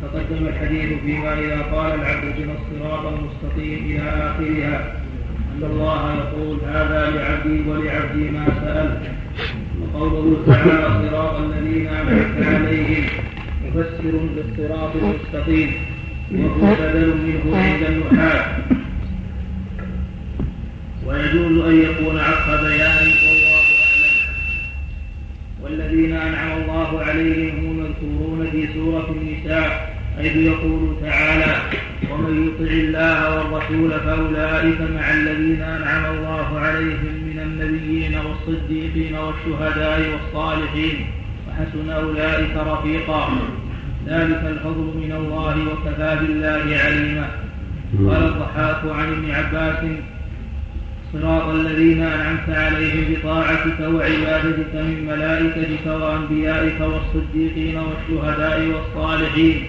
تقدم 0.02 0.46
الحديث 0.46 0.90
فيما 1.04 1.32
اذا 1.38 1.62
قال 1.62 1.90
العبد 2.00 2.26
بنا 2.38 2.54
الصراط 2.58 3.04
المستقيم 3.14 3.78
إلى 3.90 4.08
آخرها. 4.08 4.76
أن 5.52 5.62
الله 5.70 6.02
يقول 6.14 6.56
هذا 6.66 7.00
لعبدي 7.10 7.70
ولعبدي 7.70 8.30
ما 8.30 8.46
سأل. 8.60 8.90
وقوله 9.82 10.36
تعالى 10.46 11.08
صراط 11.08 11.36
الذين 11.40 11.86
أنعمت 11.86 12.36
عليهم 12.46 13.04
مفسر 13.64 14.14
بالصراط 14.34 14.92
المستقيم. 14.96 15.70
وهو 16.34 16.74
بدل 16.74 17.14
منه 17.16 17.56
عند 17.56 17.82
النحاة 17.82 18.56
ويجوز 21.06 21.64
أن 21.66 21.82
يكون 21.82 22.18
عقب 22.18 22.64
بيان 22.66 23.06
والله 23.06 23.66
أعلم. 23.86 24.16
والذين 25.62 26.12
أنعم 26.16 26.62
الله 26.62 27.00
عليهم 27.02 27.58
هم 27.58 27.78
المذكورون 27.78 28.48
في 28.52 28.68
سورة 28.74 29.10
النساء 29.10 29.96
حيث 30.16 30.36
يقول 30.36 30.96
تعالى 31.02 31.56
ومن 32.10 32.46
يطع 32.48 32.72
الله 32.72 33.34
والرسول 33.36 33.90
فأولئك 33.90 34.80
مع 34.80 35.10
الذين 35.14 35.62
أنعم 35.62 36.14
الله 36.14 36.58
عليهم 36.58 37.14
من 37.26 37.38
النبيين 37.42 38.14
والصديقين 38.18 39.14
والشهداء 39.16 40.00
والصالحين 40.12 41.06
وحسن 41.48 41.90
أولئك 41.90 42.56
رفيقا. 42.56 43.28
ذلك 44.08 44.42
الفضل 44.46 44.92
من 44.96 45.12
الله 45.12 45.56
وكفى 45.72 46.16
بالله 46.20 46.76
عليما. 46.84 47.28
قال 48.10 48.24
الضحاك 48.24 48.84
عن 48.84 49.12
ابن 49.12 49.30
عباس 49.30 49.84
صراط 51.12 51.48
الذين 51.48 52.02
أنعمت 52.02 52.48
عليهم 52.48 53.14
بطاعتك 53.14 53.80
وعبادتك 53.80 54.74
من 54.74 55.06
ملائكتك 55.06 55.86
وأنبيائك 55.86 56.80
والصديقين 56.80 57.76
والشهداء 57.76 58.68
والصالحين. 58.68 59.64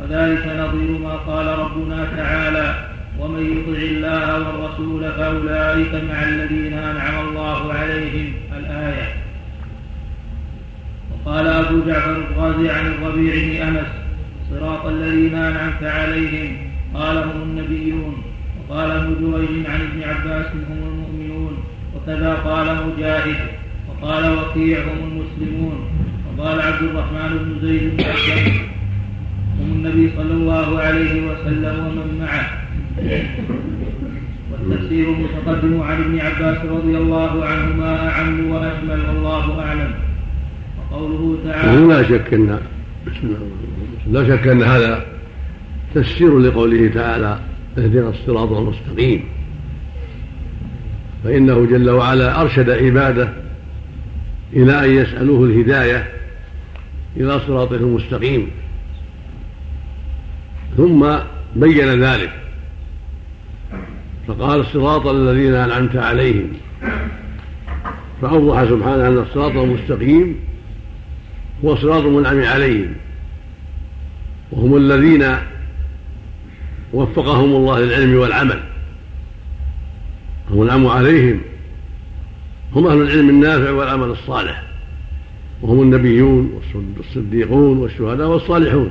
وذلك 0.00 0.46
نظير 0.46 0.98
ما 0.98 1.12
قال 1.12 1.46
ربنا 1.46 2.08
تعالى 2.16 2.74
ومن 3.18 3.42
يطع 3.42 3.82
الله 3.82 4.38
والرسول 4.38 5.12
فأولئك 5.12 5.94
مع 5.94 6.22
الذين 6.28 6.72
أنعم 6.72 7.28
الله 7.28 7.72
عليهم. 7.72 8.32
الآية. 8.58 9.17
وقال 11.28 11.46
أبو 11.46 11.80
جعفر 11.86 12.16
الغازي 12.16 12.70
عن 12.70 12.86
الربيع 12.86 13.34
بن 13.34 13.68
أنس 13.68 13.86
صراط 14.50 14.86
الذين 14.86 15.34
أنعمت 15.34 15.82
عليهم 15.82 16.56
قال 16.94 17.16
هم 17.16 17.42
النبيون. 17.42 18.22
وقال 18.58 18.90
ابن 18.90 19.14
جريج 19.20 19.66
عن 19.66 19.80
ابن 19.80 20.02
عباس 20.02 20.46
هم 20.46 20.78
المؤمنون. 20.88 21.52
وكذا 21.96 22.34
قال 22.34 22.76
مجاهد. 22.86 23.36
وقال 23.88 24.38
وكيع 24.38 24.78
هم 24.78 24.98
المسلمون. 25.10 25.90
وقال 26.38 26.60
عبد 26.60 26.82
الرحمن 26.82 27.30
بن 27.38 27.68
زيد 27.68 27.96
بن 27.96 28.04
هم 29.60 29.72
النبي 29.72 30.10
صلى 30.16 30.32
الله 30.32 30.80
عليه 30.80 31.30
وسلم 31.30 31.86
ومن 31.86 32.18
معه. 32.20 32.48
والتفسير 34.52 35.08
المتقدم 35.08 35.82
عن 35.82 35.96
ابن 36.02 36.20
عباس 36.20 36.58
رضي 36.64 36.96
الله 36.96 37.44
عنهما 37.44 38.10
أعم 38.10 38.50
وأشمل 38.50 39.00
والله 39.08 39.60
أعلم. 39.60 39.94
وقوله 40.90 41.38
تعالى 41.44 41.86
لا 41.86 42.02
شك 42.02 42.34
أن 42.34 42.60
لا 44.06 44.28
شك 44.28 44.48
أن 44.48 44.62
هذا 44.62 45.06
تفسير 45.94 46.38
لقوله 46.38 46.90
تعالى 46.94 47.38
اهدنا 47.78 48.08
الصراط 48.08 48.52
المستقيم. 48.52 49.24
فإنه 51.24 51.66
جل 51.66 51.90
وعلا 51.90 52.40
أرشد 52.40 52.70
عباده 52.70 53.28
إلى 54.52 54.84
أن 54.84 54.90
يسألوه 54.90 55.44
الهداية 55.44 56.08
إلى 57.16 57.40
صراطه 57.40 57.76
المستقيم. 57.76 58.50
ثم 60.76 61.06
بين 61.56 62.02
ذلك. 62.02 62.30
فقال 64.28 64.60
الصراط 64.60 65.06
الذين 65.06 65.54
أنعمت 65.54 65.96
عليهم. 65.96 66.48
فأوضح 68.22 68.64
سبحانه 68.64 69.08
أن 69.08 69.18
الصراط 69.18 69.56
المستقيم 69.56 70.36
هو 71.64 71.76
صراط 71.76 72.02
المنعم 72.04 72.44
عليهم. 72.44 72.94
وهم 74.52 74.76
الذين 74.76 75.24
وفقهم 76.92 77.56
الله 77.56 77.80
للعلم 77.80 78.16
والعمل. 78.16 78.60
المنعم 80.50 80.86
عليهم. 80.86 81.40
هم 82.74 82.86
أهل 82.86 83.02
العلم 83.02 83.28
النافع 83.28 83.70
والعمل 83.70 84.10
الصالح. 84.10 84.62
وهم 85.62 85.82
النبيون 85.82 86.60
والصديقون 86.98 87.78
والشهداء 87.78 88.28
والصالحون. 88.28 88.90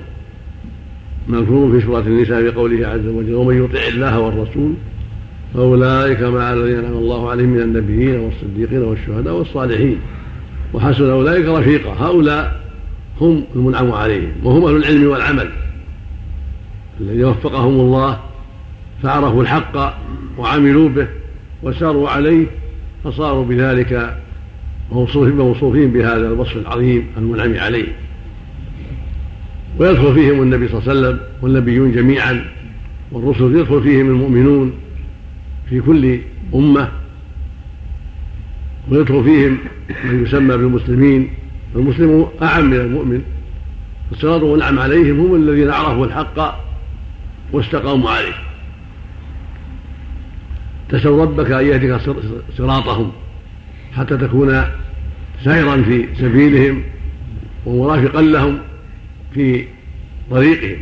مذكور 1.27 1.79
في 1.79 1.85
سورة 1.85 1.99
النساء 1.99 2.43
بقوله 2.43 2.87
عز 2.87 3.05
وجل 3.05 3.33
ومن 3.33 3.63
يطع 3.63 3.87
الله 3.87 4.19
والرسول 4.19 4.73
فأولئك 5.53 6.21
مع 6.21 6.53
الذين 6.53 6.79
أنعم 6.79 6.93
الله 6.93 7.29
عليهم 7.29 7.49
من 7.49 7.61
النبيين 7.61 8.19
والصديقين 8.19 8.81
والشهداء 8.83 9.33
والصالحين. 9.33 9.99
وحسن 10.73 11.09
أولئك 11.09 11.45
رفيقا. 11.45 11.93
هؤلاء 11.93 12.61
هم 13.21 13.43
المنعم 13.55 13.91
عليهم 13.91 14.31
وهم 14.43 14.65
أهل 14.65 14.75
العلم 14.75 15.07
والعمل. 15.07 15.49
الذين 17.01 17.25
وفقهم 17.25 17.79
الله 17.79 18.19
فعرفوا 19.03 19.41
الحق 19.41 19.97
وعملوا 20.37 20.89
به 20.89 21.07
وساروا 21.63 22.09
عليه 22.09 22.45
فصاروا 23.03 23.45
بذلك 23.45 24.17
موصوفين 24.91 25.91
بهذا 25.91 26.27
الوصف 26.27 26.57
العظيم 26.57 27.07
المنعم 27.17 27.57
عليه. 27.57 27.87
ويدخل 29.79 30.13
فيهم 30.13 30.41
النبي 30.41 30.67
صلى 30.67 30.79
الله 30.79 30.89
عليه 30.89 30.99
وسلم 30.99 31.19
والنبيون 31.41 31.91
جميعا 31.91 32.45
والرسل 33.11 33.55
يدخل 33.55 33.81
فيهم 33.81 34.07
المؤمنون 34.07 34.73
في 35.69 35.81
كل 35.81 36.19
أمة. 36.55 36.91
ويدخل 38.91 39.23
فيهم 39.23 39.57
من 40.03 40.23
يسمى 40.23 40.57
بالمسلمين 40.57 41.29
المسلم 41.75 42.27
أعم 42.41 42.69
من 42.69 42.77
المؤمن. 42.77 43.21
فالصراط 44.09 44.41
والنعم 44.41 44.79
عليهم 44.79 45.19
هم 45.19 45.35
الذين 45.35 45.71
عرفوا 45.71 46.05
الحق 46.05 46.59
واستقاموا 47.51 48.09
عليه. 48.09 48.33
تسأل 50.89 51.11
ربك 51.11 51.51
أن 51.51 51.65
يهدك 51.65 52.01
صراطهم 52.57 53.11
حتى 53.95 54.17
تكون 54.17 54.63
سائرا 55.43 55.81
في 55.81 56.07
سبيلهم 56.17 56.83
ومرافقا 57.65 58.21
لهم 58.21 58.57
في 59.33 59.65
طريقهم. 60.31 60.79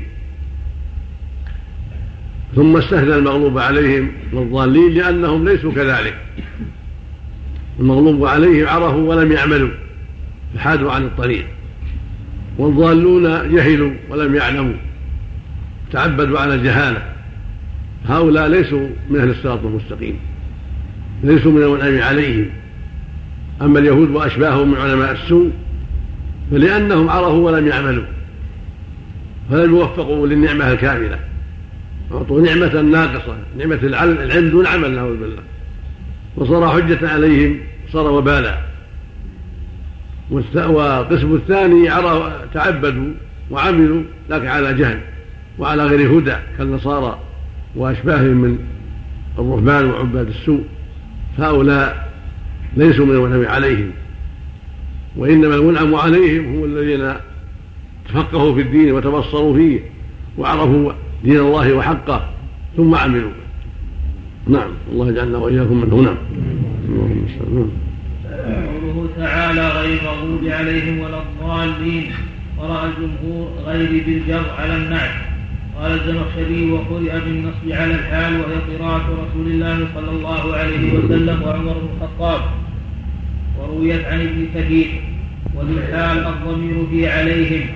ثم 2.56 2.78
استثنى 2.78 3.16
المغلوب 3.16 3.58
عليهم 3.58 4.12
والضالين 4.34 4.94
لأنهم 4.94 5.50
ليسوا 5.50 5.72
كذلك. 5.72 6.18
المغلوب 7.80 8.26
عليهم 8.26 8.68
عرفوا 8.68 9.16
ولم 9.16 9.32
يعملوا 9.32 9.70
فحادوا 10.56 10.92
عن 10.92 11.04
الطريق. 11.04 11.46
والضالون 12.58 13.24
جهلوا 13.24 13.92
ولم 14.10 14.36
يعلموا 14.36 14.74
تعبدوا 15.92 16.40
على 16.40 16.56
الجهالة. 16.56 17.02
هؤلاء 18.08 18.48
ليسوا 18.48 18.88
من 19.10 19.20
أهل 19.20 19.30
الصراط 19.30 19.66
المستقيم 19.66 20.20
ليسوا 21.24 21.52
من 21.52 21.64
المنعم 21.64 22.02
عليهم. 22.08 22.50
أما 23.62 23.80
اليهود 23.80 24.10
وأشباههم 24.10 24.72
من 24.72 24.78
علماء 24.78 25.12
السوء 25.12 25.52
فلأنهم 26.52 27.10
عرفوا 27.10 27.52
ولم 27.52 27.68
يعملوا 27.68 28.06
فلم 29.50 29.76
يوفقوا 29.76 30.28
للنعمة 30.28 30.72
الكاملة. 30.72 31.20
أعطوا 32.12 32.42
نعمة 32.42 32.82
ناقصة 32.82 33.38
نعمة 33.58 33.80
العلم 33.84 34.50
دون 34.50 34.68
عمل 34.68 34.92
نعوذ 34.92 35.18
بالله. 35.18 35.42
وصار 36.38 36.70
حجة 36.70 37.10
عليهم 37.10 37.58
صار 37.92 38.12
وبالا. 38.12 38.58
والقسم 40.56 41.36
الثاني 41.36 41.90
تعبدوا 42.54 43.14
وعملوا 43.52 44.04
لكن 44.30 44.48
على 44.48 44.74
جهل 44.74 45.00
وعلى 45.60 45.86
غير 45.86 46.20
هدى 46.20 46.36
كالنصارى 46.58 47.20
وأشباههم 47.76 48.38
من 48.38 48.58
الرهبان 49.40 49.90
وعباد 49.90 50.28
السوء. 50.28 50.64
فهؤلاء 51.38 52.14
ليسوا 52.78 53.06
من 53.06 53.12
المنعم 53.16 53.48
عليهم. 53.48 53.92
وإنما 55.16 55.56
المنعم 55.56 55.96
عليهم 55.96 56.56
هم 56.56 56.64
الذين 56.64 57.14
تفقهوا 58.10 58.56
في 58.56 58.62
الدين 58.62 58.92
وتبصروا 58.92 59.58
فيه 59.58 59.80
وعرفوا 60.38 60.92
دين 61.24 61.40
الله 61.40 61.74
وحقه 61.74 62.30
ثم 62.78 62.96
عملوا. 62.96 63.32
نعم 64.48 64.72
الله 64.92 65.10
يجعلنا 65.10 65.38
وإياكم 65.38 65.82
من 65.82 65.94
هنا 65.94 66.18
اللهم 66.86 67.26
نعم 67.56 67.70
قوله 68.66 69.10
تعالى 69.18 69.70
غير 69.70 70.00
المغضوب 70.00 70.48
عليهم 70.48 71.00
ولا 71.00 71.20
الضالين. 71.22 72.12
قرأ 72.60 72.86
الجمهور 72.86 73.52
غير 73.66 74.04
بالجر 74.06 74.46
على 74.58 74.76
النعت. 74.76 75.16
قال 75.80 75.92
الزمخشري 75.92 76.72
وقرئ 76.72 77.20
بالنصب 77.26 77.72
على 77.72 77.96
الحال 77.96 78.34
وهي 78.34 78.78
قراءة 78.78 79.06
رسول 79.24 79.48
الله 79.52 79.88
صلى 79.96 80.10
الله 80.10 80.56
عليه 80.56 80.94
وسلم 80.94 81.42
وعمر 81.44 81.74
بن 81.74 81.88
الخطاب. 81.96 82.42
ورويت 83.60 84.06
عن 84.06 84.22
ابن 84.22 84.46
كثير 84.56 84.88
وبالحال 85.58 86.18
الضمير 86.28 86.88
في 86.92 87.10
عليهم 87.10 87.68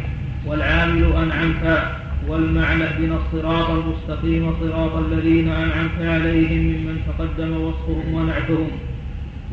والعامل 0.45 1.03
أنعمت. 1.03 1.98
والمعنى 2.27 2.83
اهدنا 2.83 3.17
الصراط 3.17 3.69
المستقيم 3.69 4.53
صراط 4.61 4.95
الذين 4.95 5.49
أنعمت 5.49 5.99
عليهم 6.01 6.61
ممن 6.61 6.97
تقدم 7.07 7.51
وصفهم 7.61 8.13
ونعتهم. 8.13 8.67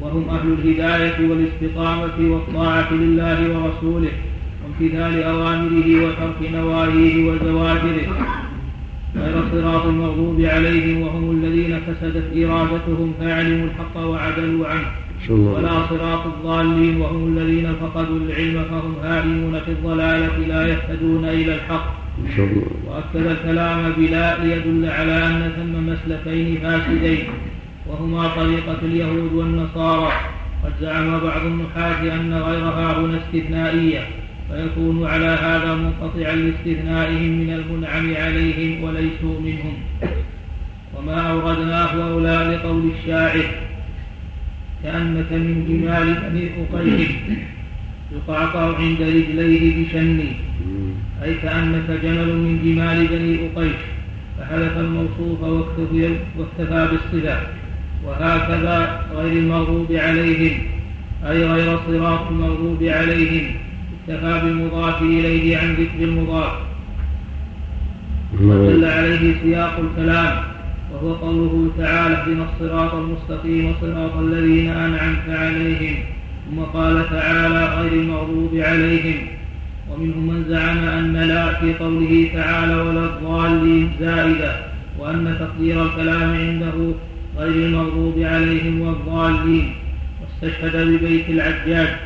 وهم 0.02 0.28
أهل 0.28 0.52
الهداية 0.52 1.30
والاستقامة 1.30 2.32
والطاعة 2.32 2.92
لله 2.92 3.38
ورسوله 3.40 4.10
وامتثال 4.64 5.22
أوامره 5.22 5.88
وترك 6.04 6.52
نواهيه 6.52 7.30
وزواجره. 7.30 8.06
غير 9.16 9.34
صراط 9.52 9.86
المغضوب 9.86 10.40
عليهم 10.40 11.02
وهم 11.02 11.30
الذين 11.30 11.80
فسدت 11.80 12.36
إرادتهم 12.36 13.12
فعلموا 13.20 13.66
الحق 13.66 13.96
وعدلوا 13.96 14.66
عنه. 14.66 14.86
ولا 15.30 15.86
صراط 15.86 16.26
الضالين 16.26 17.00
وهم 17.00 17.38
الذين 17.38 17.72
فقدوا 17.80 18.18
العلم 18.18 18.64
فهم 18.70 18.94
هائمون 19.02 19.60
في 19.60 19.70
الضلالة 19.70 20.38
لا 20.38 20.68
يهتدون 20.68 21.24
إلى 21.24 21.54
الحق. 21.54 22.05
وأكد 22.86 23.26
الكلام 23.26 23.92
بلا 23.92 24.44
ليدل 24.44 24.90
على 24.90 25.26
أن 25.26 25.52
ثم 25.56 25.74
مسلكين 25.86 26.58
فاسدين 26.62 27.24
وهما 27.86 28.28
طريقة 28.28 28.78
اليهود 28.82 29.32
والنصارى. 29.32 30.12
قد 30.64 30.72
زعم 30.80 31.18
بعض 31.20 31.46
النحاة 31.46 32.14
أن 32.14 32.32
غيرها 32.34 33.00
هنا 33.00 33.18
استثنائية 33.18 34.00
فيكون 34.50 35.06
على 35.06 35.24
هذا 35.26 35.74
منقطعا 35.74 36.34
لاستثنائهم 36.36 37.32
من 37.38 37.50
المنعم 37.52 38.14
عليهم 38.24 38.84
وليسوا 38.84 39.40
منهم. 39.40 39.74
وما 40.96 41.20
أوردناه 41.30 42.12
أولى 42.12 42.56
لقول 42.56 42.90
الشاعر 42.98 43.44
كأنك 44.82 45.32
من 45.32 45.64
جمال 45.68 46.14
بني 46.14 46.50
أقيل 46.62 47.08
يقعقع 48.12 48.76
عند 48.76 49.00
رجليه 49.02 49.86
بشني 49.86 50.32
أي 51.22 51.34
كأنك 51.34 51.90
جمل 52.02 52.36
من 52.36 52.54
جمال 52.64 53.06
بني 53.06 53.34
أقيل 53.46 53.74
فحذف 54.38 54.78
الموصوف 54.78 55.42
واكتفى 56.38 56.88
بالصفة. 56.90 57.38
وهكذا 58.04 59.06
غير 59.14 59.32
المغضوب 59.32 59.92
عليهم. 59.92 60.58
أي 61.26 61.44
غير 61.44 61.78
صراط 61.86 62.28
المغضوب 62.30 62.82
عليهم. 62.82 63.44
اكتفى 63.94 64.40
بالمضاف 64.44 65.02
إليه 65.02 65.58
عن 65.58 65.72
ذكر 65.72 66.04
المضاف. 66.04 66.52
ودل 68.40 68.84
عليه 68.84 69.34
سياق 69.42 69.80
الكلام. 69.80 70.34
وهو 70.92 71.14
قوله 71.14 71.70
تعالى 71.78 72.14
اهدنا 72.14 72.46
الصراط 72.52 72.94
المستقيم 72.94 73.74
صراط 73.80 74.16
الذين 74.16 74.70
أنعمت 74.70 75.28
عليهم. 75.28 75.96
ثم 76.50 76.60
قال 76.60 77.10
تعالى 77.10 77.64
غير 77.64 77.92
المغضوب 77.92 78.54
عليهم. 78.54 79.26
ومنهم 79.90 80.26
من 80.26 80.44
زعم 80.48 80.78
أن 80.78 81.16
لا 81.16 81.54
في 81.54 81.74
قوله 81.74 82.30
تعالى 82.34 82.74
ولا 82.74 83.04
الضالين 83.04 83.90
زائدة 84.00 84.56
وأن 84.98 85.36
تقدير 85.40 85.86
الكلام 85.86 86.30
عنده 86.30 86.94
غير 87.36 87.66
المغضوب 87.66 88.18
عليهم 88.18 88.80
والضالين. 88.80 89.74
واستشهد 90.20 90.76
ببيت 90.76 91.28
العجاج 91.28 91.96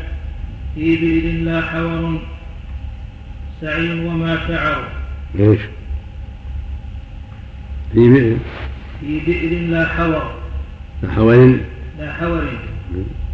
في 0.75 0.97
بئر 0.97 1.45
لا 1.45 1.61
حور 1.61 2.21
سعي 3.61 4.07
وما 4.07 4.39
شعر. 4.49 4.85
إيش؟ 5.39 5.61
في 7.93 8.09
بئر. 8.09 8.37
في 9.01 9.21
بئر 9.21 9.71
لا 9.71 9.87
حور. 9.87 10.33
لا 11.03 11.11
حور 11.13 11.59
لا 11.99 12.13
حور 12.13 12.43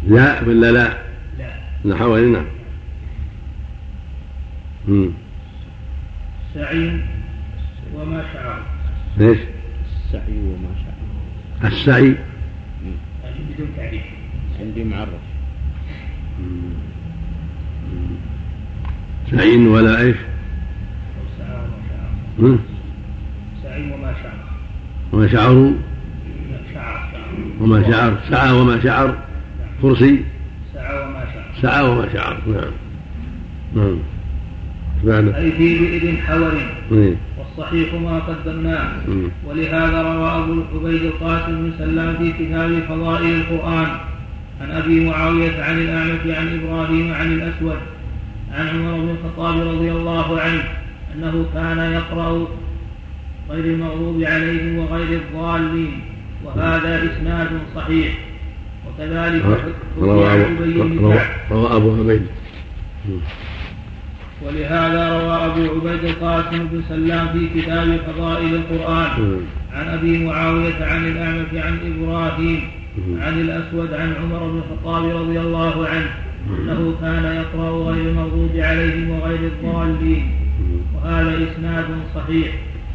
لا 0.03 0.43
ولا 0.43 0.71
لا؟ 0.71 0.97
لا. 1.39 1.49
لا 1.83 1.95
حور 1.95 2.19
نعم 2.19 2.45
سعي 6.53 6.99
وما 7.95 8.23
شعر. 8.33 8.61
إيش؟ 9.19 9.37
السعي 10.05 10.37
وما 10.37 10.69
شعر. 10.75 11.71
السعي. 11.71 12.15
بدون 13.49 13.67
تعريف. 13.77 14.03
عندي 14.59 14.83
معرف. 14.83 15.09
سعي 19.31 19.67
ولا 19.67 20.01
إيش؟ 20.01 20.15
سعى 21.37 21.57
وما 21.57 21.77
شعر. 21.89 22.57
سعي 23.63 23.91
وما 23.91 24.13
شعر. 24.23 24.39
وما 25.13 25.27
شعروا 25.27 25.73
شعر. 26.73 27.09
وما 27.59 27.91
شعر. 27.91 28.17
سعى 28.29 28.51
وما 28.51 28.79
شعر. 28.83 29.26
كرسي؟ 29.81 30.23
سعى 30.73 31.03
وما 31.03 31.25
شعر 31.33 31.61
سعى 31.61 31.89
وما 31.89 32.13
شعر 32.13 32.37
نعم. 32.47 32.71
نعم. 33.75 33.97
معنى؟ 35.03 35.37
أي 35.37 35.51
في 35.51 35.79
بئر 35.79 36.17
حور. 36.21 36.51
إيه. 36.91 37.15
والصحيح 37.37 37.93
ما 37.93 38.19
قدمناه. 38.19 38.91
ولهذا 39.47 40.01
روى 40.01 40.29
أبو 40.29 40.53
الحبيب 40.53 41.03
القاسم 41.03 41.51
بن 41.51 41.73
سلام 41.77 42.17
في 42.17 42.31
كتاب 42.31 42.83
فضائل 42.89 43.35
القرآن 43.35 43.87
عن 44.61 44.71
أبي 44.71 45.05
معاوية 45.09 45.63
عن 45.63 45.77
الأعمش 45.77 46.37
عن 46.37 46.59
إبراهيم 46.59 47.13
عن 47.13 47.31
الأسود 47.31 47.77
عن 48.53 48.67
عمر 48.67 48.97
بن 48.97 49.09
الخطاب 49.09 49.67
رضي 49.67 49.91
الله 49.91 50.41
عنه 50.41 50.63
أنه 51.15 51.45
كان 51.53 51.91
يقرأ 51.91 52.47
غير 53.49 53.65
المغضوب 53.65 54.23
عليهم 54.23 54.77
وغير 54.77 55.19
الضالين 55.21 55.91
وهذا 56.45 57.03
إسناد 57.03 57.49
صحيح. 57.75 58.26
وكذلك 58.99 59.43
روى 60.01 60.27
أبو 61.51 61.95
عبيد. 61.95 62.21
ولهذا 64.45 65.19
روى 65.19 65.35
أبو 65.45 65.87
عبيد 65.87 66.03
القاسم 66.03 66.67
بن 66.71 66.81
سلام 66.89 67.27
في 67.27 67.61
كتاب 67.61 67.99
فضائل 68.07 68.55
القرآن 68.55 69.41
عن 69.73 69.87
أبي 69.87 70.25
معاوية 70.25 70.85
عن 70.85 71.07
الأعمش 71.07 71.53
عن 71.53 71.77
إبراهيم 71.85 72.61
عن 73.21 73.41
الأسود 73.41 73.93
عن 73.93 74.13
عمر 74.23 74.49
بن 74.49 74.57
الخطاب 74.57 75.03
رضي 75.15 75.39
الله 75.39 75.87
عنه 75.87 76.09
أنه 76.49 76.95
كان 77.01 77.23
يقرأ 77.23 77.91
غير 77.91 78.09
المغضوب 78.09 78.51
عليهم 78.55 79.09
وغير 79.09 79.39
الضالين. 79.39 80.31
وهذا 80.95 81.31
إسناد 81.51 81.85
صحيح. 82.15 82.47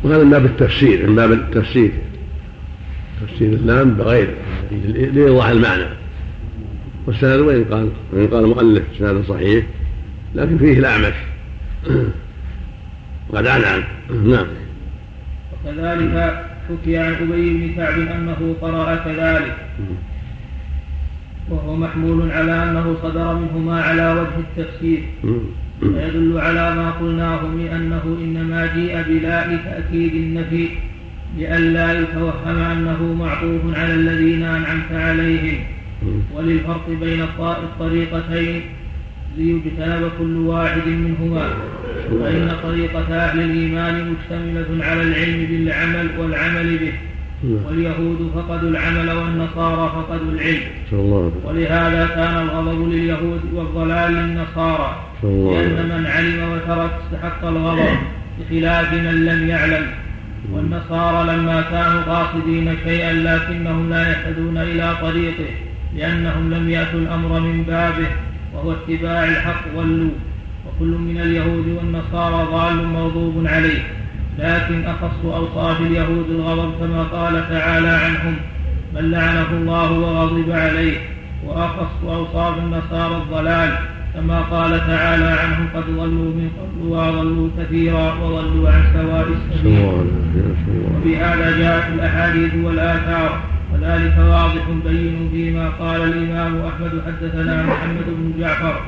وهذا 0.05 0.25
من 0.25 0.31
باب 0.31 0.45
التفسير 0.45 1.07
من 1.11 1.17
باب 1.17 1.33
التفسير. 1.33 1.91
تفسير 3.27 3.53
اللام 3.53 3.95
بغير. 3.95 4.35
لإيضاح 5.12 5.49
المعنى؟ 5.49 5.85
والسند 7.07 7.41
وإن 7.41 7.64
قال؟ 7.64 7.89
وإن 8.12 8.27
قال 8.27 8.45
المؤلف 8.45 8.83
سند 8.99 9.25
صحيح 9.29 9.64
لكن 10.35 10.59
فيه 10.59 10.79
الأعمش. 10.79 11.14
وقد 13.31 13.47
عن 13.47 13.64
عنه 13.64 13.85
نعم. 14.25 14.47
وكذلك 15.53 16.45
حكي 16.68 16.97
عن 16.99 17.12
أبي 17.12 17.51
بن 17.51 17.75
كعب 17.77 17.99
أنه 17.99 18.57
قرأ 18.61 18.95
كذلك. 18.95 19.57
وهو 21.51 21.77
محمول 21.77 22.33
على 22.33 22.53
أنه 22.53 22.97
صدر 23.03 23.35
منهما 23.35 23.83
على 23.83 24.12
وجه 24.12 24.39
التفسير. 24.39 25.03
ويدل 25.83 26.39
على 26.39 26.75
ما 26.75 26.91
قلناه 26.91 27.47
من 27.47 27.66
أنه 27.66 28.18
إنما 28.20 28.66
جيء 28.75 29.03
بلاء 29.03 29.57
تأكيد 29.64 30.14
النفي. 30.14 30.68
لئلا 31.39 32.01
يتوهم 32.01 32.59
أنه 32.72 33.14
معطوف 33.14 33.78
على 33.78 33.95
الذين 33.95 34.43
أنعمت 34.43 34.93
عليهم. 34.93 35.59
وللفرق 36.35 36.87
بين 37.01 37.22
الطريقتين 37.41 38.61
ليجتنب 39.37 40.11
كل 40.18 40.37
واحد 40.37 40.87
منهما. 40.87 41.49
فإن 42.11 42.51
طريقة 42.62 43.14
أهل 43.14 43.41
الإيمان 43.41 44.12
مشتملة 44.12 44.85
على 44.85 45.03
العلم 45.03 45.47
بالعمل 45.51 46.09
والعمل 46.18 46.78
به. 46.78 46.93
واليهود 47.66 48.30
فقدوا 48.35 48.70
العمل 48.70 49.11
والنصارى 49.11 49.93
فقدوا 49.97 50.33
العلم. 50.33 50.61
ولهذا 51.45 52.07
كان 52.07 52.43
الغضب 52.43 52.93
لليهود 52.93 53.41
والضلال 53.55 54.12
للنصارى. 54.12 55.07
لأن 55.22 55.89
من 55.89 56.07
علم 56.07 56.53
وترك 56.53 56.91
استحق 57.05 57.47
الغضب 57.47 57.97
بخلاف 58.41 58.93
من 58.93 59.24
لم 59.24 59.49
يعلم. 59.49 59.87
والنصارى 60.51 61.36
لما 61.36 61.61
كانوا 61.61 62.03
قاصدين 62.03 62.76
شيئا 62.84 63.12
لكنهم 63.12 63.90
لا 63.90 64.11
يهتدون 64.11 64.59
إلى 64.59 64.97
طريقه 65.03 65.51
لأنهم 65.97 66.55
لم 66.55 66.70
يأتوا 66.70 67.01
الأمر 67.01 67.40
من 67.40 67.62
بابه 67.62 68.07
وهو 68.55 68.72
اتباع 68.72 69.24
الحق 69.24 69.64
ضلوا 69.76 70.11
وكل 70.66 70.86
من 70.86 71.20
اليهود 71.20 71.66
والنصارى 71.66 72.47
ضال 72.51 72.86
مغضوب 72.86 73.47
عليه. 73.47 73.82
لكن 74.38 74.84
أخص 74.84 75.24
أوصاف 75.24 75.80
اليهود 75.80 76.30
الغضب 76.30 76.78
كما 76.80 77.03
قال 77.03 77.49
تعالى 77.49 77.88
عنهم 77.88 78.36
من 78.95 79.11
لعنه 79.11 79.51
الله 79.51 79.93
وغضب 79.93 80.51
عليه. 80.51 80.99
وأخص 81.47 82.05
أوصاف 82.05 82.59
النصارى 82.59 83.16
الضلال 83.16 83.78
كما 84.15 84.41
قال 84.41 84.73
تعالى 84.87 85.25
عنهم 85.25 85.67
قد 85.75 85.87
ضلوا 85.87 86.31
من 86.39 86.49
قبل 86.59 86.89
وأضلوا 86.93 87.49
كثيرا 87.59 88.15
وضلوا 88.23 88.71
عن 88.71 88.83
سواء 88.95 89.27
السبيل. 89.29 89.77
وبهذا 90.97 91.59
جاءت 91.59 91.87
الأحاديث 91.95 92.55
والآثار 92.65 93.41
وذلك 93.73 94.17
واضح 94.19 94.65
بين 94.85 95.29
فيما 95.33 95.69
قال 95.69 96.01
الإمام 96.03 96.53
أحمد 96.71 96.93
حدثنا 97.07 97.63
محمد 97.63 98.07
بن 98.07 98.33
جعفر 98.41 98.81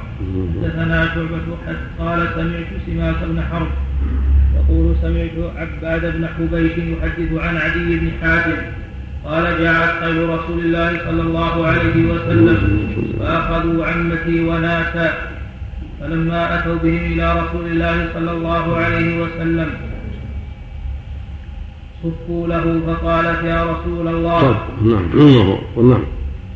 حدثنا 0.62 1.06
شعبة 1.14 1.46
قال 1.98 2.28
سمعت 2.36 2.70
سماك 2.86 3.16
بن 3.30 3.42
حرب 3.50 3.70
يقول 4.56 4.96
سمعت 5.02 5.36
عباد 5.56 6.16
بن 6.16 6.28
حبيش 6.28 6.72
يحدث 6.78 7.32
عن 7.44 7.56
عدي 7.56 7.96
بن 8.00 8.10
حاتم 8.22 8.56
قال 9.24 9.44
جاءت 9.58 10.04
خير 10.04 10.28
رسول 10.28 10.58
الله 10.64 10.98
صلى 11.04 11.22
الله 11.22 11.66
عليه 11.66 12.12
وسلم 12.12 12.58
فأخذوا 13.20 13.86
عمتي 13.86 14.40
وناسا 14.40 15.14
فلما 16.00 16.58
أتوا 16.58 16.74
بهم 16.82 17.12
إلى 17.12 17.32
رسول 17.32 17.66
الله 17.66 18.08
صلى 18.14 18.30
الله 18.32 18.76
عليه 18.76 19.22
وسلم 19.22 19.70
صفوا 22.02 22.48
له 22.48 22.80
فقالت 22.86 23.44
يا 23.44 23.64
رسول 23.64 24.08
الله 24.08 24.56
نعم 24.82 25.04
نعم. 25.76 26.04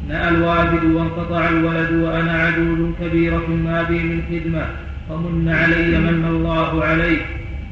نأى 0.09 0.29
الوالد 0.29 0.85
وانقطع 0.95 1.49
الولد 1.49 1.93
وأنا 1.93 2.33
عجوز 2.33 2.79
كبيرة 3.01 3.47
ما 3.65 3.83
بي 3.83 3.99
من 4.03 4.23
خدمة 4.31 4.67
فمن 5.09 5.49
علي 5.49 5.99
من 5.99 6.25
الله 6.29 6.85
عليك 6.85 7.27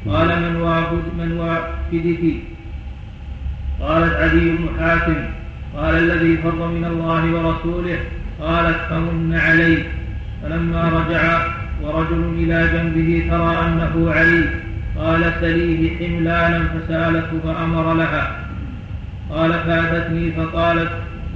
قال 0.09 0.27
من 1.17 1.31
وافدك؟ 1.37 2.56
قالت 3.81 4.15
عدي 4.15 4.49
بن 4.49 4.67
حاتم 4.79 5.15
قال 5.77 5.95
الذي 5.95 6.37
فر 6.37 6.67
من 6.67 6.85
الله 6.85 7.23
ورسوله 7.33 7.99
قالت 8.41 8.77
فمن 8.89 9.39
علي 9.45 9.83
فلما 10.43 10.83
رجع 10.89 11.47
ورجل 11.81 12.33
إلى 12.37 12.69
جنبه 12.73 13.27
ترى 13.29 13.67
أنه 13.67 14.11
علي 14.11 14.43
قال 14.97 15.33
سليه 15.41 15.97
حملانا 15.97 16.59
فسألته 16.63 17.39
فأمر 17.43 17.93
لها. 17.93 18.39
قال 19.29 19.53
فاتتني 19.53 20.31
فقالت 20.31 20.89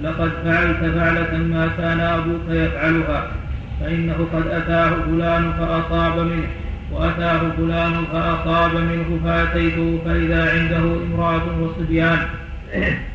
لقد 0.04 0.32
فعلت 0.46 0.78
فعلة 0.96 1.38
ما 1.38 1.70
كان 1.78 2.00
أبوك 2.00 2.50
يفعلها 2.50 3.28
فإنه 3.80 4.28
قد 4.34 4.48
أتاه 4.48 4.90
فلان 4.90 5.54
فأصاب 5.60 6.20
منه. 6.20 6.48
وأتاه 6.92 7.42
فلان 7.58 7.94
فأصاب 8.14 8.76
منه 8.76 9.20
فأتيته 9.26 10.00
فإذا 10.06 10.52
عنده 10.54 10.84
امرأة 11.08 11.46
وصبيان. 11.62 12.18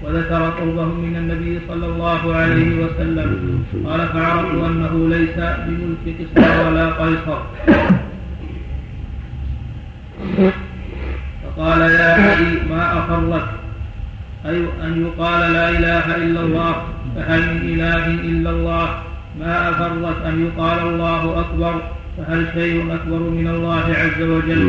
وذكر 0.03 0.43
قربهم 0.61 1.01
من 1.01 1.17
النبي 1.17 1.61
صلى 1.69 1.87
الله 1.87 2.37
عليه 2.37 2.85
وسلم 2.85 3.65
قال 3.87 4.09
فعرفت 4.09 4.55
أنه 4.69 5.09
ليس 5.09 5.37
بملك 5.67 6.05
قصر 6.21 6.67
ولا 6.67 6.91
قيصر. 6.91 7.39
فقال 11.43 11.81
يا 11.81 12.13
علي 12.15 12.53
ما 12.71 12.99
أخرت 12.99 13.49
أي 14.47 14.57
أن 14.85 15.07
يقال 15.07 15.53
لا 15.53 15.71
إله 15.71 16.17
إلا 16.17 16.41
الله 16.41 16.75
فهل 17.17 17.41
من 17.41 17.61
إله 17.75 18.07
إلا 18.07 18.51
الله؟ 18.51 18.89
ما 19.41 19.71
أفرت 19.71 20.19
أن 20.27 20.47
يقال 20.47 20.79
الله 20.89 21.41
أكبر؟ 21.41 21.96
فهل 22.17 22.47
شيء 22.55 22.95
أكبر 22.95 23.19
من 23.19 23.49
الله 23.49 23.85
عز 24.03 24.23
وجل؟ 24.23 24.63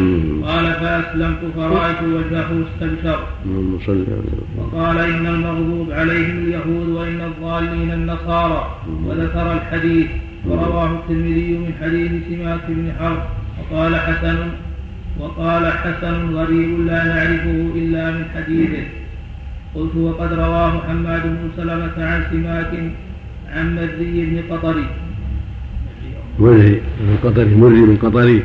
قال 0.45 0.65
فأسلمت 0.73 1.41
فرأيت 1.55 2.01
وجهه 2.03 2.63
استبشر. 2.67 3.19
وقال 4.57 4.97
إن 4.97 5.27
المغضوب 5.27 5.91
عليهم 5.91 6.37
اليهود 6.43 6.89
وإن 6.89 7.21
الضالين 7.21 7.91
النصارى. 7.91 8.75
وذكر 9.05 9.53
الحديث. 9.53 10.07
ورواه 10.45 10.91
الترمذي 10.91 11.57
من 11.57 11.71
حديث 11.81 12.11
سماك 12.29 12.65
بن 12.69 12.91
حرب. 12.99 13.23
وقال 13.59 13.95
حسن 13.95 14.37
وقال 15.19 15.71
حسن 15.71 16.35
غريب 16.35 16.87
لا 16.87 17.03
نعرفه 17.03 17.57
إلا 17.75 18.11
من 18.11 18.25
حديثه. 18.35 18.85
قلت 19.75 19.95
وقد 19.95 20.33
رواه 20.33 20.73
حماد 20.87 21.23
بن 21.23 21.49
سلمة 21.57 21.97
عن 21.97 22.23
سماك 22.31 22.71
عن 23.55 23.75
مزي 23.75 24.25
بن 24.25 24.37
قطري. 24.51 24.87
مري 26.39 26.81
من 27.01 27.17
قطري 27.23 27.55
مري 27.55 27.81
من 27.89 27.97
قطري. 27.97 28.43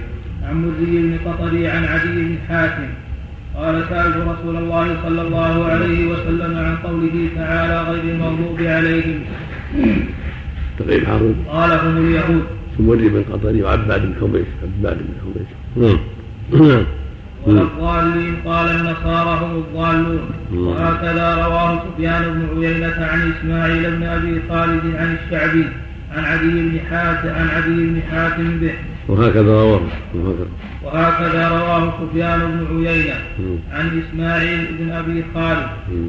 عن 0.49 0.57
مري 0.65 0.93
بن 1.03 1.19
قطري 1.27 1.69
عن 1.69 1.85
عدي 1.85 2.09
بن 2.09 2.37
حاتم. 2.49 2.89
قال 3.57 3.85
سألت 3.89 4.17
رسول 4.17 4.57
الله 4.57 4.97
صلى 5.05 5.23
الله 5.23 5.65
عليه 5.65 6.01
وسلم 6.13 6.53
عن 6.57 6.77
قوله 6.77 7.29
تعالى 7.37 7.91
غير 7.91 8.15
المغضوب 8.15 8.59
عليهم. 8.61 9.19
تقريب 10.79 11.07
حارون 11.07 11.35
قال 11.49 11.71
هم 11.73 11.97
اليهود. 11.97 12.45
مري 12.81 13.09
بن 13.09 13.23
قطري 13.33 13.63
وعباد 13.63 14.03
بن 14.07 14.15
حبيش 14.21 14.49
عباد 14.63 14.99
بن 14.99 15.15
حبيش 15.23 15.49
نعم. 15.77 15.99
نعم. 16.53 16.85
والضالين 17.47 18.35
قال 18.47 18.67
النصارى 18.77 19.33
هم 19.43 19.53
الضالون. 19.63 20.21
وهكذا 20.55 21.27
رواه 21.45 21.83
سفيان 21.85 22.23
بن 22.33 22.65
عيينة 22.65 22.99
عن 23.11 23.33
إسماعيل 23.33 23.97
بن 23.97 24.03
أبي 24.03 24.41
خالد 24.49 24.97
عن 24.97 25.17
الشعبي. 25.17 25.65
عن 26.17 26.25
عدي 26.25 26.49
بن 26.49 26.81
حاتم 26.91 27.29
عن 27.29 27.49
عدي 27.49 27.87
بن 27.87 28.01
حاتم 28.11 28.59
به. 28.61 28.75
وهكذا 29.09 29.43
رواه 29.43 29.81
وهكذا, 30.15 30.47
وهكذا 30.83 31.49
رواه 31.49 31.93
سفيان 32.01 32.41
بن 32.41 32.87
عيينة 32.87 33.15
عن 33.73 34.03
إسماعيل 34.03 34.67
بن 34.79 34.91
أبي 34.91 35.25
خالد 35.35 35.67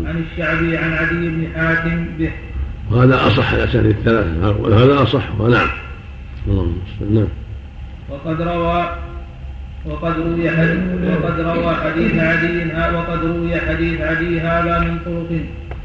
عن 0.07 0.23
الشعبي 0.23 0.77
عن 0.77 0.93
عدي 0.93 1.29
بن 1.29 1.47
حاتم 1.55 2.05
به. 2.19 2.31
وهذا 2.91 3.27
أصح 3.27 3.53
الأسانيد 3.53 3.95
الثلاثة. 3.97 4.51
وهذا 4.61 5.03
أصح 5.03 5.39
ونعم 5.39 5.67
اللهم 6.47 6.77
نعم 7.11 7.27
وقد 8.09 8.41
روى 8.41 8.95
وقد 9.85 10.13
روي 10.19 10.51
حديث 10.51 10.79
وقد 11.23 11.39
روى 11.39 11.75
حديث 11.75 12.15
عدي 12.15 12.71
وقد 12.95 13.25
روي 13.25 13.55
حديث 13.55 14.01
عدي 14.01 14.39
هذا 14.39 14.79
من 14.79 14.99
طرق. 15.05 15.31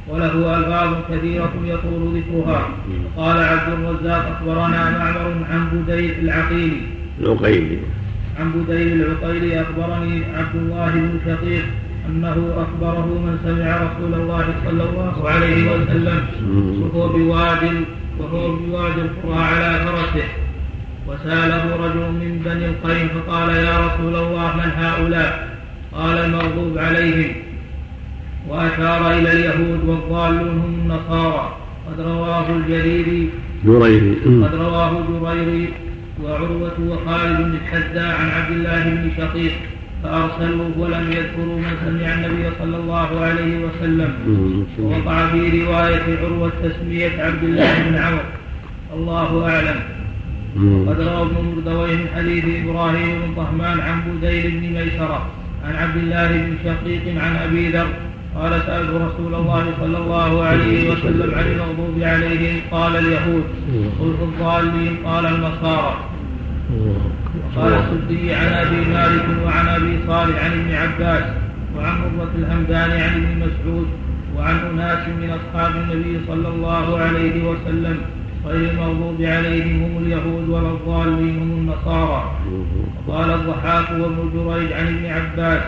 وله 0.08 0.56
ألفاظ 0.56 0.90
كثيرة 1.10 1.52
يطول 1.64 2.02
ذكرها. 2.16 2.68
قال 3.16 3.36
عبد 3.38 3.68
الرزاق 3.72 4.22
أخبرنا 4.36 4.90
معمر 4.98 5.26
عن 5.50 5.68
بديل 5.72 6.14
العقيلي 6.22 6.80
العقيلي 7.20 7.78
عن 8.38 8.52
بديل 8.52 9.02
العقيلي 9.02 9.60
أخبرني 9.60 10.24
عبد 10.36 10.56
الله 10.56 10.90
بن 10.90 11.18
شقيق 11.26 11.64
أنه 12.08 12.36
أخبره 12.64 13.06
من 13.06 13.34
سمع 13.44 13.76
رسول 13.86 14.14
الله 14.20 14.46
صلى 14.64 14.82
الله 14.82 15.30
عليه 15.30 15.58
وسلم. 15.72 16.20
وهو 16.82 17.08
بواد 17.08 17.62
وهو 18.18 18.56
بواد 18.56 18.98
القرى 18.98 19.44
على 19.44 19.70
فرسه. 19.84 20.28
وسأله 21.08 21.64
رجل 21.84 22.06
من 22.22 22.42
بني 22.44 22.66
القين 22.66 23.08
فقال 23.08 23.48
يا 23.48 23.86
رسول 23.86 24.14
الله 24.14 24.56
من 24.56 24.70
هؤلاء؟ 24.76 25.58
قال 25.92 26.16
المغضوب 26.18 26.78
عليهم. 26.78 27.30
وأشار 28.48 29.18
إلى 29.18 29.32
اليهود 29.32 29.80
والضالون 29.84 30.48
هم 30.48 30.74
النصارى. 30.82 31.56
قد 31.88 32.00
رواه 32.00 32.46
الجريري 32.56 33.28
جريري 33.64 34.14
قد 34.44 34.54
رواه 34.54 34.92
جريري 35.22 35.68
وعروة 36.24 36.76
وخالد 36.88 37.36
بن 37.38 37.54
الحذاء 37.54 38.16
عن 38.20 38.28
عبد 38.28 38.50
الله 38.56 38.84
بن 38.84 39.10
شقيق 39.16 39.52
فأرسلوه 40.02 40.78
ولم 40.78 41.12
يذكروا 41.12 41.56
من 41.56 41.72
سمع 41.84 42.14
النبي 42.14 42.50
صلى 42.58 42.76
الله 42.76 43.20
عليه 43.20 43.64
وسلم. 43.64 44.10
ووقع 44.78 45.26
في 45.26 45.64
رواية 45.64 46.06
عروة 46.22 46.52
تسمية 46.64 47.22
عبد 47.22 47.42
الله 47.42 47.88
بن 47.88 47.94
عمرو 47.96 48.28
الله 48.96 49.30
أعلم. 49.50 49.80
قد 50.88 51.00
روى 51.00 51.22
ابن 51.22 51.36
مردويه 51.56 51.96
من 51.96 52.08
حديث 52.16 52.44
إبراهيم 52.64 53.18
بن 53.20 53.34
طهمان 53.36 53.80
عن 53.80 54.00
بديل 54.00 54.50
بن 54.50 54.60
ميسرة 54.60 55.26
عن 55.64 55.76
عبد 55.76 55.96
الله 55.96 56.28
بن 56.32 56.54
شقيق 56.64 57.22
عن 57.22 57.36
أبي 57.36 57.68
ذر 57.70 57.86
قال 58.38 58.52
سألت 58.66 58.90
رسول 58.90 59.34
الله 59.34 59.64
صلى 59.80 59.98
الله 59.98 60.42
عليه 60.44 60.90
وسلم 60.90 61.34
عن 61.34 61.46
المغضوب 61.52 61.96
عليهم 62.02 62.60
قال 62.70 62.96
اليهود 62.96 63.44
قلت 64.00 64.20
الضالين 64.22 64.96
قال 65.04 65.26
النصارى. 65.26 65.94
قال 67.56 67.72
السدي 67.72 68.34
عن 68.34 68.46
أبي 68.64 68.80
مالك 68.94 69.26
وعن 69.44 69.66
أبي 69.68 69.98
صالح 70.06 70.44
عن 70.44 70.52
ابن 70.52 70.74
عباس 70.74 71.24
وعن 71.76 71.94
مرة 72.00 72.30
الهمداني 72.38 73.02
عن 73.02 73.14
ابن 73.22 73.46
مسعود 73.46 73.86
وعن 74.36 74.56
أناس 74.70 75.08
من 75.08 75.30
أصحاب 75.38 75.72
النبي 75.76 76.20
صلى 76.28 76.48
الله 76.48 76.98
عليه 76.98 77.44
وسلم 77.50 77.96
غير 78.46 78.70
المغضوب 78.70 79.22
عليهم 79.22 79.82
هم 79.82 79.94
اليهود 80.02 80.48
ولا 80.48 80.70
الضالين 80.70 81.38
هم 81.42 81.50
النصارى. 81.58 82.22
وقال 83.06 83.30
الضحاك 83.30 83.90
وابن 83.90 84.30
جريج 84.34 84.72
عن 84.72 84.86
ابن 84.86 85.06
عباس 85.06 85.62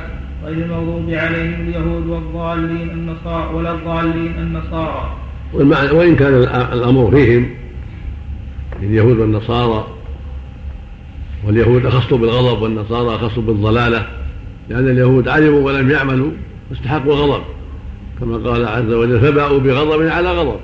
غير 0.45 0.65
المغضوب 0.65 1.11
عليهم 1.11 1.61
اليهود 1.61 2.07
والضالين 2.07 2.91
النصارى 2.91 3.55
ولا 3.55 3.73
الضالين 3.73 4.35
النصارى 4.39 5.17
وإن 5.93 6.17
كان 6.17 6.35
الأمر 6.73 7.11
فيهم 7.11 7.51
اليهود 8.83 9.19
والنصارى 9.19 9.87
واليهود 11.47 11.87
أخصوا 11.87 12.19
بالغضب 12.19 12.62
والنصارى 12.62 13.17
أخصوا 13.17 13.43
بالضلالة 13.43 14.07
لأن 14.69 14.89
اليهود 14.89 15.29
علموا 15.29 15.61
ولم 15.61 15.91
يعملوا 15.91 16.31
واستحقوا 16.71 17.15
الغضب. 17.15 17.43
كما 18.21 18.51
قال 18.51 18.69
عز 18.69 18.93
وجل 18.93 19.21
فباءوا 19.21 19.59
بغضب 19.59 20.07
على 20.07 20.33
غضب. 20.33 20.61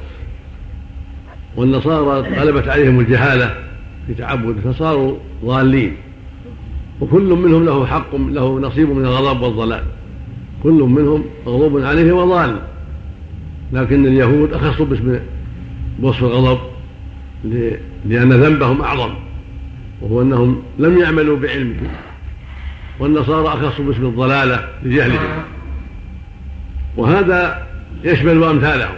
والنصارى 1.57 2.21
غلبت 2.21 2.69
عليهم 2.69 3.01
الجهالة 3.01 3.55
في 4.07 4.15
تعبد 4.15 4.57
فصاروا 4.61 5.17
ضالين. 5.45 5.97
وكل 7.01 7.23
منهم 7.23 7.65
له 7.65 7.87
حق 7.87 8.17
له 8.17 8.61
نصيب 8.61 8.91
من 8.91 9.05
الغضب 9.05 9.43
والضلال. 9.43 9.83
كل 10.63 10.73
منهم 10.73 11.25
مغضوب 11.47 11.85
عليه 11.85 12.13
وضال. 12.13 12.57
لكن 13.73 14.07
اليهود 14.07 14.53
أخصوا 14.53 14.87
باسم 14.87 15.19
بوصف 15.99 16.25
الغضب 16.25 16.61
لأن 18.05 18.33
ذنبهم 18.33 18.83
أعظم 18.83 19.15
وهو 20.01 20.23
أنهم 20.23 20.63
لم 20.79 20.99
يعملوا 20.99 21.37
بعلمهم. 21.37 21.89
والنصارى 23.01 23.49
أخصوا 23.49 23.85
باسم 23.85 24.07
الضلالة 24.07 24.69
لجهلهم. 24.83 25.43
وهذا 26.97 27.67
يشمل 28.05 28.45
أمثالهم. 28.45 28.97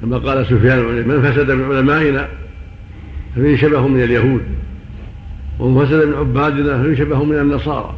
كما 0.00 0.18
قال 0.18 0.46
سفيان 0.46 1.08
من 1.08 1.22
فسد 1.22 1.50
من 1.50 1.76
علمائنا 1.76 2.28
ففيه 3.36 3.56
شبه 3.56 3.88
من 3.88 4.02
اليهود. 4.02 4.42
ومن 5.58 5.86
فسد 5.86 6.06
من 6.06 6.14
عبادنا 6.14 6.82
ففيه 6.82 6.94
شبه 6.94 7.24
من 7.24 7.38
النصارى. 7.38 7.94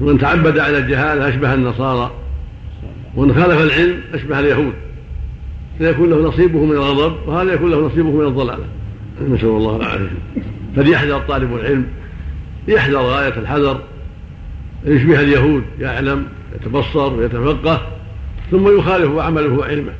ومن 0.00 0.18
تعبد 0.18 0.58
على 0.58 0.78
الجهاله 0.78 1.28
أشبه 1.28 1.54
النصارى. 1.54 2.10
ومن 3.16 3.34
خالف 3.34 3.60
العلم 3.62 4.00
أشبه 4.14 4.40
اليهود. 4.40 4.72
فيكون 5.78 6.10
له 6.10 6.28
نصيبه 6.28 6.64
من 6.64 6.72
الغضب 6.72 7.28
وهذا 7.28 7.52
يكون 7.52 7.70
له 7.70 7.86
نصيبه 7.86 8.10
من 8.10 8.26
الضلالة. 8.26 8.64
نسأل 9.28 9.48
الله 9.48 9.76
العافية. 9.76 10.10
فليحذر 10.76 11.18
طالب 11.18 11.54
العلم. 11.54 11.86
يحذر 12.68 12.98
غاية 12.98 13.38
الحذر. 13.38 13.80
يشبه 14.84 15.20
اليهود 15.20 15.62
يعلم 15.80 16.26
يتبصر 16.54 17.12
ويتفقه 17.12 17.86
ثم 18.50 18.78
يخالف 18.78 19.18
عمله 19.18 19.52
وعلمه. 19.52 19.92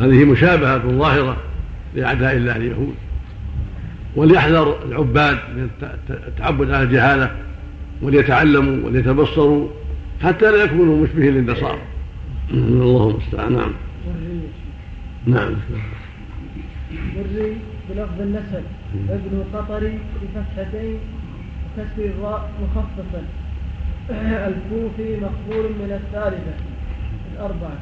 هذه 0.00 0.24
مشابهة 0.24 0.78
ظاهرة 0.78 1.36
لأعداء 1.94 2.36
الله 2.36 2.56
اليهود. 2.56 2.94
وليحذر 4.16 4.84
العباد 4.84 5.38
من 5.56 5.70
التعبد 6.10 6.70
على 6.70 6.82
الجهالة 6.82 7.36
وليتعلموا 8.02 8.86
وليتبصروا 8.86 9.68
حتى 10.22 10.50
لا 10.50 10.64
يكونوا 10.64 11.02
مشبهين 11.04 11.34
للنصارى 11.34 11.78
الله 12.50 13.10
المستعان. 13.10 13.52
نعم. 13.52 13.72
نعم. 15.26 15.54
مري 17.16 17.56
بلفظ 17.90 18.20
النسب. 18.20 18.64
ابن 19.08 19.44
قطري 19.54 19.98
بفتحتين 20.22 20.98
وكسر 21.78 22.04
الراء 22.04 22.50
مخففا 22.62 23.22
الكوفي 24.48 25.16
مقبول 25.16 25.64
من 25.64 26.00
الثالثة 26.00 26.54
الأربعة. 27.34 27.78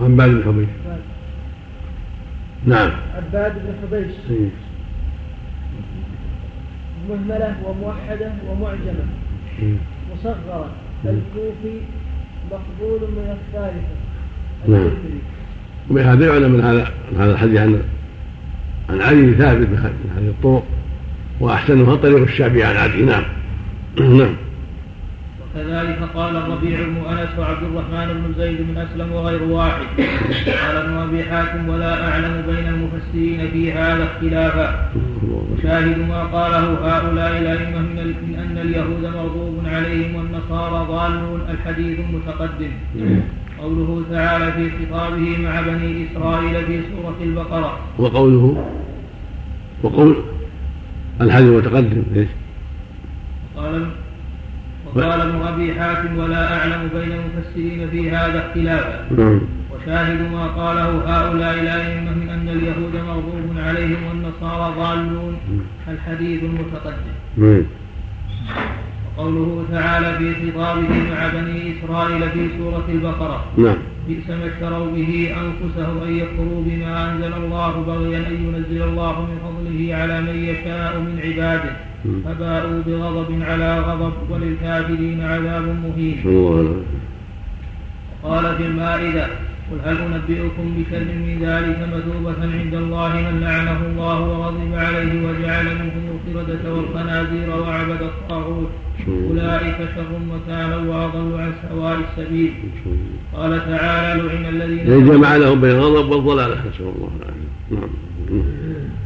عباد 0.00 0.30
بن 0.30 0.42
حبيش 0.44 0.68
نعم. 2.66 2.90
عباد 3.16 3.52
بن 3.52 3.74
حبيش. 3.82 4.14
إيه. 4.30 4.48
مهملة 7.08 7.56
وموحدة 7.64 8.32
ومعجمة. 8.48 9.06
إيه. 9.62 9.74
مصغرة. 10.12 10.70
الكوفي 11.04 11.80
مقبول 12.50 13.00
من 13.00 13.36
الثالثة. 13.38 14.00
نعم. 14.68 14.90
وبهذا 15.90 16.26
يعلم 16.26 16.50
من 16.50 16.60
هذا 16.60 16.90
من 17.12 17.20
هذا 17.20 17.32
الحديث 17.32 17.60
عن 17.60 17.82
عن 18.90 19.00
علي 19.00 19.34
ثابت 19.34 19.68
من 19.68 20.10
هذه 20.16 20.28
الطرق 20.28 20.64
وأحسنها 21.40 21.96
طريق 21.96 22.22
الشعبي 22.22 22.64
عن 22.64 22.76
علي. 22.76 23.02
نعم. 23.02 23.24
نعم. 24.18 24.34
كذلك 25.54 25.98
قال 26.14 26.36
الربيع 26.36 26.78
بن 26.80 26.96
أنس 27.10 27.38
وعبد 27.38 27.62
الرحمن 27.62 28.22
بن 28.22 28.42
زيد 28.42 28.58
بن 28.60 28.76
أسلم 28.78 29.12
وغير 29.12 29.42
واحد. 29.42 29.86
قال 30.46 30.76
ابن 30.76 30.92
أبي 30.92 31.24
حاتم 31.24 31.68
ولا 31.68 32.08
أعلم 32.08 32.42
بين 32.46 32.66
المفسرين 32.68 33.50
في 33.50 33.72
هذا 33.72 34.04
اختلافا 34.04 34.90
وشاهد 35.52 35.98
ما 36.08 36.22
قاله 36.24 36.64
هؤلاء 36.88 37.38
الأئمة 37.40 37.78
من 37.78 37.98
أن 38.38 38.58
اليهود 38.58 39.04
مغضوب 39.04 39.60
عليهم 39.66 40.14
والنصارى 40.14 40.86
ضالون 40.86 41.40
الحديث 41.50 41.98
المتقدم. 41.98 42.70
قوله 43.58 44.04
تعالى 44.10 44.52
في 44.52 44.70
خطابه 44.70 45.38
مع 45.44 45.60
بني 45.60 46.06
إسرائيل 46.06 46.66
في 46.66 46.80
سورة 46.90 47.16
البقرة. 47.22 47.78
وقوله 47.98 48.66
وقول 49.82 50.16
الحديث 51.20 51.48
المتقدم 51.48 52.02
ليش؟ 52.14 52.28
قال 53.56 53.86
وقال 54.94 55.20
ابن 55.20 55.42
ابي 55.42 55.74
حاتم 55.80 56.18
ولا 56.18 56.58
أعلم 56.58 56.88
بين 56.94 57.12
المفسرين 57.18 57.90
في 57.90 58.10
هذا 58.10 58.38
اختلافا. 58.46 59.06
وشاهد 59.72 60.20
ما 60.32 60.46
قاله 60.46 60.90
هؤلاء 61.06 61.54
الأئمة 61.62 62.10
من 62.14 62.28
أن 62.28 62.48
اليهود 62.48 62.94
مغضوب 63.08 63.58
عليهم 63.58 64.00
والنصارى 64.08 64.74
ضالون. 64.78 65.36
الحديث 65.88 66.42
المتقدم. 66.42 67.14
وقوله 69.18 69.64
تعالى 69.72 70.18
في 70.18 70.34
خطابه 70.52 70.88
مع 71.10 71.28
بني 71.34 71.74
إسرائيل 71.74 72.30
في 72.30 72.48
سورة 72.58 72.84
البقرة. 72.88 73.44
نعم. 73.56 73.76
بئس 74.08 74.30
ما 74.30 74.46
اشتروا 74.46 74.90
به 74.96 75.34
أنفسهم 75.42 75.96
أن 76.06 76.12
يكفروا 76.16 76.62
بما 76.66 77.12
أنزل 77.12 77.32
الله 77.32 77.72
بغيا 77.86 78.18
أن 78.18 78.34
ينزل 78.44 78.82
الله 78.82 79.20
من 79.20 79.36
فضله 79.44 79.94
على 79.96 80.20
من 80.20 80.36
يشاء 80.44 80.98
من 80.98 81.20
عباده. 81.24 81.89
فباءوا 82.24 82.82
بغضب 82.86 83.42
على 83.42 83.80
غضب 83.80 84.12
وللكافرين 84.30 85.20
عذاب 85.20 85.66
مهين. 85.84 86.16
قال 88.22 88.56
في 88.56 88.66
المائدة 88.66 89.26
قل 89.70 89.78
هل 89.84 89.96
أنبئكم 89.96 90.74
بشر 90.78 91.04
من 91.04 91.38
ذلك 91.42 91.78
مثوبة 91.94 92.40
عند 92.58 92.74
الله 92.74 93.08
من 93.08 93.40
لعنه 93.40 93.80
الله 93.86 94.20
وغضب 94.20 94.74
عليه 94.74 95.12
وجعل 95.26 95.64
منهم 95.64 96.04
القردة 96.14 96.74
والخنازير 96.74 97.50
وعبد 97.50 98.02
الطاغوت؟ 98.02 98.70
أولئك 99.08 99.76
شر 99.94 100.12
مكانا 100.34 100.76
وأضل 100.76 101.40
عن 101.40 101.52
سواء 101.68 101.98
السبيل. 101.98 102.52
قال 103.34 103.50
تعالى 103.66 104.22
لعن 104.22 104.54
الذين 104.54 105.04
جمع 105.04 105.36
لهم 105.36 105.60
بين 105.60 105.70
الغضب 105.70 106.10
والضلالة 106.10 106.54
نسأل 106.54 106.86
الله 106.96 107.10
العافية. 107.20 107.50
نعم. 107.70 107.90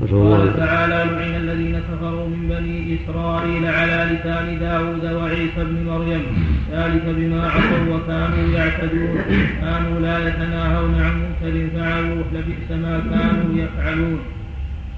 قال 0.01 0.57
تعالى 0.57 1.11
لعن 1.11 1.35
الذين 1.43 1.81
كفروا 1.81 2.29
من 2.29 2.49
بني 2.49 2.97
إسرائيل 2.97 3.66
على 3.66 3.99
لسان 4.12 4.59
داود 4.59 5.05
وعيسى 5.05 5.65
بن 5.65 5.87
مريم. 5.87 6.23
ذلك 6.73 7.03
بما 7.07 7.51
عصوا 7.51 7.97
وكانوا 7.97 8.55
يعتدون. 8.59 9.16
كانوا 9.61 10.01
لا 10.01 10.29
يتناهون 10.29 10.95
عن 10.95 11.15
منكر 11.23 11.55
فعلوه. 11.77 12.25
لبئس 12.35 12.71
ما 12.71 13.03
كانوا 13.11 13.51
يفعلون. 13.62 14.19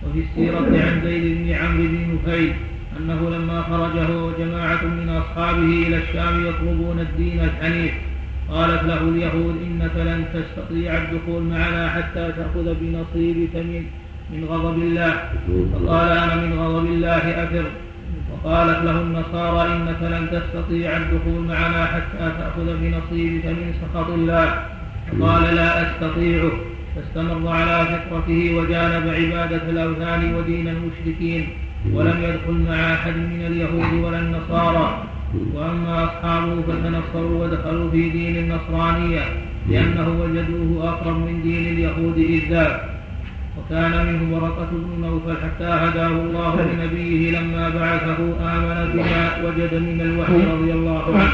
وفي 0.02 0.18
السيرة 0.18 0.58
عن 0.58 1.00
زيد 1.04 1.38
بن 1.38 1.52
عمرو 1.52 1.86
بن 1.92 2.14
نفيل 2.14 2.52
أنه 2.98 3.30
لما 3.30 3.62
خرج 3.62 3.98
هو 3.98 4.28
وجماعة 4.28 4.84
من 4.84 5.08
أصحابه 5.08 5.86
إلى 5.86 5.96
الشام 5.96 6.46
يطلبون 6.46 7.00
الدين 7.00 7.40
الحنيف. 7.40 7.94
قالت 8.50 8.82
له 8.84 9.00
اليهود 9.08 9.56
إنك 9.66 9.96
لن 9.96 10.24
تستطيع 10.34 10.92
الدخول 11.02 11.42
معنا 11.42 11.88
حتى 11.88 12.32
تأخذ 12.36 12.74
بنصيبك 12.80 13.56
من 13.56 13.84
من 14.30 14.44
غضب 14.44 14.78
الله. 14.78 15.12
فقال 15.72 16.08
أنا 16.08 16.34
من 16.34 16.58
غضب 16.58 16.86
الله 16.86 17.44
أفر. 17.44 17.64
وقالت 18.32 18.84
له 18.84 19.00
النصارى 19.00 19.72
إنك 19.72 20.02
لن 20.02 20.24
تستطيع 20.30 20.96
الدخول 20.96 21.44
معنا 21.48 21.86
حتى 21.86 22.32
تأخذ 22.38 22.66
بنصيبك 22.80 23.46
من 23.46 23.74
سخط 23.80 24.10
الله. 24.10 24.46
فقال 25.08 25.54
لا 25.54 25.82
أستطيعه 25.82 26.50
فاستمر 26.94 27.48
على 27.48 27.86
فطرته 27.86 28.56
وجانب 28.56 29.08
عبادة 29.08 29.70
الأوثان 29.70 30.34
ودين 30.34 30.68
المشركين. 30.68 31.48
ولم 31.92 32.22
يدخل 32.22 32.56
مع 32.68 32.94
أحد 32.94 33.16
من 33.16 33.46
اليهود 33.46 34.04
ولا 34.04 34.18
النصارى. 34.18 35.02
وأما 35.54 36.04
أصحابه 36.04 36.62
فتنصروا 36.62 37.44
ودخلوا 37.44 37.90
في 37.90 38.10
دين 38.10 38.36
النصرانية 38.36 39.20
لأنه 39.70 40.08
وجدوه 40.20 40.88
أقرب 40.88 41.16
من 41.16 41.42
دين 41.42 41.72
اليهود 41.72 42.18
إذ 42.18 42.50
ذاك 42.50 42.95
وكان 43.70 44.06
منه 44.06 44.36
ورقة 44.36 44.68
بن 44.72 45.00
نوفل 45.00 45.36
حتى 45.42 45.64
هداه 45.64 46.06
الله 46.06 46.54
لنبيه 46.62 47.40
لما 47.40 47.68
بعثه 47.68 48.18
آمن 48.40 48.92
بما 48.92 49.22
وجد 49.44 49.74
من 49.74 50.00
الوحي 50.00 50.40
رضي 50.52 50.72
الله 50.72 51.04
عنه 51.18 51.32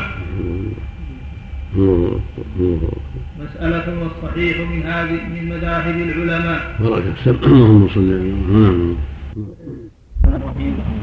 مسألة 3.41 3.87
والصحيح 4.03 4.57
من 4.71 4.83
هذه 4.83 5.21
من 5.35 5.49
مذاهب 5.49 5.97
العلماء. 5.97 6.61
بركة 6.81 7.47
اللهم 7.47 7.89
صل 7.95 8.11
على 8.13 8.97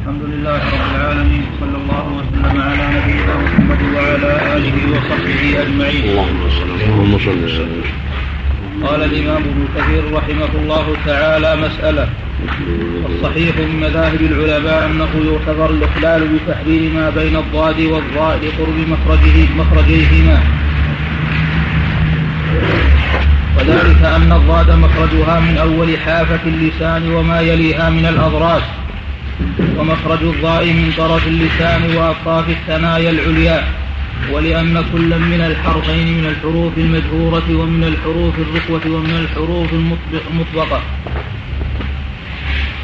الحمد 0.02 0.24
لله 0.32 0.58
رب 0.58 0.86
العالمين 0.96 1.44
صلى 1.60 1.78
الله 1.82 2.06
وسلم 2.18 2.62
على 2.62 2.84
نبينا 2.96 3.36
محمد 3.46 3.82
وعلى 3.96 4.32
آله 4.58 4.78
وصحبه 4.92 5.42
أجمعين. 5.62 6.04
اللهم 6.10 7.18
صل 7.18 7.44
وسلم. 7.46 7.84
قال 8.84 9.04
الإمام 9.04 9.44
ابن 9.44 9.68
كثير 9.78 10.14
رحمه 10.14 10.62
الله 10.62 10.96
تعالى 11.06 11.56
مسألة. 11.56 12.10
الصحيح 13.10 13.58
من 13.58 13.80
مذاهب 13.80 14.22
العلماء 14.22 14.86
أنه 14.86 15.10
يعتبر 15.32 15.70
الإخلال 15.70 16.28
بتحرير 16.28 16.92
ما 16.94 17.10
بين 17.10 17.36
الضاد 17.36 17.80
والضاء 17.80 18.40
لقرب 18.44 18.78
مخرجه 18.88 19.48
مخرجيهما. 19.58 20.40
وذلك 23.58 24.04
أن 24.04 24.32
الضاد 24.32 24.72
مخرجها 24.72 25.40
من 25.40 25.58
أول 25.58 25.98
حافة 25.98 26.40
اللسان 26.46 27.12
وما 27.12 27.42
يليها 27.42 27.90
من 27.90 28.06
الأضراس 28.06 28.64
ومخرج 29.78 30.24
الضاء 30.24 30.66
من 30.66 30.94
طرف 30.98 31.28
اللسان 31.28 31.96
وأطراف 31.96 32.50
الثنايا 32.50 33.10
العليا. 33.10 33.64
ولأن 34.32 34.84
كل 34.94 35.20
من 35.20 35.42
الحرفين 35.42 36.18
من 36.18 36.26
الحروف 36.26 36.78
المجهورة 36.78 37.44
ومن 37.50 37.84
الحروف 37.84 38.34
الرخوة 38.40 38.96
ومن 38.96 39.28
الحروف 39.30 39.74
المطبقة. 40.32 40.82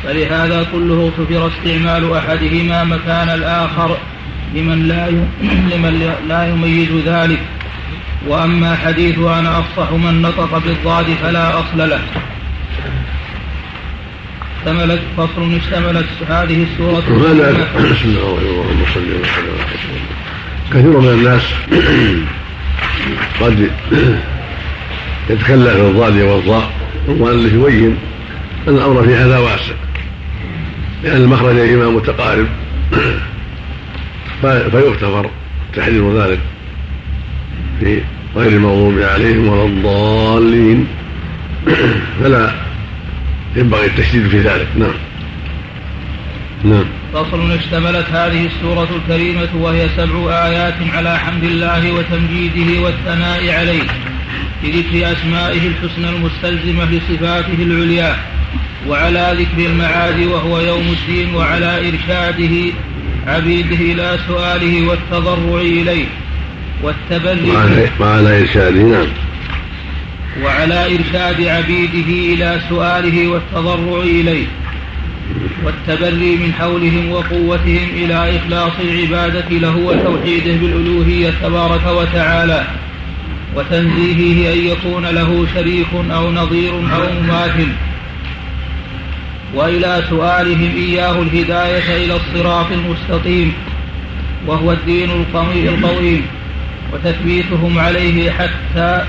فلهذا 0.04 0.68
كله 0.72 1.12
اغتفر 1.18 1.48
استعمال 1.48 2.14
أحدهما 2.14 2.84
مكان 2.84 3.30
الآخر 3.30 3.98
لمن 4.56 4.88
لا 4.88 5.10
لمن 5.76 6.16
لا 6.28 6.50
يميز 6.50 6.90
ذلك. 7.06 7.40
وأما 8.28 8.76
حديث 8.76 9.20
أنا 9.20 9.60
أفصح 9.60 9.92
من 9.92 10.22
نطق 10.22 10.58
بالضاد 10.58 11.06
فلا 11.06 11.60
أصل 11.60 11.90
له. 11.90 12.00
اشتملت 14.66 15.02
فصل 15.18 15.56
اشتملت 15.56 16.08
هذه 16.28 16.64
السورة 16.64 17.00
بسم 17.92 18.10
الله 18.10 18.38
اللهم 18.42 18.86
صل 18.94 19.00
وسلم 19.00 20.05
كثير 20.74 21.00
من 21.00 21.10
الناس 21.10 21.44
قد 23.42 23.70
يتكلم 25.30 25.74
في 25.74 25.82
الضاد 25.82 26.18
والضاء 26.18 26.72
والمؤلف 27.08 27.54
يبين 27.54 27.98
أن 28.68 28.76
الأمر 28.76 29.04
في 29.04 29.16
هذا 29.16 29.38
واسع 29.38 29.74
لأن 31.04 31.22
المخرجين 31.22 31.86
متقارب 31.86 32.48
فيغتفر 34.42 35.30
تحرير 35.76 36.22
ذلك 36.22 36.40
في 37.80 38.02
غير 38.36 38.48
المغضوب 38.48 39.00
عليهم 39.00 39.48
ولا 39.48 39.66
الضالين. 39.66 40.88
فلا 42.20 42.52
ينبغي 43.56 43.86
التشديد 43.86 44.28
في 44.28 44.40
ذلك. 44.40 44.68
نعم. 44.76 44.94
نعم. 46.64 46.86
فصل 47.16 47.52
اشتملت 47.52 48.06
هذه 48.12 48.46
السورة 48.46 48.90
الكريمة 48.96 49.50
وهي 49.56 49.90
سبع 49.98 50.48
آيات 50.48 50.74
على 50.94 51.20
حمد 51.20 51.44
الله 51.44 51.92
وتمجيده 51.92 52.82
والثناء 52.82 53.50
عليه 53.50 53.84
بذكر 54.64 55.12
أسمائه 55.12 55.68
الحسنى 55.68 56.10
المستلزمة 56.10 56.86
لصفاته 56.86 57.64
العليا 57.64 58.16
وعلى 58.88 59.36
ذكر 59.40 59.66
المعاد 59.66 60.20
وهو 60.20 60.60
يوم 60.60 60.96
الدين 61.00 61.36
وعلى 61.36 61.90
إرشاده 61.90 62.74
عبيده 63.28 63.76
إلى 63.76 64.20
سؤاله 64.28 64.88
والتضرع 64.88 65.62
إليه 65.62 66.06
والتبري 66.84 67.52
وعلى 68.00 68.42
إرشاده 68.42 68.82
نعم. 68.82 69.08
وعلى 70.44 70.86
إرشاد 70.96 71.48
عبيده 71.48 72.34
إلى 72.34 72.60
سؤاله 72.70 73.28
والتضرع 73.28 74.02
إليه 74.02 74.46
والتبري 75.64 76.36
من 76.36 76.54
حولهم 76.60 77.12
وقوتهم 77.12 77.88
إلى 77.94 78.38
إخلاص 78.38 78.72
العبادة 78.80 79.50
له 79.50 79.78
وتوحيده 79.78 80.54
بالألوهية 80.54 81.34
تبارك 81.44 81.88
وتعالى. 81.88 82.68
وتنزيهه 83.56 84.54
أن 84.54 84.60
يكون 84.60 85.06
له 85.06 85.48
شريك 85.54 85.88
أو 86.12 86.32
نظير 86.32 86.74
أو 86.74 87.22
مماثل. 87.24 87.68
وإلى 89.54 90.04
سؤالهم 90.10 90.72
إياه 90.76 91.22
الهداية 91.22 92.06
إلى 92.06 92.16
الصراط 92.16 92.66
المستقيم. 92.72 93.54
وهو 94.48 94.72
الدين 94.72 95.10
القويم. 95.12 96.22
وتثبيتهم 96.94 97.80
عليه 97.80 98.32
حتى 98.32 99.06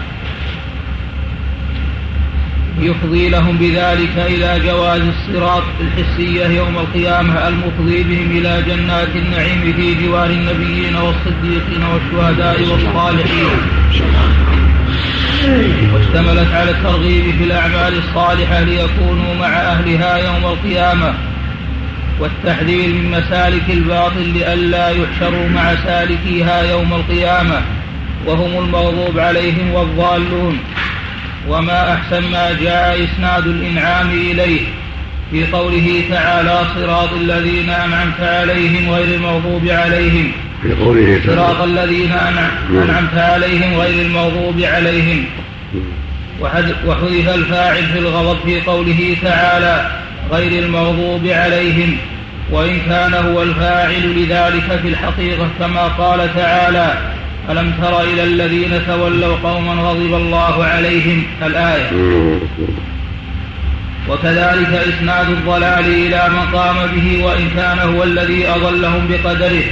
يفضي 2.81 3.28
لهم 3.28 3.57
بذلك 3.57 4.19
إلى 4.19 4.61
جواز 4.66 5.01
الصراط 5.01 5.62
الحسية 5.81 6.47
يوم 6.47 6.78
القيامة 6.78 7.48
المفضي 7.48 8.03
بهم 8.03 8.31
إلى 8.31 8.62
جنات 8.66 9.16
النعيم 9.16 9.73
في 9.77 9.94
جوار 9.94 10.31
النبيين 10.31 10.97
والصديقين 10.97 11.82
والشهداء 11.93 12.61
والصالحين. 12.61 13.59
واشتملت 15.94 16.53
على 16.55 16.70
الترغيب 16.70 17.24
في 17.39 17.44
الأعمال 17.44 17.98
الصالحة 17.98 18.61
ليكونوا 18.61 19.35
مع 19.40 19.47
أهلها 19.47 20.16
يوم 20.16 20.53
القيامة. 20.53 21.15
والتحذير 22.20 22.89
من 22.89 23.11
مسالك 23.11 23.70
الباطل 23.70 24.28
لئلا 24.35 24.90
يحشروا 24.90 25.48
مع 25.48 25.74
سالكيها 25.74 26.62
يوم 26.62 26.93
القيامة. 26.93 27.62
وهم 28.27 28.65
المغضوب 28.65 29.19
عليهم 29.19 29.70
والضالون. 29.74 30.59
وما 31.48 31.94
أحسن 31.94 32.31
ما 32.31 32.52
جاء 32.62 33.05
إسناد 33.05 33.47
الإنعام 33.47 34.10
إليه. 34.10 34.60
في 35.31 35.47
قوله 35.47 36.02
تعالى 36.10 36.60
صراط 36.74 37.12
الذين 37.12 37.70
أنعمت 37.70 38.20
عليهم 38.20 38.90
غير 38.90 39.16
المغضوب 39.16 39.68
عليهم. 39.68 40.32
في 40.62 40.74
قوله 40.74 41.20
تعالى 41.27 41.36
صراط 41.36 41.60
الذين 41.62 42.12
أنعمت 42.70 43.14
عليهم 43.14 43.81
غير 43.81 44.06
المغضوب 44.06 44.60
عليهم. 44.60 45.24
وحذف 46.86 47.28
الفاعل 47.35 47.82
في 47.82 47.98
الغضب 47.98 48.39
في 48.44 48.60
قوله 48.60 49.16
تعالى 49.23 49.90
غير 50.32 50.64
المغضوب 50.64 51.27
عليهم. 51.27 51.97
وإن 52.51 52.81
كان 52.89 53.14
هو 53.14 53.43
الفاعل 53.43 54.23
لذلك 54.23 54.81
في 54.82 54.89
الحقيقة 54.89 55.48
كما 55.59 55.82
قال 55.82 56.35
تعالى 56.35 57.16
ألم 57.51 57.73
تر 57.82 58.01
إلى 58.01 58.24
الذين 58.24 58.81
تولوا 58.86 59.36
قوما 59.43 59.73
غضب 59.73 60.14
الله 60.14 60.64
عليهم؟ 60.64 61.23
الآية. 61.47 61.90
وكذلك 64.09 64.73
إسناد 64.89 65.28
الضلال 65.31 65.85
إلى 65.85 66.28
من 66.28 66.59
قام 66.59 66.77
به 66.94 67.24
وإن 67.24 67.48
كان 67.56 67.78
هو 67.78 68.02
الذي 68.02 68.48
أضلهم 68.48 69.09
بقدره. 69.10 69.62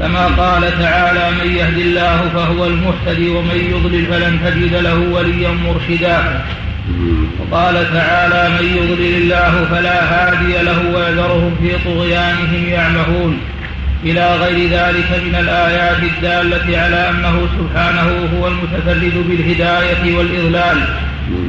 كما 0.00 0.26
قال 0.26 0.78
تعالى 0.78 1.30
من 1.30 1.56
يهد 1.56 1.78
الله 1.78 2.30
فهو 2.34 2.66
المهتدي 2.66 3.28
ومن 3.28 3.58
يضلل 3.72 4.06
فلن 4.06 4.38
تجد 4.44 4.74
له 4.74 4.98
وليا 4.98 5.48
مرشدا. 5.48 6.42
وقال 7.40 7.74
تعالى 7.94 8.48
من 8.48 8.66
يضلل 8.76 9.14
الله 9.22 9.64
فلا 9.70 9.98
هادي 10.04 10.52
له 10.62 10.78
ويذرهم 10.94 11.56
في 11.62 11.70
طغيانهم 11.84 12.68
يعمهون. 12.68 13.38
إلى 14.04 14.36
غير 14.36 14.70
ذلك 14.70 15.10
من 15.24 15.34
الآيات 15.40 16.02
الدالة 16.02 16.78
على 16.78 17.10
أنه 17.10 17.48
سبحانه 17.58 18.28
هو 18.36 18.48
المتفرد 18.48 19.14
بالهداية 19.28 20.16
والإضلال. 20.16 20.84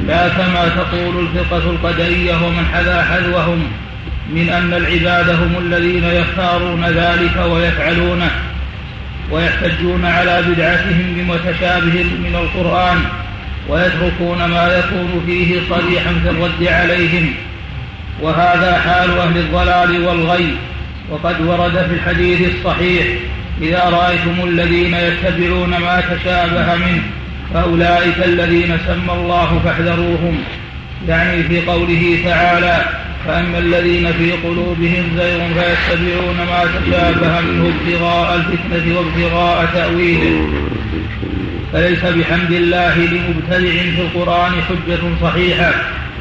لا 0.07 0.27
كما 0.27 0.67
تقول 0.75 1.27
الفقة 1.27 1.57
القدرية 1.57 2.35
ومن 2.35 2.65
حذا 2.73 3.03
حذوهم 3.03 3.63
من 4.29 4.49
أن 4.49 4.73
العباد 4.73 5.29
هم 5.29 5.55
الذين 5.59 6.03
يختارون 6.03 6.85
ذلك 6.85 7.45
ويفعلونه 7.49 8.31
ويحتجون 9.31 10.05
على 10.05 10.43
بدعتهم 10.47 11.13
بمتشابه 11.15 12.03
من 12.03 12.35
القرآن 12.35 12.97
ويتركون 13.69 14.45
ما 14.45 14.67
يكون 14.67 15.23
فيه 15.25 15.59
صريحا 15.69 16.13
في 16.23 16.29
الرد 16.29 16.67
عليهم. 16.67 17.33
وهذا 18.21 18.79
حال 18.79 19.19
أهل 19.19 19.37
الضلال 19.37 20.05
والغي. 20.07 20.55
وقد 21.11 21.41
ورد 21.41 21.85
في 21.89 21.93
الحديث 21.93 22.41
الصحيح 22.55 23.05
إذا 23.61 23.83
رأيتم 23.83 24.47
الذين 24.47 24.93
يتبعون 24.93 25.69
ما 25.69 26.01
تشابه 26.01 26.75
منه 26.75 27.01
فأولئك 27.53 28.25
الذين 28.25 28.77
سمى 28.87 29.13
الله 29.13 29.61
فاحذروهم. 29.65 30.43
يعني 31.07 31.43
في 31.43 31.61
قوله 31.61 32.17
تعالى 32.25 32.85
فأما 33.27 33.57
الذين 33.57 34.11
في 34.13 34.31
قلوبهم 34.31 35.17
زيغ 35.17 35.39
فيتبعون 35.47 36.37
ما 36.37 36.63
تشابه 36.63 37.41
منه 37.41 37.73
ابتغاء 37.73 38.35
الفتنة 38.35 38.97
وابتغاء 38.97 39.65
تأويله. 39.73 40.49
فليس 41.73 41.99
بحمد 41.99 42.51
الله 42.51 42.97
لمبتدع 42.97 43.71
في 43.95 44.01
القرآن 44.01 44.51
حجة 44.51 44.99
صحيحة 45.21 45.71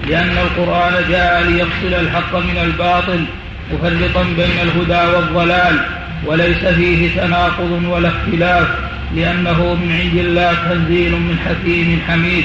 لأن 0.09 0.39
القرآن 0.39 0.95
جاء 1.11 1.43
ليفصل 1.43 2.01
الحق 2.01 2.37
من 2.37 2.59
الباطل 2.63 3.25
مفرقا 3.73 4.23
بين 4.23 4.59
الهدى 4.63 5.17
والضلال 5.17 5.81
وليس 6.27 6.65
فيه 6.65 7.21
تناقض 7.21 7.85
ولا 7.85 8.09
اختلاف 8.09 8.69
لأنه 9.17 9.75
من 9.75 9.93
عند 9.93 10.17
الله 10.17 10.55
تنزيل 10.55 11.13
من 11.13 11.39
حكيم 11.39 12.01
حميد. 12.09 12.45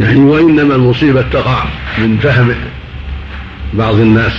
يعني 0.00 0.20
وإنما 0.20 0.74
المصيبة 0.74 1.22
تقع 1.22 1.64
من 1.98 2.18
فهم 2.22 2.54
بعض 3.72 3.94
الناس 3.94 4.32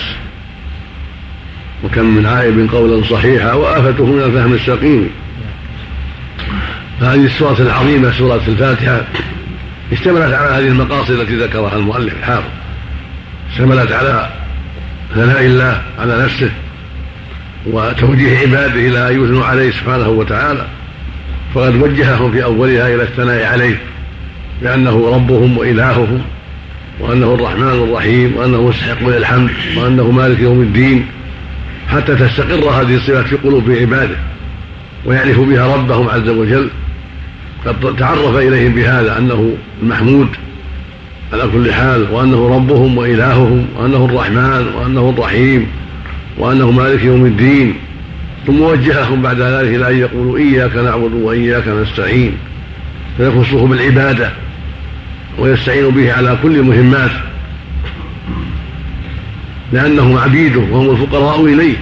وكم 1.83 2.05
من 2.05 2.25
عائب 2.25 2.69
قولا 2.71 3.03
صحيحا 3.03 3.53
وآفته 3.53 4.05
من 4.05 4.21
الفهم 4.21 4.53
السقيم. 4.53 5.09
هذه 7.01 7.25
السورة 7.25 7.61
العظيمة 7.61 8.11
سورة 8.11 8.41
الفاتحة 8.47 9.01
اشتملت 9.91 10.33
على 10.33 10.49
هذه 10.49 10.67
المقاصد 10.67 11.11
التي 11.11 11.35
ذكرها 11.35 11.75
المؤلف 11.75 12.13
الحافظ 12.13 12.49
اشتملت 13.51 13.91
على 13.91 14.29
ثناء 15.17 15.45
الله 15.45 15.81
على 15.99 16.23
نفسه 16.23 16.49
وتوجيه 17.65 18.37
عباده 18.37 18.73
إلى 18.73 19.09
أن 19.09 19.23
يثنوا 19.23 19.45
عليه 19.45 19.71
سبحانه 19.71 20.09
وتعالى. 20.09 20.65
فقد 21.55 21.75
وجههم 21.81 22.31
في 22.31 22.43
أولها 22.43 22.95
إلى 22.95 23.03
الثناء 23.03 23.45
عليه 23.45 23.75
بانه 24.61 25.15
ربهم 25.15 25.57
وإلههم 25.57 26.21
وأنه 26.99 27.33
الرحمن 27.33 27.83
الرحيم 27.83 28.37
وأنه 28.37 28.67
مستحق 28.67 29.07
للحمد 29.07 29.49
وأنه 29.77 30.11
مالك 30.11 30.39
يوم 30.39 30.61
الدين 30.61 31.05
حتى 31.91 32.15
تستقر 32.15 32.69
هذه 32.69 32.95
الصفات 32.95 33.25
في 33.25 33.35
قلوب 33.35 33.71
عباده 33.71 34.15
ويعرفوا 35.05 35.45
بها 35.45 35.75
ربهم 35.75 36.09
عز 36.09 36.29
وجل. 36.29 36.69
قد 37.65 37.95
تعرف 37.95 38.35
إليهم 38.35 38.71
بهذا 38.71 39.17
أنه 39.17 39.57
المحمود 39.81 40.27
على 41.33 41.43
كل 41.53 41.73
حال 41.73 42.11
وأنه 42.11 42.55
ربهم 42.55 42.97
وإلههم 42.97 43.65
وأنه 43.77 44.05
الرحمن 44.05 44.67
وأنه 44.75 45.09
الرحيم 45.09 45.67
وأنه 46.37 46.71
مالك 46.71 47.03
يوم 47.03 47.25
الدين. 47.25 47.73
ثم 48.47 48.61
وجههم 48.61 49.21
بعد 49.21 49.41
ذلك 49.41 49.75
إلى 49.75 49.89
أن 49.91 49.97
يقولوا 49.97 50.37
إياك 50.37 50.75
نعبد 50.75 51.13
وإياك 51.13 51.67
نستعين. 51.67 52.31
فيخصه 53.17 53.67
بالعبادة 53.67 54.31
ويستعين 55.39 55.89
به 55.89 56.13
على 56.13 56.37
كل 56.43 56.61
مهمات. 56.61 57.11
لأنهم 59.73 60.17
عبيده 60.17 60.59
وهم 60.59 60.89
الفقراء 60.89 61.45
إليه. 61.45 61.75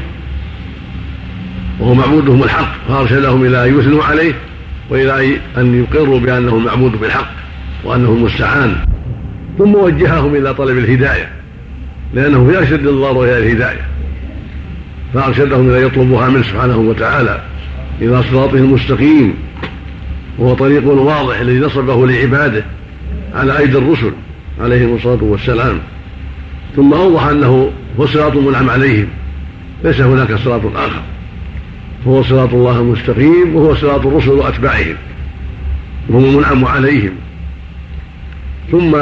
وهو 1.80 1.94
معبودهم 1.94 2.44
الحق 2.44 2.76
فأرشدهم 2.88 3.46
إلى 3.46 3.68
أن 3.68 3.80
يثنوا 3.80 4.04
عليه 4.04 4.34
وإلى 4.90 5.38
أن 5.58 5.84
يقروا 5.84 6.20
بأنه 6.20 6.56
المعبود 6.58 6.92
بالحق 6.92 7.32
وأنه 7.84 8.10
المستعان. 8.10 8.95
ثم 9.58 9.76
وجههم 9.76 10.36
إلى 10.36 10.54
طلب 10.54 10.78
الهداية 10.78 11.30
لأنه 12.14 12.52
في 12.52 12.64
اشد 12.64 12.88
الضرر 12.88 13.24
إلى 13.24 13.38
الهداية. 13.38 13.86
فأرشدهم 15.14 15.70
إلى 15.70 15.84
يطلبوها 15.84 16.30
منه 16.30 16.44
سبحانه 16.44 16.78
وتعالى 16.78 17.42
إلى 18.02 18.24
صراطه 18.24 18.58
المستقيم 18.58 19.34
وهو 20.40 20.54
طريق 20.54 20.88
واضح 20.88 21.40
الذي 21.40 21.60
نصبه 21.60 22.08
لعباده 22.08 22.64
على 23.36 23.58
أيدي 23.58 23.78
الرسل 23.78 24.12
عليهم 24.62 24.96
الصلاة 24.96 25.24
والسلام. 25.24 25.80
ثم 26.76 26.94
أوضح 26.94 27.24
أنه 27.24 27.72
هو 28.00 28.06
صراط 28.06 28.36
منعم 28.36 28.70
عليهم 28.70 29.08
ليس 29.84 30.02
هناك 30.02 30.36
صراط 30.36 30.62
آخر. 30.76 31.02
هو 32.08 32.24
صراط 32.24 32.54
الله 32.54 32.80
المستقيم 32.80 33.56
وهو 33.56 33.76
صراط 33.76 34.06
الرسل 34.06 34.30
وأتباعهم 34.30 34.96
وهم 36.10 36.26
المنعم 36.26 36.66
عليهم. 36.66 37.12
ثم 38.72 38.98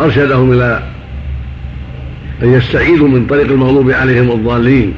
أرشدهم 0.00 0.52
إلى 0.52 0.82
أن 2.42 2.52
يستعيذوا 2.54 3.08
من 3.08 3.26
طريق 3.26 3.50
المغلوب 3.50 3.90
عليهم 3.90 4.30
الضالين 4.30 4.94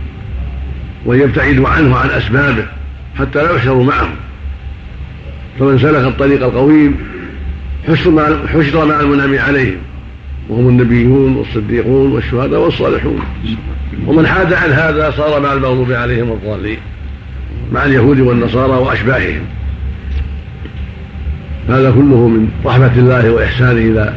وأن 1.04 1.20
يبتعدوا 1.20 1.68
عنه 1.68 1.96
عن 1.96 2.10
أسبابه 2.10 2.66
حتى 3.18 3.42
لا 3.42 3.56
يحشروا 3.56 3.84
معهم. 3.84 4.14
فمن 5.58 5.78
سلك 5.78 6.06
الطريق 6.06 6.44
القويم 6.44 6.96
حشر 7.88 8.84
مع 8.86 9.00
المنعم 9.00 9.38
عليهم 9.38 9.76
وهم 10.48 10.68
النبيون 10.68 11.36
والصديقون 11.36 12.12
والشهداء 12.12 12.60
والصالحون. 12.60 13.20
ومن 14.06 14.26
حاد 14.26 14.52
عن 14.52 14.70
هذا 14.70 15.10
صار 15.16 15.40
مع 15.40 15.52
المغلوب 15.52 15.92
عليهم 15.92 16.32
الضالين 16.32 16.78
مع 17.72 17.84
اليهود 17.84 18.20
والنصارى 18.20 18.72
وأشباههم. 18.72 19.42
هذا 21.68 21.90
كله 21.90 22.28
من 22.28 22.48
رحمة 22.64 22.92
الله 22.98 23.30
وإحسانه 23.30 23.70
إلى 23.70 24.14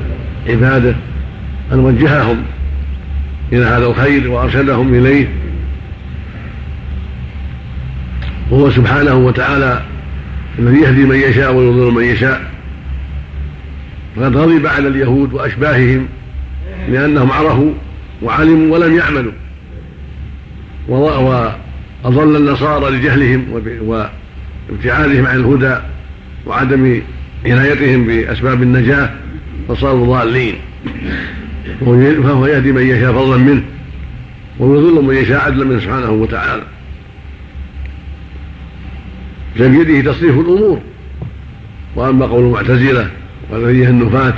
عبادة 0.49 0.95
أن 1.71 1.79
وجههم 1.79 2.43
إلى 3.51 3.65
هذا 3.65 3.85
الخير 3.85 4.31
وأرشدهم 4.31 4.93
إليه. 4.93 5.27
وهو 8.51 8.71
سبحانه 8.71 9.13
وتعالى 9.13 9.81
الذي 10.59 10.77
يهدي 10.77 11.03
من 11.03 11.15
يشاء 11.15 11.53
ويضل 11.53 11.93
من 11.93 12.03
يشاء. 12.03 12.41
فقد 14.15 14.37
غضب 14.37 14.67
على 14.67 14.87
اليهود 14.87 15.33
وأشباههم 15.33 16.07
لأنهم 16.89 17.31
عرفوا 17.31 17.73
وعلموا 18.21 18.77
ولم 18.77 18.97
يعملوا. 18.97 19.31
وأضل 20.87 22.35
النصارى 22.35 22.97
لجهلهم 22.97 23.45
وابتعادهم 24.69 25.27
عن 25.27 25.35
الهدى 25.35 25.75
وعدم 26.45 27.01
عنايتهم 27.45 28.07
بأسباب 28.07 28.63
النجاة. 28.63 29.09
فصاروا 29.69 30.17
ضالين 30.17 30.55
فهو 32.23 32.45
يهدي 32.45 32.71
من 32.71 32.87
يشاء 32.87 33.13
فضلا 33.13 33.37
منه. 33.37 33.63
ويضل 34.59 35.03
من 35.03 35.15
يشاء 35.15 35.45
عدلا 35.45 35.65
منه 35.65 35.79
سبحانه 35.79 36.11
وتعالى. 36.11 36.63
بيده 39.59 40.11
تصريف 40.11 40.39
الأمور. 40.39 40.79
وأما 41.95 42.25
قول 42.25 42.45
المعتزلة 42.45 43.09
والذي 43.49 43.87
النفاة 43.87 44.33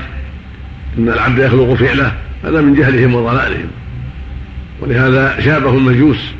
أن 0.97 1.09
العبد 1.09 1.39
يخلق 1.39 1.73
فعله 1.73 2.15
هذا 2.43 2.61
من 2.61 2.75
جهلهم 2.75 3.15
وضلالهم. 3.15 3.67
ولهذا 4.81 5.39
شابه 5.39 5.77
المجوس. 5.77 6.31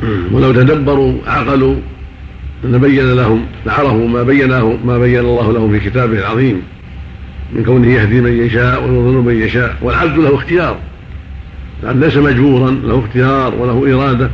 ولو 0.32 0.52
تدبروا 0.52 1.18
عقلوا 1.26 1.76
لبين 2.64 3.12
لهم 3.12 3.46
لعرفوا 3.66 4.08
ما 4.08 4.22
بيناه 4.22 4.76
ما 4.84 4.98
بين 4.98 5.18
الله 5.18 5.52
لهم 5.52 5.78
في 5.78 5.90
كتابه 5.90 6.18
العظيم. 6.18 6.62
من 7.52 7.64
كونه 7.64 7.88
يهدي 7.88 8.20
من 8.20 8.46
يشاء 8.46 8.82
ويضل 8.82 9.12
من 9.12 9.42
يشاء. 9.42 9.76
والعبد 9.82 10.18
له 10.18 10.34
اختيار. 10.34 10.76
العبد 11.82 12.04
ليس 12.04 12.16
مجبورا 12.16 12.70
له 12.70 12.98
اختيار 12.98 13.54
وله 13.54 13.94
إرادة. 13.94 14.30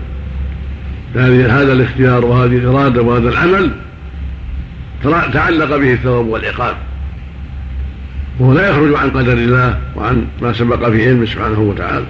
هذا 1.14 1.72
الاختيار 1.72 2.24
وهذه 2.24 2.56
الإرادة 2.56 3.02
وهذا 3.02 3.28
العمل 3.28 3.70
تعلق 5.32 5.76
به 5.76 5.92
الثواب 5.92 6.26
والعقاب. 6.26 6.76
وهو 8.40 8.52
لا 8.52 8.70
يخرج 8.70 8.94
عن 8.94 9.10
قدر 9.10 9.32
الله 9.32 9.78
وعن 9.96 10.26
ما 10.42 10.52
سبق 10.52 10.88
في 10.88 11.08
علمه 11.08 11.26
سبحانه 11.26 11.60
وتعالى. 11.60 12.06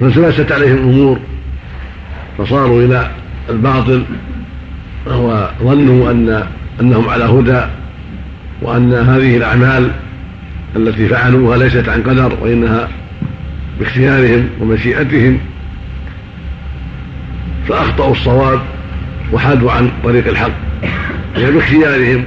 فانسلست 0.00 0.52
عليهم 0.52 0.76
الأمور. 0.76 1.18
فصاروا 2.38 2.82
إلى 2.82 3.10
الباطل 3.50 4.04
وظنوا 5.06 6.10
أن 6.10 6.46
أنهم 6.80 7.08
على 7.08 7.24
هدى 7.24 7.60
وأن 8.62 8.94
هذه 8.94 9.36
الأعمال 9.36 9.90
التي 10.76 11.08
فعلوها 11.08 11.56
ليست 11.56 11.88
عن 11.88 12.02
قدر 12.02 12.36
وإنها 12.40 12.88
باختيارهم 13.80 14.48
ومشيئتهم 14.60 15.38
فأخطأوا 17.68 18.12
الصواب 18.12 18.60
وحادوا 19.32 19.72
عن 19.72 19.90
طريق 20.04 20.28
الحق. 20.28 20.52
وهي 21.36 21.50
باختيارهم 21.50 22.24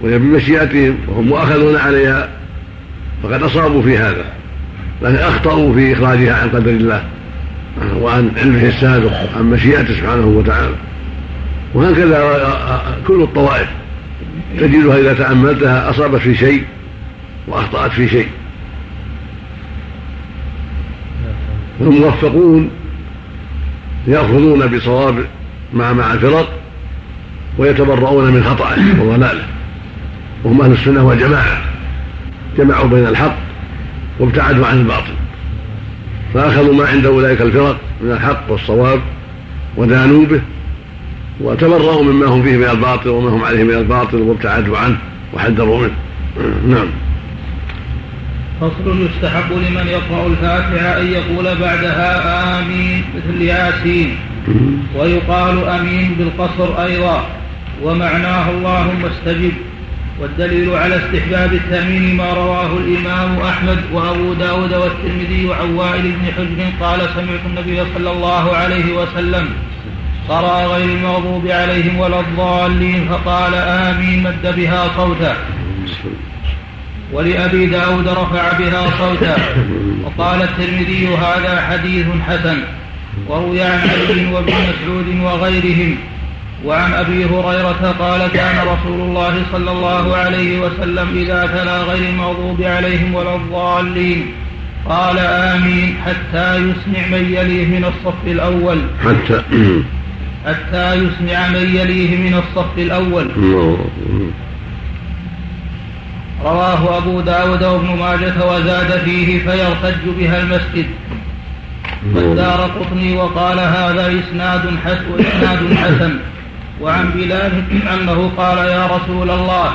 وهي 0.00 0.18
بمشيئتهم 0.18 0.96
وهم 1.08 1.26
مؤاخذون 1.26 1.76
عليها 1.76 2.28
فقد 3.22 3.42
أصابوا 3.42 3.82
في 3.82 3.98
هذا 3.98 4.24
لكن 5.02 5.16
أخطأوا 5.16 5.74
في 5.74 5.92
إخراجها 5.92 6.42
عن 6.42 6.48
قدر 6.48 6.70
الله. 6.70 7.04
وعن 8.00 8.30
علمه 8.36 8.62
السابق 8.62 9.12
عن 9.36 9.50
مشيئته 9.50 9.94
سبحانه 9.94 10.26
وتعالى. 10.26 10.74
وهكذا 11.74 12.48
كل 13.06 13.22
الطوائف 13.22 13.68
تجدها 14.60 14.98
إذا 14.98 15.14
تأملتها 15.14 15.90
أصابت 15.90 16.20
في 16.20 16.34
شيء 16.34 16.64
وأخطأت 17.48 17.90
في 17.90 18.08
شيء. 18.08 18.28
والموفقون 21.80 22.70
يأخذون 24.06 24.66
بصواب 24.66 25.14
مع 25.74 25.92
مع 25.92 26.12
الفرق 26.12 26.52
ويتبرؤون 27.58 28.32
من 28.32 28.44
خطأه 28.44 29.02
وضلاله. 29.02 29.44
وهم 30.44 30.62
أهل 30.62 30.72
السنة 30.72 31.04
والجماعة. 31.04 31.62
جمعوا 32.58 32.88
بين 32.88 33.06
الحق 33.06 33.36
وابتعدوا 34.20 34.66
عن 34.66 34.78
الباطل. 34.78 35.12
فأخذوا 36.36 36.74
ما 36.74 36.86
عند 36.86 37.06
أولئك 37.06 37.40
الفرق 37.40 37.76
من 38.00 38.10
الحق 38.10 38.50
والصواب 38.50 39.00
ودانوا 39.76 40.26
به 40.26 40.40
وتبرأوا 41.40 42.02
مما 42.02 42.26
هم 42.26 42.42
فيه 42.42 42.56
من 42.56 42.64
الباطل 42.64 43.08
وما 43.08 43.30
هم 43.30 43.44
عليه 43.44 43.64
من 43.64 43.74
الباطل 43.74 44.16
وابتعدوا 44.16 44.78
عنه 44.78 44.96
وحذروا 45.34 45.78
منه. 45.78 45.94
نعم. 46.74 46.88
فصل 48.60 49.06
يستحب 49.06 49.52
لمن 49.52 49.86
يقرأ 49.86 50.26
الفاتحة 50.26 51.00
أن 51.00 51.06
يقول 51.06 51.44
بعدها 51.44 52.60
آمين 52.60 53.04
مثل 53.16 53.42
ياسين. 53.42 54.16
ويقال 54.96 55.68
أمين 55.68 56.16
بالقصر 56.18 56.82
أيضا. 56.82 57.26
ومعناه 57.82 58.50
اللهم 58.50 59.04
استجب. 59.04 59.52
والدليل 60.20 60.74
على 60.74 60.96
استحباب 60.96 61.52
التأمين 61.52 62.16
ما 62.16 62.32
رواه 62.32 62.76
الإمام 62.76 63.38
أحمد 63.40 63.78
وأبو 63.92 64.32
داود 64.32 64.74
والترمذي 64.74 65.54
عن 65.60 65.74
وائل 65.74 66.02
بن 66.02 66.32
حجر 66.36 66.86
قال 66.86 67.00
سمعت 67.00 67.40
النبي 67.46 67.82
صلى 67.94 68.10
الله 68.10 68.56
عليه 68.56 68.92
وسلم 68.92 69.48
قرأ 70.28 70.66
غير 70.66 70.88
المغضوب 70.88 71.48
عليهم 71.48 71.98
ولا 71.98 72.20
الضالين 72.20 73.08
فقال 73.08 73.54
آمين 73.54 74.22
مد 74.22 74.56
بها 74.56 74.88
صوته 74.96 75.34
ولأبي 77.12 77.66
داود 77.66 78.08
رفع 78.08 78.58
بها 78.58 78.86
صوتا 78.98 79.36
وقال 80.04 80.42
الترمذي 80.42 81.08
هذا 81.08 81.60
حديث 81.60 82.06
حسن 82.28 82.58
وروي 83.28 83.62
عن 83.62 83.80
علي 83.80 84.32
وابن 84.32 84.52
مسعود 84.52 85.20
وغيرهم 85.22 85.96
وعن 86.66 86.92
أبي 86.92 87.24
هريرة 87.24 87.94
قال 87.98 88.26
كان 88.32 88.56
رسول 88.66 89.00
الله 89.00 89.42
صلى 89.52 89.70
الله 89.70 90.16
عليه 90.16 90.60
وسلم 90.60 91.08
إذا 91.16 91.46
تلا 91.46 91.78
غير 91.82 92.08
المغضوب 92.08 92.62
عليهم 92.62 93.14
ولا 93.14 93.36
الضالين. 93.36 94.26
قال 94.88 95.18
آمين 95.18 95.96
حتى 96.06 96.56
يسمع 96.56 97.06
من 97.10 97.34
يليه 97.38 97.66
من 97.66 97.84
الصف 97.84 98.26
الأول. 98.26 98.78
حتى 99.04 99.42
حتى 100.46 100.94
يسمع 100.94 101.48
من 101.48 101.76
يليه 101.76 102.16
من 102.16 102.34
الصف 102.34 102.78
الأول. 102.78 103.30
رواه 106.44 106.98
أبو 106.98 107.20
داود 107.20 107.64
وابن 107.64 107.98
ماجة 107.98 108.46
وزاد 108.46 109.00
فيه 109.04 109.38
فيرتج 109.38 110.08
بها 110.18 110.40
المسجد. 110.40 110.86
والدار 112.14 112.70
قطني 112.80 113.16
وقال 113.16 113.58
هذا 113.58 114.14
إسناد 114.20 114.62
حسن. 114.84 116.18
وعن 116.80 117.10
بلال 117.10 117.64
أنه 117.94 118.32
قال 118.36 118.58
يا 118.58 118.86
رسول 118.86 119.30
الله 119.30 119.72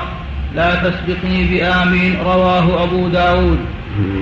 لا 0.55 0.75
تسبقني 0.75 1.43
بآمين. 1.43 2.17
رواه 2.25 2.83
أبو 2.83 3.07
داود. 3.07 3.59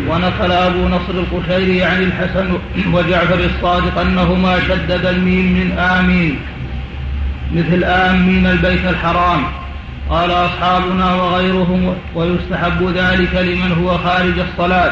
ونقل 0.10 0.52
أبو 0.52 0.88
نصر 0.88 1.14
القشيري 1.14 1.84
عن 1.84 2.04
الحسن 2.04 2.58
وجعفر 2.94 3.40
الصادق 3.40 4.00
أنهما 4.00 4.60
شدد 4.60 5.06
الميم 5.06 5.46
من 5.46 5.78
آمين 5.78 6.40
مثل 7.56 7.84
آمين 7.84 8.48
البيت 8.48 8.86
الحرام. 8.90 9.44
قال 10.10 10.32
أصحابنا 10.32 11.16
وغيرهم 11.16 11.96
ويستحب 12.16 12.94
ذلك 12.96 13.36
لمن 13.36 13.72
هو 13.84 13.98
خارج 13.98 14.34
الصلاة. 14.40 14.92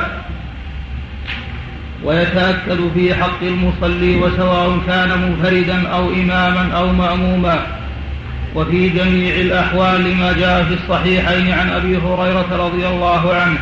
ويتأكد 2.03 2.80
في 2.94 3.15
حق 3.15 3.41
المصلي 3.41 4.15
وسواء 4.15 4.80
كان 4.88 5.10
منفردا 5.22 5.88
أو 5.88 6.10
إماما 6.10 6.69
أو 6.78 6.94
مأموما. 6.94 7.60
وفي 8.56 8.90
جميع 8.90 9.36
الأحوال 9.36 10.03
لما 10.03 10.34
جاء 10.40 10.64
في 10.64 10.74
الصحيحين 10.74 11.52
عن 11.52 11.69
أبي 11.69 11.98
هريرة 11.98 12.48
رضي 12.52 12.88
الله 12.88 13.34
عنه 13.34 13.57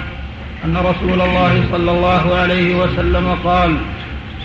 أن 0.65 0.77
رسول 0.77 1.21
الله 1.21 1.63
صلى 1.71 1.91
الله 1.91 2.35
عليه 2.35 2.75
وسلم 2.75 3.37
قال 3.43 3.77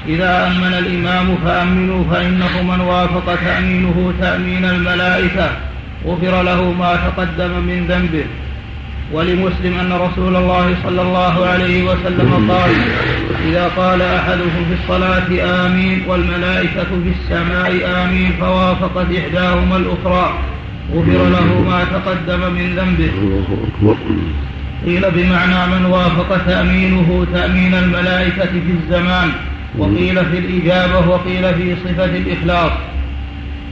إذا 0.08 0.46
أمن 0.46 0.74
الإمام 0.78 1.36
فأمنوا 1.44 2.04
فإنه 2.10 2.62
من 2.62 2.80
وافق 2.80 3.34
تأمينه 3.34 4.12
تأمين 4.20 4.64
الملائكة 4.64 5.50
غفر 6.06 6.42
له 6.42 6.72
ما 6.72 6.96
تقدم 6.96 7.50
من 7.50 7.86
ذنبه. 7.86 8.24
ولمسلم 9.12 9.78
أن 9.80 9.92
رسول 9.92 10.36
الله 10.36 10.74
صلى 10.84 11.02
الله 11.02 11.46
عليه 11.46 11.84
وسلم 11.84 12.50
قال 12.50 12.70
إذا 13.48 13.68
قال 13.76 14.02
أحدهم 14.02 14.64
في 14.68 14.74
الصلاة 14.82 15.66
آمين 15.66 16.02
والملائكة 16.08 16.84
في 16.84 17.12
السماء 17.20 17.72
آمين 18.04 18.32
فوافقت 18.40 19.06
إحداهما 19.18 19.76
الأخرى 19.76 20.34
غفر 20.94 21.28
له 21.28 21.64
ما 21.68 21.84
تقدم 21.84 22.54
من 22.54 22.76
ذنبه. 22.76 23.10
قيل 24.86 25.10
بمعنى 25.10 25.74
من 25.74 25.84
وافق 25.86 26.46
تأمينه 26.46 27.26
تأمين 27.32 27.74
الملائكة 27.74 28.44
في 28.44 28.72
الزمان 28.82 29.28
وقيل 29.78 30.24
في 30.26 30.38
الإجابة 30.38 31.08
وقيل 31.08 31.54
في 31.54 31.76
صفة 31.84 32.04
الإخلاص 32.04 32.72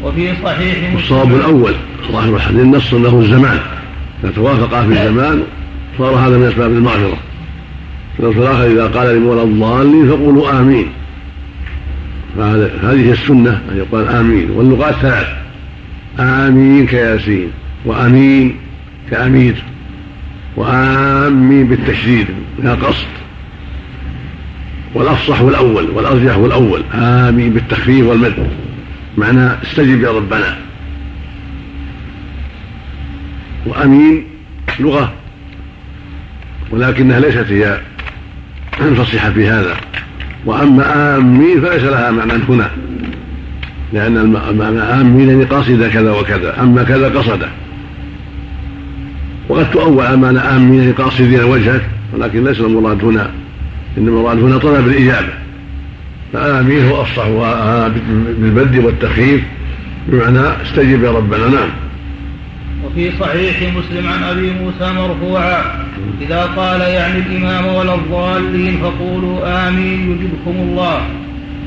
وفي 0.02 0.32
صحيح 0.44 0.92
الصواب 0.94 1.34
الأول 1.34 1.74
ظاهر 2.12 2.36
الحديث 2.36 2.64
نص 2.64 2.94
له 2.94 3.20
الزمان. 3.20 3.58
فتوافقا 4.22 4.86
في 4.86 4.92
الزمان 4.92 5.42
صار 5.98 6.14
هذا 6.14 6.38
من 6.38 6.46
أسباب 6.46 6.70
المغفرة. 6.70 7.18
في 8.16 8.24
الآخر 8.24 8.66
إذا 8.66 8.86
قال 8.86 9.16
لمولى 9.16 9.42
الضالين 9.42 10.08
فقولوا 10.08 10.60
آمين. 10.60 10.86
فهذه 12.36 12.70
هي 12.82 13.12
السنة 13.12 13.50
أن 13.50 13.76
يقال 13.76 14.08
آمين. 14.08 14.50
واللغات 14.50 14.94
ثلاث. 14.94 15.26
آمين 16.20 16.86
كياسين 16.86 17.50
وأمين 17.84 18.56
كأمير 19.10 19.54
وآمين 20.56 21.68
بالتشديد 21.68 22.26
لا 22.62 22.74
قصد. 22.74 23.06
الأول 25.48 25.90
والأرجح 25.90 26.34
هو 26.34 26.46
الأول 26.46 26.82
آمين 26.94 27.52
بالتخفيف 27.52 28.06
والمد. 28.06 28.48
معنى 29.16 29.50
استجب 29.62 30.02
يا 30.02 30.10
ربنا. 30.10 30.67
وأمين 33.68 34.24
لغة 34.80 35.12
ولكنها 36.70 37.20
ليست 37.20 37.46
هي 37.48 37.80
الفصيحة 38.80 39.30
في 39.30 39.48
هذا. 39.48 39.76
وأما 40.46 41.16
آمين 41.16 41.60
فليس 41.60 41.82
لها 41.82 42.10
معنى 42.10 42.32
هنا 42.48 42.70
لأن 43.92 44.16
المعنى 44.16 44.80
آمين 44.80 45.28
يعني 45.28 45.44
قاصد 45.44 45.90
كذا 45.92 46.12
وكذا 46.12 46.62
أما 46.62 46.82
كذا 46.82 47.08
قصده 47.08 47.48
وقد 49.48 49.70
تؤول 49.70 50.16
معنى 50.16 50.38
آمين 50.38 50.80
يعني 50.80 50.92
قاصدين 50.92 51.44
وجهك 51.44 51.82
ولكن 52.14 52.44
ليس 52.44 52.60
المراد 52.60 53.04
هنا 53.04 53.30
إنما 53.98 54.08
المراد 54.08 54.38
هنا 54.38 54.58
طلب 54.58 54.88
الإجابة. 54.88 55.32
فآمين 56.32 56.88
هو 56.88 57.02
أفصح 57.02 57.28
بالمد 58.38 58.78
والتخفيف 58.78 59.42
بمعنى 60.08 60.40
استجب 60.62 61.04
يا 61.04 61.10
ربنا. 61.10 61.48
نعم. 61.48 61.68
وفي 62.88 63.10
صحيح 63.20 63.56
مسلم 63.62 64.08
عن 64.08 64.22
أبي 64.22 64.50
موسى 64.50 64.92
مرفوعا 64.92 65.62
إذا 66.20 66.42
قال 66.56 66.80
يعني 66.80 67.18
الإمام 67.18 67.74
ولا 67.74 67.94
الضالين 67.94 68.78
فقولوا 68.82 69.68
آمين 69.68 70.10
يجبكم 70.10 70.60
الله. 70.60 71.00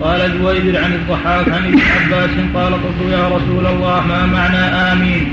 قال 0.02 0.40
جويبر 0.40 0.80
عن 0.80 0.94
الضحاك 0.94 1.50
عن 1.50 1.66
ابن 1.66 1.80
عباس 1.80 2.30
قال 2.56 2.74
قلت 2.74 3.12
يا 3.12 3.28
رسول 3.28 3.66
الله 3.66 4.08
ما 4.08 4.26
معنى 4.26 4.58
آمين؟ 4.58 5.26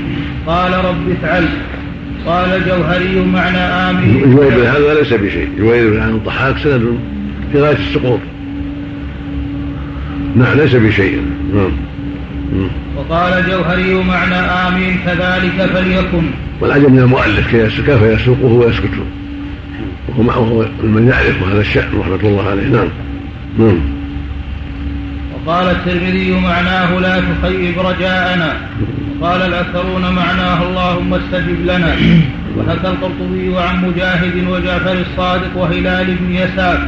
قال 0.47 0.85
رب 0.85 1.11
افعل. 1.11 1.45
قال 2.27 2.65
الجوهري 2.67 3.25
معنى 3.25 3.57
آمين. 3.57 4.35
جويبر 4.35 4.61
هذا 4.61 4.93
ليس 4.93 5.13
بشيء. 5.13 5.49
جويبر 5.57 5.99
عن 5.99 6.09
الضحاك 6.09 6.57
سند 6.57 6.99
في 7.51 7.61
غاية 7.61 7.77
السقوط 7.77 8.19
نعم 10.35 10.57
ليس 10.57 10.75
بشيء. 10.75 11.21
نعم. 11.55 11.71
وقال 12.97 13.45
جوهري 13.49 13.93
معنى 13.93 14.35
آمين 14.35 14.97
كذلك 15.05 15.69
فليكن. 15.73 16.23
والعجب 16.61 16.91
من 16.91 16.99
المؤلف 16.99 17.55
كيف 17.85 18.01
يسوقه 18.01 18.45
ويسكت 18.45 18.91
وهو 20.17 20.65
من 20.83 21.07
يعرف 21.07 21.43
هذا 21.51 21.61
الشأن 21.61 21.99
رحمة 21.99 22.19
الله 22.23 22.49
عليه. 22.49 22.67
نعم. 22.67 22.87
نعم. 23.59 23.79
وقال 25.33 25.67
الترمذي 25.67 26.31
معناه 26.31 26.99
لا 26.99 27.19
تخيب 27.19 27.79
رجاءنا. 27.79 28.53
وقال 29.19 29.41
الأكثرون 29.41 30.01
معناه 30.01 30.63
اللهم 30.63 31.13
استجب 31.13 31.65
لنا. 31.65 31.95
وحكى 32.57 32.87
القرطبي 32.87 33.57
عن 33.57 33.85
مجاهد 33.85 34.47
وجعفر 34.49 34.97
الصادق 35.11 35.57
وهلال 35.57 36.15
بن 36.15 36.35
يسار 36.35 36.87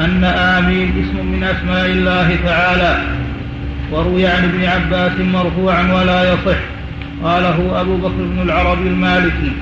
أن 0.00 0.24
آمين 0.24 0.88
اسم 0.88 1.26
من 1.26 1.44
أسماء 1.44 1.86
الله 1.86 2.36
تعالى. 2.44 3.21
وروي 3.92 4.26
عن 4.26 4.44
ابن 4.44 4.64
عباس 4.64 5.12
مرفوعا 5.20 5.92
ولا 5.94 6.32
يصح. 6.32 6.58
قاله 7.24 7.80
أبو 7.80 7.96
بكر 7.96 8.14
بن 8.18 8.42
العربي 8.42 8.88
المالكي. 8.88 9.52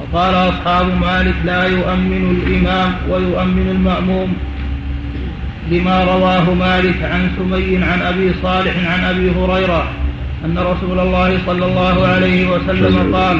وقال 0.00 0.34
أصحاب 0.34 0.86
مالك 1.00 1.34
لا 1.44 1.64
يؤمن 1.64 2.42
الإمام 2.42 2.94
ويؤمن 3.10 3.68
المأموم 3.70 4.36
لما 5.70 6.04
رواه 6.04 6.54
مالك 6.54 7.02
عن 7.02 7.30
سمي 7.38 7.84
عن 7.84 8.02
أبي 8.02 8.32
صالح 8.42 8.92
عن 8.92 9.04
أبي 9.04 9.30
هريرة 9.30 9.88
أن 10.44 10.58
رسول 10.58 10.98
الله 10.98 11.38
صلى 11.46 11.66
الله 11.66 12.06
عليه 12.06 12.50
وسلم 12.50 13.16
قال 13.16 13.38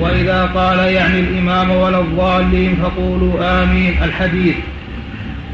وإذا 0.00 0.50
قال 0.54 0.78
يعني 0.78 1.20
الإمام 1.20 1.70
ولا 1.70 2.00
الضالين 2.00 2.76
فقولوا 2.82 3.62
آمين. 3.62 3.94
الحديث. 4.04 4.54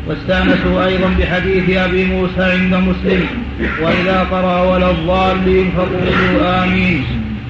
واستأنسوا 0.06 0.86
أيضا 0.86 1.14
بحديث 1.18 1.76
أبي 1.76 2.04
موسى 2.04 2.42
عند 2.42 2.74
مسلم. 2.74 3.26
وإذا 3.60 4.26
قرأ 4.30 4.62
ولا 4.62 4.90
الضالين 4.90 5.70
فقولوا 5.76 6.64
آمين. 6.64 7.04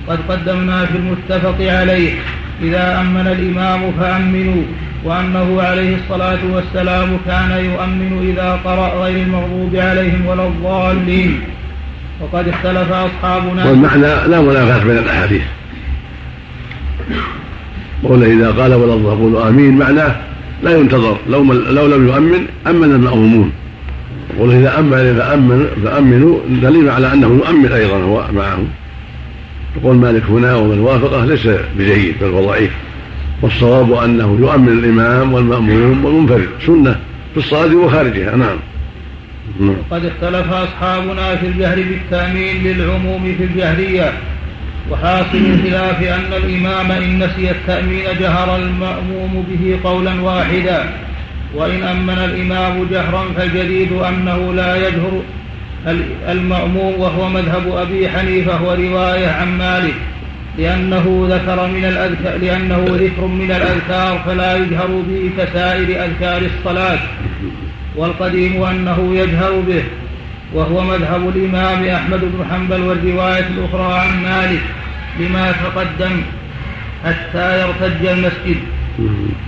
قد 0.08 0.18
قدمنا 0.28 0.86
في 0.86 0.98
المتفق 0.98 1.56
عليه. 1.60 2.10
إذا 2.62 3.00
أمن 3.00 3.26
الإمام 3.26 3.92
فأمنوا. 4.00 4.62
وأنه 5.04 5.62
عليه 5.62 5.96
الصلاة 5.96 6.38
والسلام 6.52 7.18
كان 7.26 7.50
يؤمن 7.50 8.30
إذا 8.32 8.60
قرأ 8.64 9.04
غير 9.04 9.22
المغضوب 9.22 9.76
عليهم 9.76 10.26
ولا 10.26 10.46
الضالين. 10.46 11.40
وقد 12.20 12.48
اختلف 12.48 12.92
أصحابنا. 12.92 13.64
والمعنى 13.64 14.28
لا 14.28 14.40
منافاة 14.40 14.84
بين 14.84 14.98
الأحاديث. 14.98 15.42
قول 18.04 18.24
إذا 18.24 18.50
قال 18.50 18.74
ولا 18.74 19.10
قولوا 19.10 19.48
آمين 19.48 19.78
معناه 19.78 20.16
لا 20.62 20.78
ينتظر. 20.78 21.16
لو, 21.28 21.52
لو 21.52 21.86
لم 21.86 22.08
يؤمن 22.08 22.46
أمن 22.66 22.84
المأمومون. 22.84 23.52
يقول 24.36 24.54
إذا 24.54 24.78
أمن 24.78 25.16
فأمن 25.18 25.66
فأمنوا 25.84 26.38
دليل 26.48 26.90
على 26.90 27.12
أنه 27.12 27.26
يؤمن 27.26 27.72
أيضا 27.72 27.96
هو 27.96 28.24
معهم. 28.32 28.68
يقول 29.76 29.96
مالك 29.96 30.22
هنا 30.28 30.54
ومن 30.54 30.78
وافقه 30.78 31.24
ليس 31.24 31.48
بجيد 31.78 32.14
بل 32.20 32.26
هو 32.26 32.46
ضعيف. 32.46 32.70
والصواب 33.42 33.92
أنه 33.92 34.38
يؤمن 34.40 34.68
الإمام 34.68 35.32
والمأموم 35.32 36.04
والمنفرد. 36.04 36.48
سنة 36.66 36.96
في 37.32 37.36
الصلاة 37.40 37.74
وخارجها. 37.76 38.36
نعم. 38.36 38.56
وقد 39.60 40.04
اختلف 40.04 40.52
أصحابنا 40.52 41.36
في 41.36 41.46
الجهر 41.46 41.76
بالتأمين 41.76 42.62
للعموم 42.64 43.34
في 43.38 43.44
الجهرية 43.44 44.12
وحاصل 44.90 45.38
الخلاف 45.38 46.02
أن 46.02 46.32
الإمام 46.32 46.92
إن 46.92 47.18
نسي 47.18 47.50
التأمين 47.50 48.04
جهر 48.20 48.56
المأموم 48.56 49.44
به 49.50 49.78
قولا 49.84 50.20
واحدا. 50.22 50.84
وإن 51.54 51.82
أمن 51.82 52.18
الإمام 52.18 52.86
جهرا 52.90 53.24
فالجديد 53.36 53.92
أنه 53.92 54.54
لا 54.54 54.88
يجهر. 54.88 55.22
المأموم 56.28 57.00
وهو 57.00 57.28
مذهب 57.28 57.76
أبي 57.76 58.08
حنيفة 58.08 58.62
ورواية 58.62 59.28
عن 59.28 59.58
مالك. 59.58 59.94
لأنه 60.58 61.26
ذكر 61.30 61.66
من 61.66 61.84
الأذكار 61.84 62.36
لأنه 62.38 62.84
ذكر 62.88 63.26
من 63.26 63.50
الأذكار 63.50 64.22
فلا 64.26 64.56
يجهر 64.56 64.86
به 64.86 65.30
كسائر 65.38 66.04
أذكار 66.04 66.42
الصلاة. 66.42 66.98
والقديم 67.96 68.62
أنه 68.62 69.14
يجهر 69.14 69.52
به. 69.52 69.84
وهو 70.54 70.84
مذهب 70.84 71.28
الإمام 71.36 71.84
أحمد 71.84 72.20
بن 72.20 72.44
حنبل 72.50 72.80
والرواية 72.80 73.46
الأخرى 73.46 73.98
عن 73.98 74.22
مالك. 74.22 74.62
لما 75.20 75.52
تقدم 75.52 76.22
حتى 77.04 77.60
يرتج 77.60 78.06
المسجد. 78.06 78.56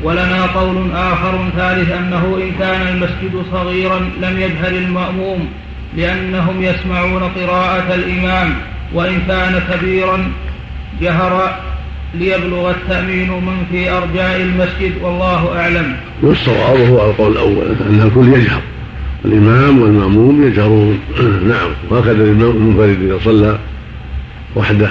ولنا 0.02 0.46
قول 0.46 0.92
آخر 0.92 1.50
ثالث 1.56 1.90
أنه 1.92 2.38
إن 2.42 2.52
كان 2.58 2.88
المسجد 2.88 3.44
صغيرا 3.52 3.98
لم 3.98 4.40
يجهر 4.40 4.70
المأموم 4.70 5.48
لأنهم 5.96 6.62
يسمعون 6.62 7.22
قراءة 7.22 7.94
الإمام 7.94 8.54
وإن 8.94 9.22
كان 9.28 9.60
كبيرا 9.72 10.32
جهر 11.00 11.58
ليبلغ 12.14 12.70
التأمين 12.70 13.30
من 13.30 13.66
في 13.70 13.90
أرجاء 13.90 14.42
المسجد 14.42 14.92
والله 15.02 15.58
أعلم. 15.58 15.96
والصواب 16.22 16.80
هو 16.80 17.10
القول 17.10 17.32
الأول 17.32 17.66
أن 17.90 18.00
الكل 18.00 18.40
يجهر. 18.40 18.60
الإمام 19.24 19.82
والمأموم 19.82 20.46
يجهرون. 20.46 20.98
نعم. 21.52 21.70
وهكذا 21.90 22.24
المنفرد 22.24 23.02
إذا 23.02 23.18
صلى 23.24 23.58
وحده 24.56 24.90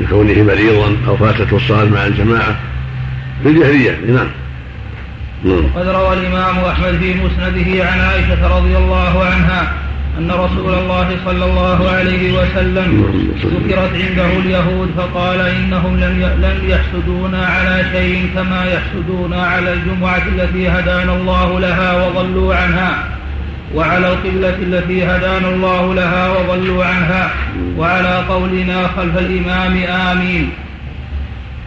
لكونه 0.00 0.42
مريضا 0.42 0.96
أو 1.08 1.16
فاتته 1.16 1.56
الصلاة 1.56 1.84
مع 1.84 2.06
الجماعة. 2.06 2.69
بالجهرية 3.44 3.98
نعم. 4.08 4.28
وقد 5.44 5.88
روى 5.88 6.12
الإمام 6.12 6.58
أحمد 6.58 6.98
في 6.98 7.14
مسنده 7.14 7.84
عن 7.86 8.00
عائشة 8.00 8.58
رضي 8.58 8.76
الله 8.76 9.24
عنها 9.24 9.72
أن 10.18 10.30
رسول 10.30 10.74
الله 10.74 11.16
صلى 11.24 11.44
الله 11.44 11.90
عليه 11.90 12.32
وسلم 12.32 13.06
ذكرت 13.44 13.90
عنده 13.94 14.26
اليهود 14.26 14.90
فقال 14.96 15.40
إنهم 15.40 15.96
لم 15.96 16.30
لم 16.42 16.70
يحسدونا 16.70 17.46
على 17.46 17.84
شيء 17.92 18.30
كما 18.34 18.64
يحسدونا 18.64 19.42
على 19.42 19.72
الجمعة 19.72 20.22
التي 20.36 20.68
هدانا 20.68 21.16
الله 21.16 21.60
لها 21.60 22.06
وضلوا 22.06 22.54
عنها 22.54 23.04
وعلى 23.74 24.12
القبلة 24.12 24.54
التي 24.62 25.04
هدانا 25.04 25.48
الله 25.48 25.94
لها 25.94 26.38
وضلوا 26.38 26.84
عنها 26.84 27.30
وعلى 27.78 28.24
قولنا 28.28 28.86
خلف 28.96 29.18
الإمام 29.18 29.76
آمين. 29.84 30.50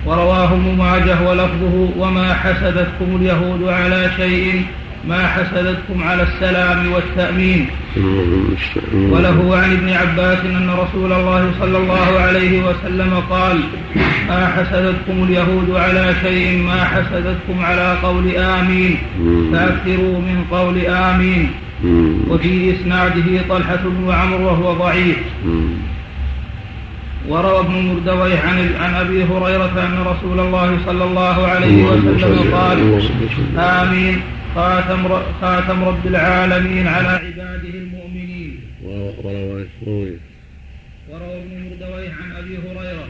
ورواه 0.05 0.53
ابن 0.53 0.75
ماجه 0.77 1.29
ولفظه 1.29 1.89
وما 1.97 2.33
حسدتكم 2.33 3.15
اليهود 3.15 3.63
على 3.63 4.11
شيء 4.17 4.61
ما 5.07 5.27
حسدتكم 5.27 6.03
على 6.03 6.23
السلام 6.23 6.91
والتأمين. 6.93 7.67
وله 8.93 9.57
عن 9.57 9.71
ابن 9.71 9.89
عباس 9.89 10.39
أن 10.39 10.69
رسول 10.69 11.13
الله 11.13 11.51
صلى 11.59 11.77
الله 11.77 12.19
عليه 12.19 12.63
وسلم 12.63 13.13
قال 13.29 13.59
ما 14.27 14.47
حسدتكم 14.47 15.23
اليهود 15.23 15.75
على 15.75 16.15
شيء 16.23 16.57
ما 16.61 16.83
حسدتكم 16.83 17.65
على 17.65 17.97
قول 18.03 18.35
آمين. 18.35 18.97
فأكثروا 19.53 20.19
من 20.19 20.45
قول 20.51 20.85
آمين. 20.85 21.49
وفي 22.29 22.75
إسناده 22.75 23.41
طلحة 23.49 23.79
بن 23.85 24.11
عمرو 24.11 24.45
وهو 24.45 24.73
ضعيف. 24.73 25.17
وروى 27.29 27.59
ابن 27.59 27.73
مردويه 27.73 28.39
عن 28.39 28.75
عن 28.79 28.93
أبي 28.95 29.23
هريرة 29.23 29.85
أن 29.85 30.03
رسول 30.07 30.39
الله 30.39 30.77
صلى 30.85 31.03
الله 31.03 31.47
عليه 31.47 31.83
وسلم 31.83 32.53
قال 32.55 32.77
آمين. 33.57 34.21
خاتم 34.55 35.09
خاتم 35.41 35.83
رب 35.83 36.07
العالمين 36.07 36.87
على 36.87 37.07
عباده 37.07 37.69
المؤمنين. 37.69 38.59
وروى 38.83 39.65
وروى 41.09 41.37
ابن 41.37 41.69
مردويه. 41.69 42.09
عن 42.09 42.31
أبي 42.31 42.57
هريرة 42.57 43.07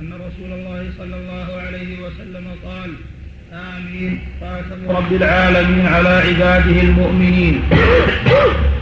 أن 0.00 0.12
رسول 0.12 0.52
الله 0.52 0.86
صلى 0.98 1.16
الله 1.16 1.60
عليه 1.66 2.00
وسلم 2.02 2.46
قال 2.64 2.90
آمين. 3.52 4.20
خاتم 4.40 4.96
رب 4.96 5.12
العالمين 5.12 5.86
على 5.86 6.08
عباده 6.08 6.80
المؤمنين. 6.80 7.62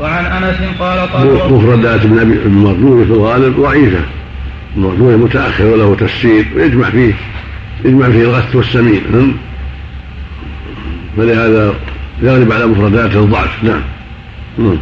وعن 0.00 0.24
أنس 0.24 0.56
قال 0.80 0.98
قال 0.98 1.52
مفردات 1.52 2.00
ابن 2.00 2.18
ابي 2.18 2.32
المردود 2.32 3.06
في 3.06 3.12
الغالب 3.12 3.60
ضعيفة. 3.60 4.00
المردود 4.76 5.20
متأخر 5.20 5.64
وله 5.64 5.94
تفسير 5.94 6.46
ويجمع 6.56 6.90
فيه 6.90 7.14
يجمع 7.84 8.10
فيه 8.10 8.22
الغث 8.22 8.56
والسمين. 8.56 9.02
فلهذا 11.16 11.74
يغلب 12.22 12.52
على 12.52 12.66
مفرداته 12.66 13.20
الضعف. 13.24 13.64
نعم. 13.64 13.80
نعم 14.58 14.78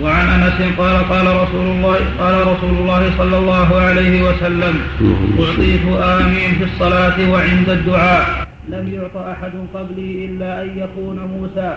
وعن 0.00 0.28
أنس 0.28 0.78
قال 0.78 1.08
قال 1.08 1.26
رسول 1.26 1.66
الله 1.66 1.96
قال 2.18 2.46
رسول 2.46 2.70
الله 2.70 3.10
صلى 3.18 3.38
الله 3.38 3.76
عليه 3.76 4.22
وسلم 4.22 4.74
أعطيت 5.40 5.86
آمين 6.02 6.50
في 6.58 6.64
الصلاة 6.64 7.30
وعند 7.30 7.68
الدعاء. 7.68 8.48
لم 8.68 8.94
يعط 8.94 9.16
أحد 9.16 9.52
قبلي 9.74 10.24
إلا 10.24 10.62
أن 10.62 10.78
يكون 10.78 11.18
موسى. 11.18 11.76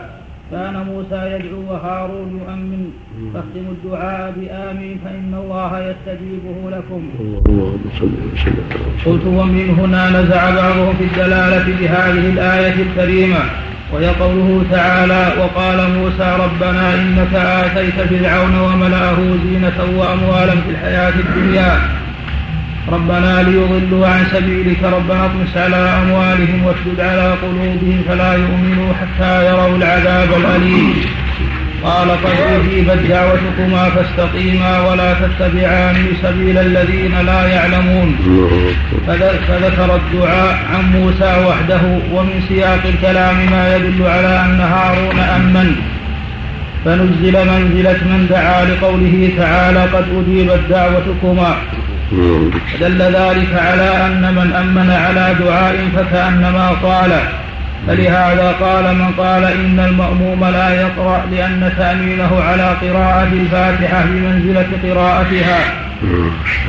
كان 0.52 0.76
موسى 0.90 1.22
يدعو 1.36 1.62
وهارون 1.70 2.40
يؤمن. 2.42 2.92
فاختموا 3.34 3.72
الدعاء 3.72 4.34
بآمين 4.38 5.00
فإن 5.06 5.34
الله 5.44 5.72
يستجيبه 5.90 6.58
لكم. 6.76 7.02
قلت 9.06 9.26
ومن 9.26 9.70
هنا 9.80 10.10
نزع 10.10 10.50
بعضهم 10.56 10.94
في 10.98 11.04
الدلالة 11.04 11.66
بهذه 11.80 12.30
الآية 12.34 12.76
الكريمة 12.84 13.40
وهي 13.94 14.08
قوله 14.08 14.64
تعالى 14.72 15.24
وقال 15.40 15.78
موسى 15.98 16.38
ربنا 16.46 16.94
إنك 16.94 17.34
آتيت 17.36 17.98
فرعون 18.10 18.56
وملأه 18.60 19.18
زينة 19.46 19.80
وأموالا 20.00 20.56
في 20.62 20.70
الحياة 20.70 21.14
الدنيا. 21.20 22.05
ربنا 22.92 23.44
ليضلوا 23.44 24.08
عن 24.08 24.26
سبيلك 24.34 24.84
ربنا 24.84 25.26
اطمس 25.26 25.58
على 25.58 25.76
أموالهم 25.76 26.66
واشدد 26.66 27.00
على 27.00 27.34
قلوبهم 27.44 28.02
فلا 28.08 28.34
يؤمنوا 28.34 28.94
حتى 28.94 29.46
يروا 29.46 29.78
العذاب 29.78 30.30
الأليم. 30.38 30.94
قال 31.84 32.10
قد 32.12 32.36
أجيبت 32.56 33.00
دعوتكما 33.10 33.90
فاستقيما 33.90 34.80
ولا 34.88 35.14
تتبعان 35.14 35.96
سبيل 36.24 36.58
الذين 36.58 37.12
لا 37.26 37.48
يعلمون. 37.48 38.16
فذكر 39.48 39.96
الدعاء 39.96 40.58
عن 40.74 40.92
موسى 40.92 41.46
وحده 41.48 41.82
ومن 42.14 42.42
سياق 42.50 42.84
الكلام 42.86 43.36
ما 43.52 43.76
يدل 43.76 44.08
على 44.08 44.46
أن 44.46 44.60
هارون 44.60 45.20
أمن. 45.20 45.76
فنزل 46.86 47.36
منزلة 47.52 48.00
من 48.12 48.28
دعا 48.30 48.66
لقوله 48.66 49.30
تعالى 49.38 49.84
قد 49.84 50.06
أجيبت 50.18 50.60
دعوتكما. 50.70 51.56
دل 52.82 53.02
ذلك 53.02 53.54
على 53.54 54.06
أن 54.06 54.34
من 54.36 54.54
أمن 54.54 54.90
على 54.92 55.36
دعاء 55.40 55.76
فكأنما 55.96 56.70
قال 56.70 57.12
فلهذا 57.88 58.56
قال 58.62 58.96
من 58.96 59.12
قال 59.18 59.44
إن 59.44 59.80
المأموم 59.80 60.46
لا 60.46 60.82
يقرأ 60.82 61.26
لأن 61.32 61.74
تأمينه 61.78 62.42
على 62.42 62.76
قراءة 62.82 63.30
الفاتحة 63.34 64.06
بمنزلة 64.06 64.68
قراءتها. 64.84 65.60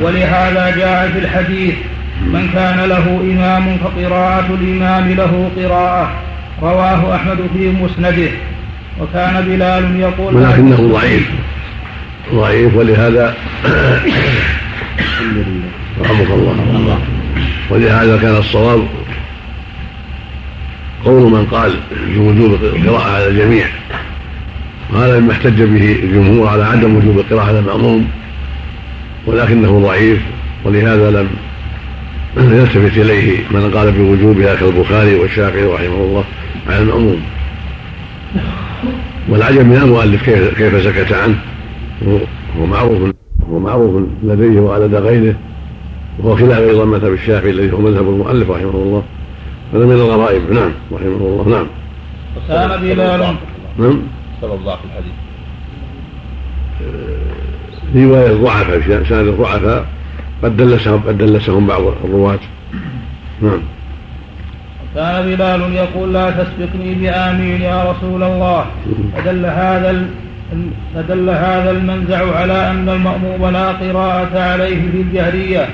ولهذا 0.01 0.73
جاء 0.77 1.09
في 1.13 1.19
الحديث 1.19 1.75
من 2.21 2.49
كان 2.53 2.79
له 2.89 3.19
إمام 3.33 3.77
فقراءة 3.77 4.45
الإمام 4.61 5.11
له 5.11 5.49
قراءة 5.57 6.11
رواه 6.61 7.15
أحمد 7.15 7.37
في 7.53 7.69
مسنده. 7.69 8.31
وكان 9.01 9.43
بلال 9.47 9.99
يقول 9.99 10.35
ولكنه 10.35 10.75
ضعيف 10.75 11.29
ضعيف 12.33 12.75
ولهذا 12.75 13.33
رحمك 16.01 16.29
الله. 16.31 16.99
ولهذا 17.69 18.17
كان 18.17 18.35
الصواب 18.35 18.87
قول 21.05 21.31
من 21.31 21.45
قال 21.45 21.73
بوجوب 22.15 22.53
القراءة 22.63 23.11
على 23.11 23.27
الجميع 23.27 23.65
وهذا 24.93 25.19
مما 25.19 25.31
احتج 25.31 25.63
به 25.63 25.91
الجمهور 26.03 26.47
على 26.47 26.63
عدم 26.63 26.95
وجوب 26.95 27.19
القراءة 27.19 27.47
على 27.47 27.59
المأموم 27.59 28.07
ولكنه 29.25 29.79
ضعيف 29.79 30.19
ولهذا 30.63 31.11
لم 31.11 31.27
يلتفت 32.37 32.97
إليه 32.97 33.37
من 33.51 33.71
قال 33.71 33.91
بوجوبها 33.91 34.55
كالبخاري 34.55 35.15
والشافعي 35.15 35.63
رحمه 35.63 35.95
الله 35.95 36.23
على 36.67 36.79
المأموم. 36.79 37.21
والعجب 39.29 39.65
من 39.65 39.77
المؤلف 39.77 40.23
كيف, 40.23 40.57
كيف 40.57 40.83
سكت 40.83 41.13
عنه 41.13 41.35
هو 42.59 42.65
معروف 42.65 43.11
هو 43.51 43.59
معروف 43.59 44.03
لديه 44.23 44.59
ولدى 44.59 44.97
غيره 44.97 45.35
وهو 46.19 46.35
خلاف 46.35 46.59
أيضا 46.59 46.85
مذهب 46.85 47.13
الشافعي 47.13 47.51
الذي 47.51 47.71
هو 47.71 47.77
مذهب 47.77 48.09
المؤلف 48.09 48.49
رحمه 48.49 48.69
الله. 48.69 49.03
هذا 49.73 49.85
من 49.85 49.91
الغرائب. 49.91 50.51
نعم 50.51 50.71
رحمه 50.91 51.05
الله. 51.05 51.49
نعم. 51.49 51.67
وكان 52.37 52.81
بلال 52.81 53.35
نعم. 53.79 53.99
سبب 54.41 54.59
ضعف 54.65 54.79
الحديث 54.85 55.13
رواية 57.95 58.33
ضعفاء 58.33 59.03
سند 59.03 59.27
الضعفاء. 59.27 59.85
قد 60.43 60.57
دلسهم 60.57 61.01
قد 61.07 61.17
دلسهم 61.17 61.67
بعض 61.67 61.81
الرواة. 62.03 62.39
نعم. 63.41 63.59
كان 64.95 65.25
بلال 65.25 65.73
يقول 65.73 66.13
لا 66.13 66.31
تسبقني 66.31 66.95
بآمين 66.95 67.61
يا 67.61 67.91
رسول 67.91 68.23
الله. 68.23 68.65
فدل 69.15 69.45
هذا 69.45 70.09
فدل 70.95 71.29
هذا 71.29 71.71
المنزع 71.71 72.37
على 72.37 72.71
أن 72.71 72.89
المأموم 72.89 73.53
لا 73.53 73.67
قراءة 73.71 74.39
عليه 74.39 74.81
في 74.91 75.01
الجهرية. 75.01 75.67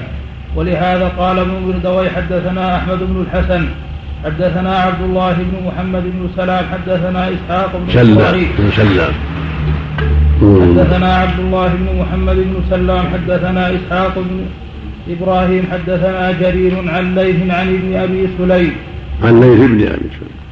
ولهذا 0.55 1.07
قال 1.17 1.39
ابن 1.39 1.53
بردوي 1.67 2.09
حدثنا 2.09 2.75
أحمد 2.77 2.99
بن 2.99 3.25
الحسن 3.25 3.65
حدثنا 4.25 4.77
عبد 4.77 5.01
الله 5.01 5.33
بن 5.33 5.67
محمد 5.67 6.03
بن 6.03 6.29
سلام 6.37 6.65
حدثنا 6.73 7.29
إسحاق 7.29 7.71
بن 7.75 7.91
سلام 7.91 8.45
سلام 8.75 9.13
حدثنا 10.77 11.15
عبد 11.15 11.39
الله 11.39 11.67
بن 11.67 11.99
محمد 11.99 12.35
بن 12.35 12.55
سلام 12.69 13.05
حدثنا 13.13 13.71
إسحاق 13.75 14.13
بن 14.15 14.45
إبراهيم 15.09 15.63
حدثنا 15.71 16.31
جرير 16.31 16.73
عن 16.87 17.15
ليث 17.15 17.35
عن 17.49 17.67
ابن 17.67 17.95
أبي 17.95 18.27
سليم. 18.37 18.73
عن 19.23 19.39
ليث 19.41 19.59
بن 19.59 19.81
أبي 19.81 20.09
سليم. 20.17 20.42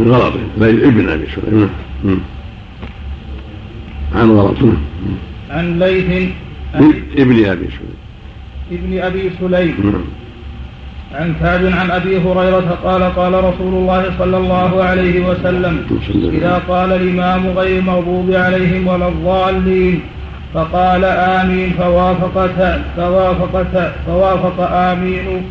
من 0.00 0.12
غلط 0.12 0.32
ليث 0.58 0.84
ابن 0.84 1.08
أبي 1.08 1.26
سليم 1.34 1.70
عن 4.14 4.30
غلط 4.30 4.56
عن 5.50 5.78
ليث 5.78 6.28
ابن 7.18 7.44
أبي 7.44 7.68
سليم 7.76 7.96
ابن 8.72 8.98
أبي 8.98 9.30
سليم. 9.40 10.04
عن 11.14 11.34
كعب 11.40 11.64
عن 11.64 11.90
أبي 11.90 12.18
هريرة 12.18 12.78
قال 12.84 13.02
قال 13.02 13.44
رسول 13.44 13.74
الله 13.74 14.04
صلى 14.18 14.36
الله 14.36 14.84
عليه 14.84 15.26
وسلم 15.28 15.74
إذا 16.32 16.62
قال 16.68 16.92
الإمام 16.92 17.46
غير 17.46 17.78
المغضوب 17.78 18.32
عليهم 18.32 18.86
ولا 18.86 19.08
الضالين 19.08 20.00
فقال 20.54 21.04
آمين 21.04 21.70
فوافقت 21.78 22.80
فوافقت 22.96 23.92
فوافق 24.06 24.70
آمين. 24.72 25.42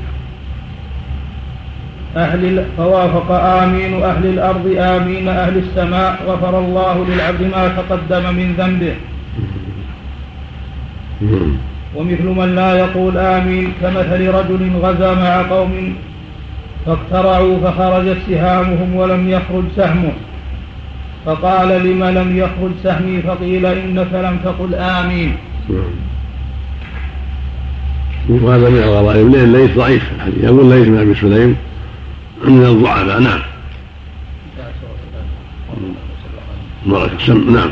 أهل 2.18 2.66
فوافق 2.78 3.32
آمين 3.32 4.04
أهل 4.04 4.26
الأرض 4.26 4.76
آمين 4.78 5.28
أهل 5.28 5.58
السماء 5.58 6.20
غفر 6.28 6.60
الله 6.60 7.06
للعبد 7.10 7.42
ما 7.42 7.68
تقدم 7.68 8.36
من 8.36 8.56
ذنبه. 8.58 8.96
ومثل 11.96 12.24
من 12.24 12.56
لا 12.56 12.76
يقول 12.80 13.18
آمين 13.18 13.72
كمثل 13.82 14.28
رجل 14.28 14.72
غزا 14.82 15.14
مع 15.14 15.42
قوم 15.42 15.96
فاقترعوا 16.86 17.58
فخرجت 17.60 18.18
سهامهم 18.30 18.96
ولم 18.96 19.30
يخرج 19.30 19.64
سهمه. 19.76 20.12
فقال 21.26 21.68
لم 21.68 22.04
لم 22.04 22.38
يخرج 22.38 22.72
سهمي؟ 22.84 23.22
فقيل 23.22 23.66
إنك 23.66 24.14
لم 24.14 24.38
تقل 24.44 24.76
آمين. 24.76 25.36
وهذا 28.30 28.70
من 28.70 28.78
الغرائب 28.78 29.28
ليث 29.36 29.78
ضعيف. 29.78 30.12
يقول 30.44 30.70
ليث 30.70 30.88
بن 30.88 30.98
أبي 31.00 31.16
سليم 31.16 31.56
من 32.48 32.66
الضعفاء 32.66 33.20
نعم. 33.20 33.40
نعم. 37.54 37.72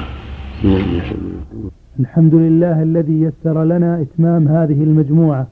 الحمد 2.00 2.36
لله 2.36 2.84
الذي 2.84 3.22
يسر 3.22 3.64
لنا 3.64 4.02
إتمام 4.02 4.48
هذه 4.48 4.84
المجموعة. 4.84 5.48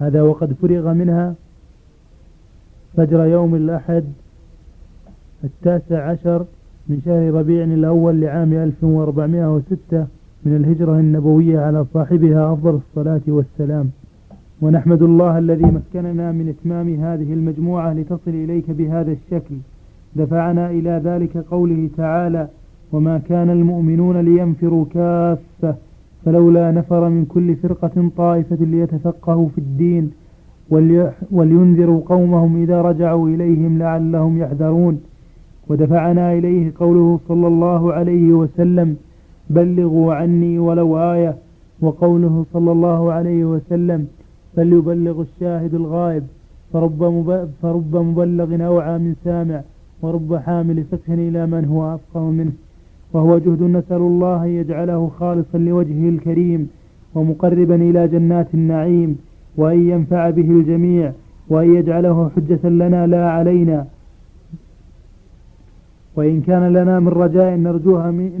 هذا 0.00 0.22
وقد 0.22 0.52
فرغ 0.62 0.92
منها 0.92 1.34
فجر 2.96 3.24
يوم 3.24 3.54
الأحد 3.54 4.04
التاسع 5.44 6.10
عشر 6.10 6.44
من 6.88 7.02
شهر 7.04 7.34
ربيع 7.34 7.64
الأول 7.64 8.20
لعام 8.20 8.52
1406 8.52 10.06
من 10.44 10.56
الهجرة 10.56 11.00
النبوية 11.00 11.60
على 11.60 11.84
صاحبها 11.94 12.52
أفضل 12.52 12.80
الصلاة 12.88 13.20
والسلام. 13.28 13.90
ونحمد 14.62 15.02
الله 15.02 15.38
الذي 15.38 15.64
مكننا 15.78 16.32
من 16.32 16.48
إتمام 16.54 16.88
هذه 17.04 17.32
المجموعة 17.32 17.92
لتصل 17.92 18.34
إليك 18.44 18.70
بهذا 18.70 19.12
الشكل. 19.12 19.54
دفعنا 20.16 20.70
إلى 20.70 21.00
ذلك 21.04 21.36
قوله 21.36 21.88
تعالى 21.96 22.48
وما 22.92 23.18
كان 23.18 23.50
المؤمنون 23.50 24.16
لينفروا 24.20 24.84
كافة 24.94 25.74
فلولا 26.24 26.70
نفر 26.70 27.08
من 27.08 27.24
كل 27.24 27.56
فرقة 27.56 28.10
طائفة 28.16 28.56
ليتفقهوا 28.60 29.48
في 29.54 29.58
الدين 29.58 30.10
ولينذروا 31.32 32.00
قومهم 32.06 32.62
إذا 32.62 32.82
رجعوا 32.82 33.28
إليهم 33.28 33.78
لعلهم 33.78 34.38
يحذرون. 34.38 35.00
ودفعنا 35.68 36.32
إليه 36.32 36.72
قوله 36.80 37.20
صلى 37.28 37.46
الله 37.46 37.92
عليه 37.92 38.32
وسلم 38.32 38.96
بلغوا 39.50 40.14
عني 40.14 40.58
ولو 40.58 40.98
آية. 40.98 41.34
وقوله 41.80 42.44
صلى 42.52 42.72
الله 42.72 43.12
عليه 43.12 43.44
وسلم 43.44 44.06
فليبلغ 44.56 45.20
الشاهد 45.20 45.74
الغائب 45.74 46.24
فرب, 46.72 47.48
فرب 47.62 47.96
مبلغ 47.96 48.66
أوعى 48.66 48.98
من 48.98 49.14
سامع 49.24 49.60
ورب 50.02 50.36
حامل 50.36 50.84
فقه 50.84 51.14
إلى 51.14 51.46
من 51.46 51.64
هو 51.64 51.94
أفقه 51.94 52.30
منه. 52.30 52.52
وهو 53.12 53.38
جهد 53.38 53.62
نسأل 53.62 53.96
الله 53.96 54.44
أن 54.44 54.48
يجعله 54.48 55.10
خالصا 55.18 55.58
لوجهه 55.58 56.08
الكريم 56.08 56.70
ومقربا 57.14 57.74
إلى 57.74 58.08
جنات 58.08 58.54
النعيم 58.54 59.18
وأن 59.56 59.88
ينفع 59.88 60.30
به 60.30 60.50
الجميع 60.50 61.12
وأن 61.48 61.74
يجعله 61.74 62.30
حجة 62.36 62.68
لنا 62.68 63.06
لا 63.06 63.30
علينا. 63.30 63.86
وإن 66.16 66.40
كان 66.40 66.72
لنا 66.72 67.00
من 67.00 67.08
رجاء 67.08 67.56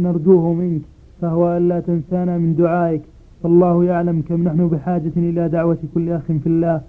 نرجوه 0.06 0.52
منك 0.52 0.80
فهو 1.20 1.56
ألا 1.56 1.80
تنسانا 1.80 2.38
من 2.38 2.54
دعائك. 2.54 3.02
فالله 3.42 3.84
يعلم 3.84 4.22
كم 4.28 4.44
نحن 4.44 4.68
بحاجة 4.68 5.12
إلى 5.16 5.48
دعوة 5.48 5.78
كل 5.94 6.10
أخ 6.10 6.22
في 6.26 6.46
الله. 6.46 6.80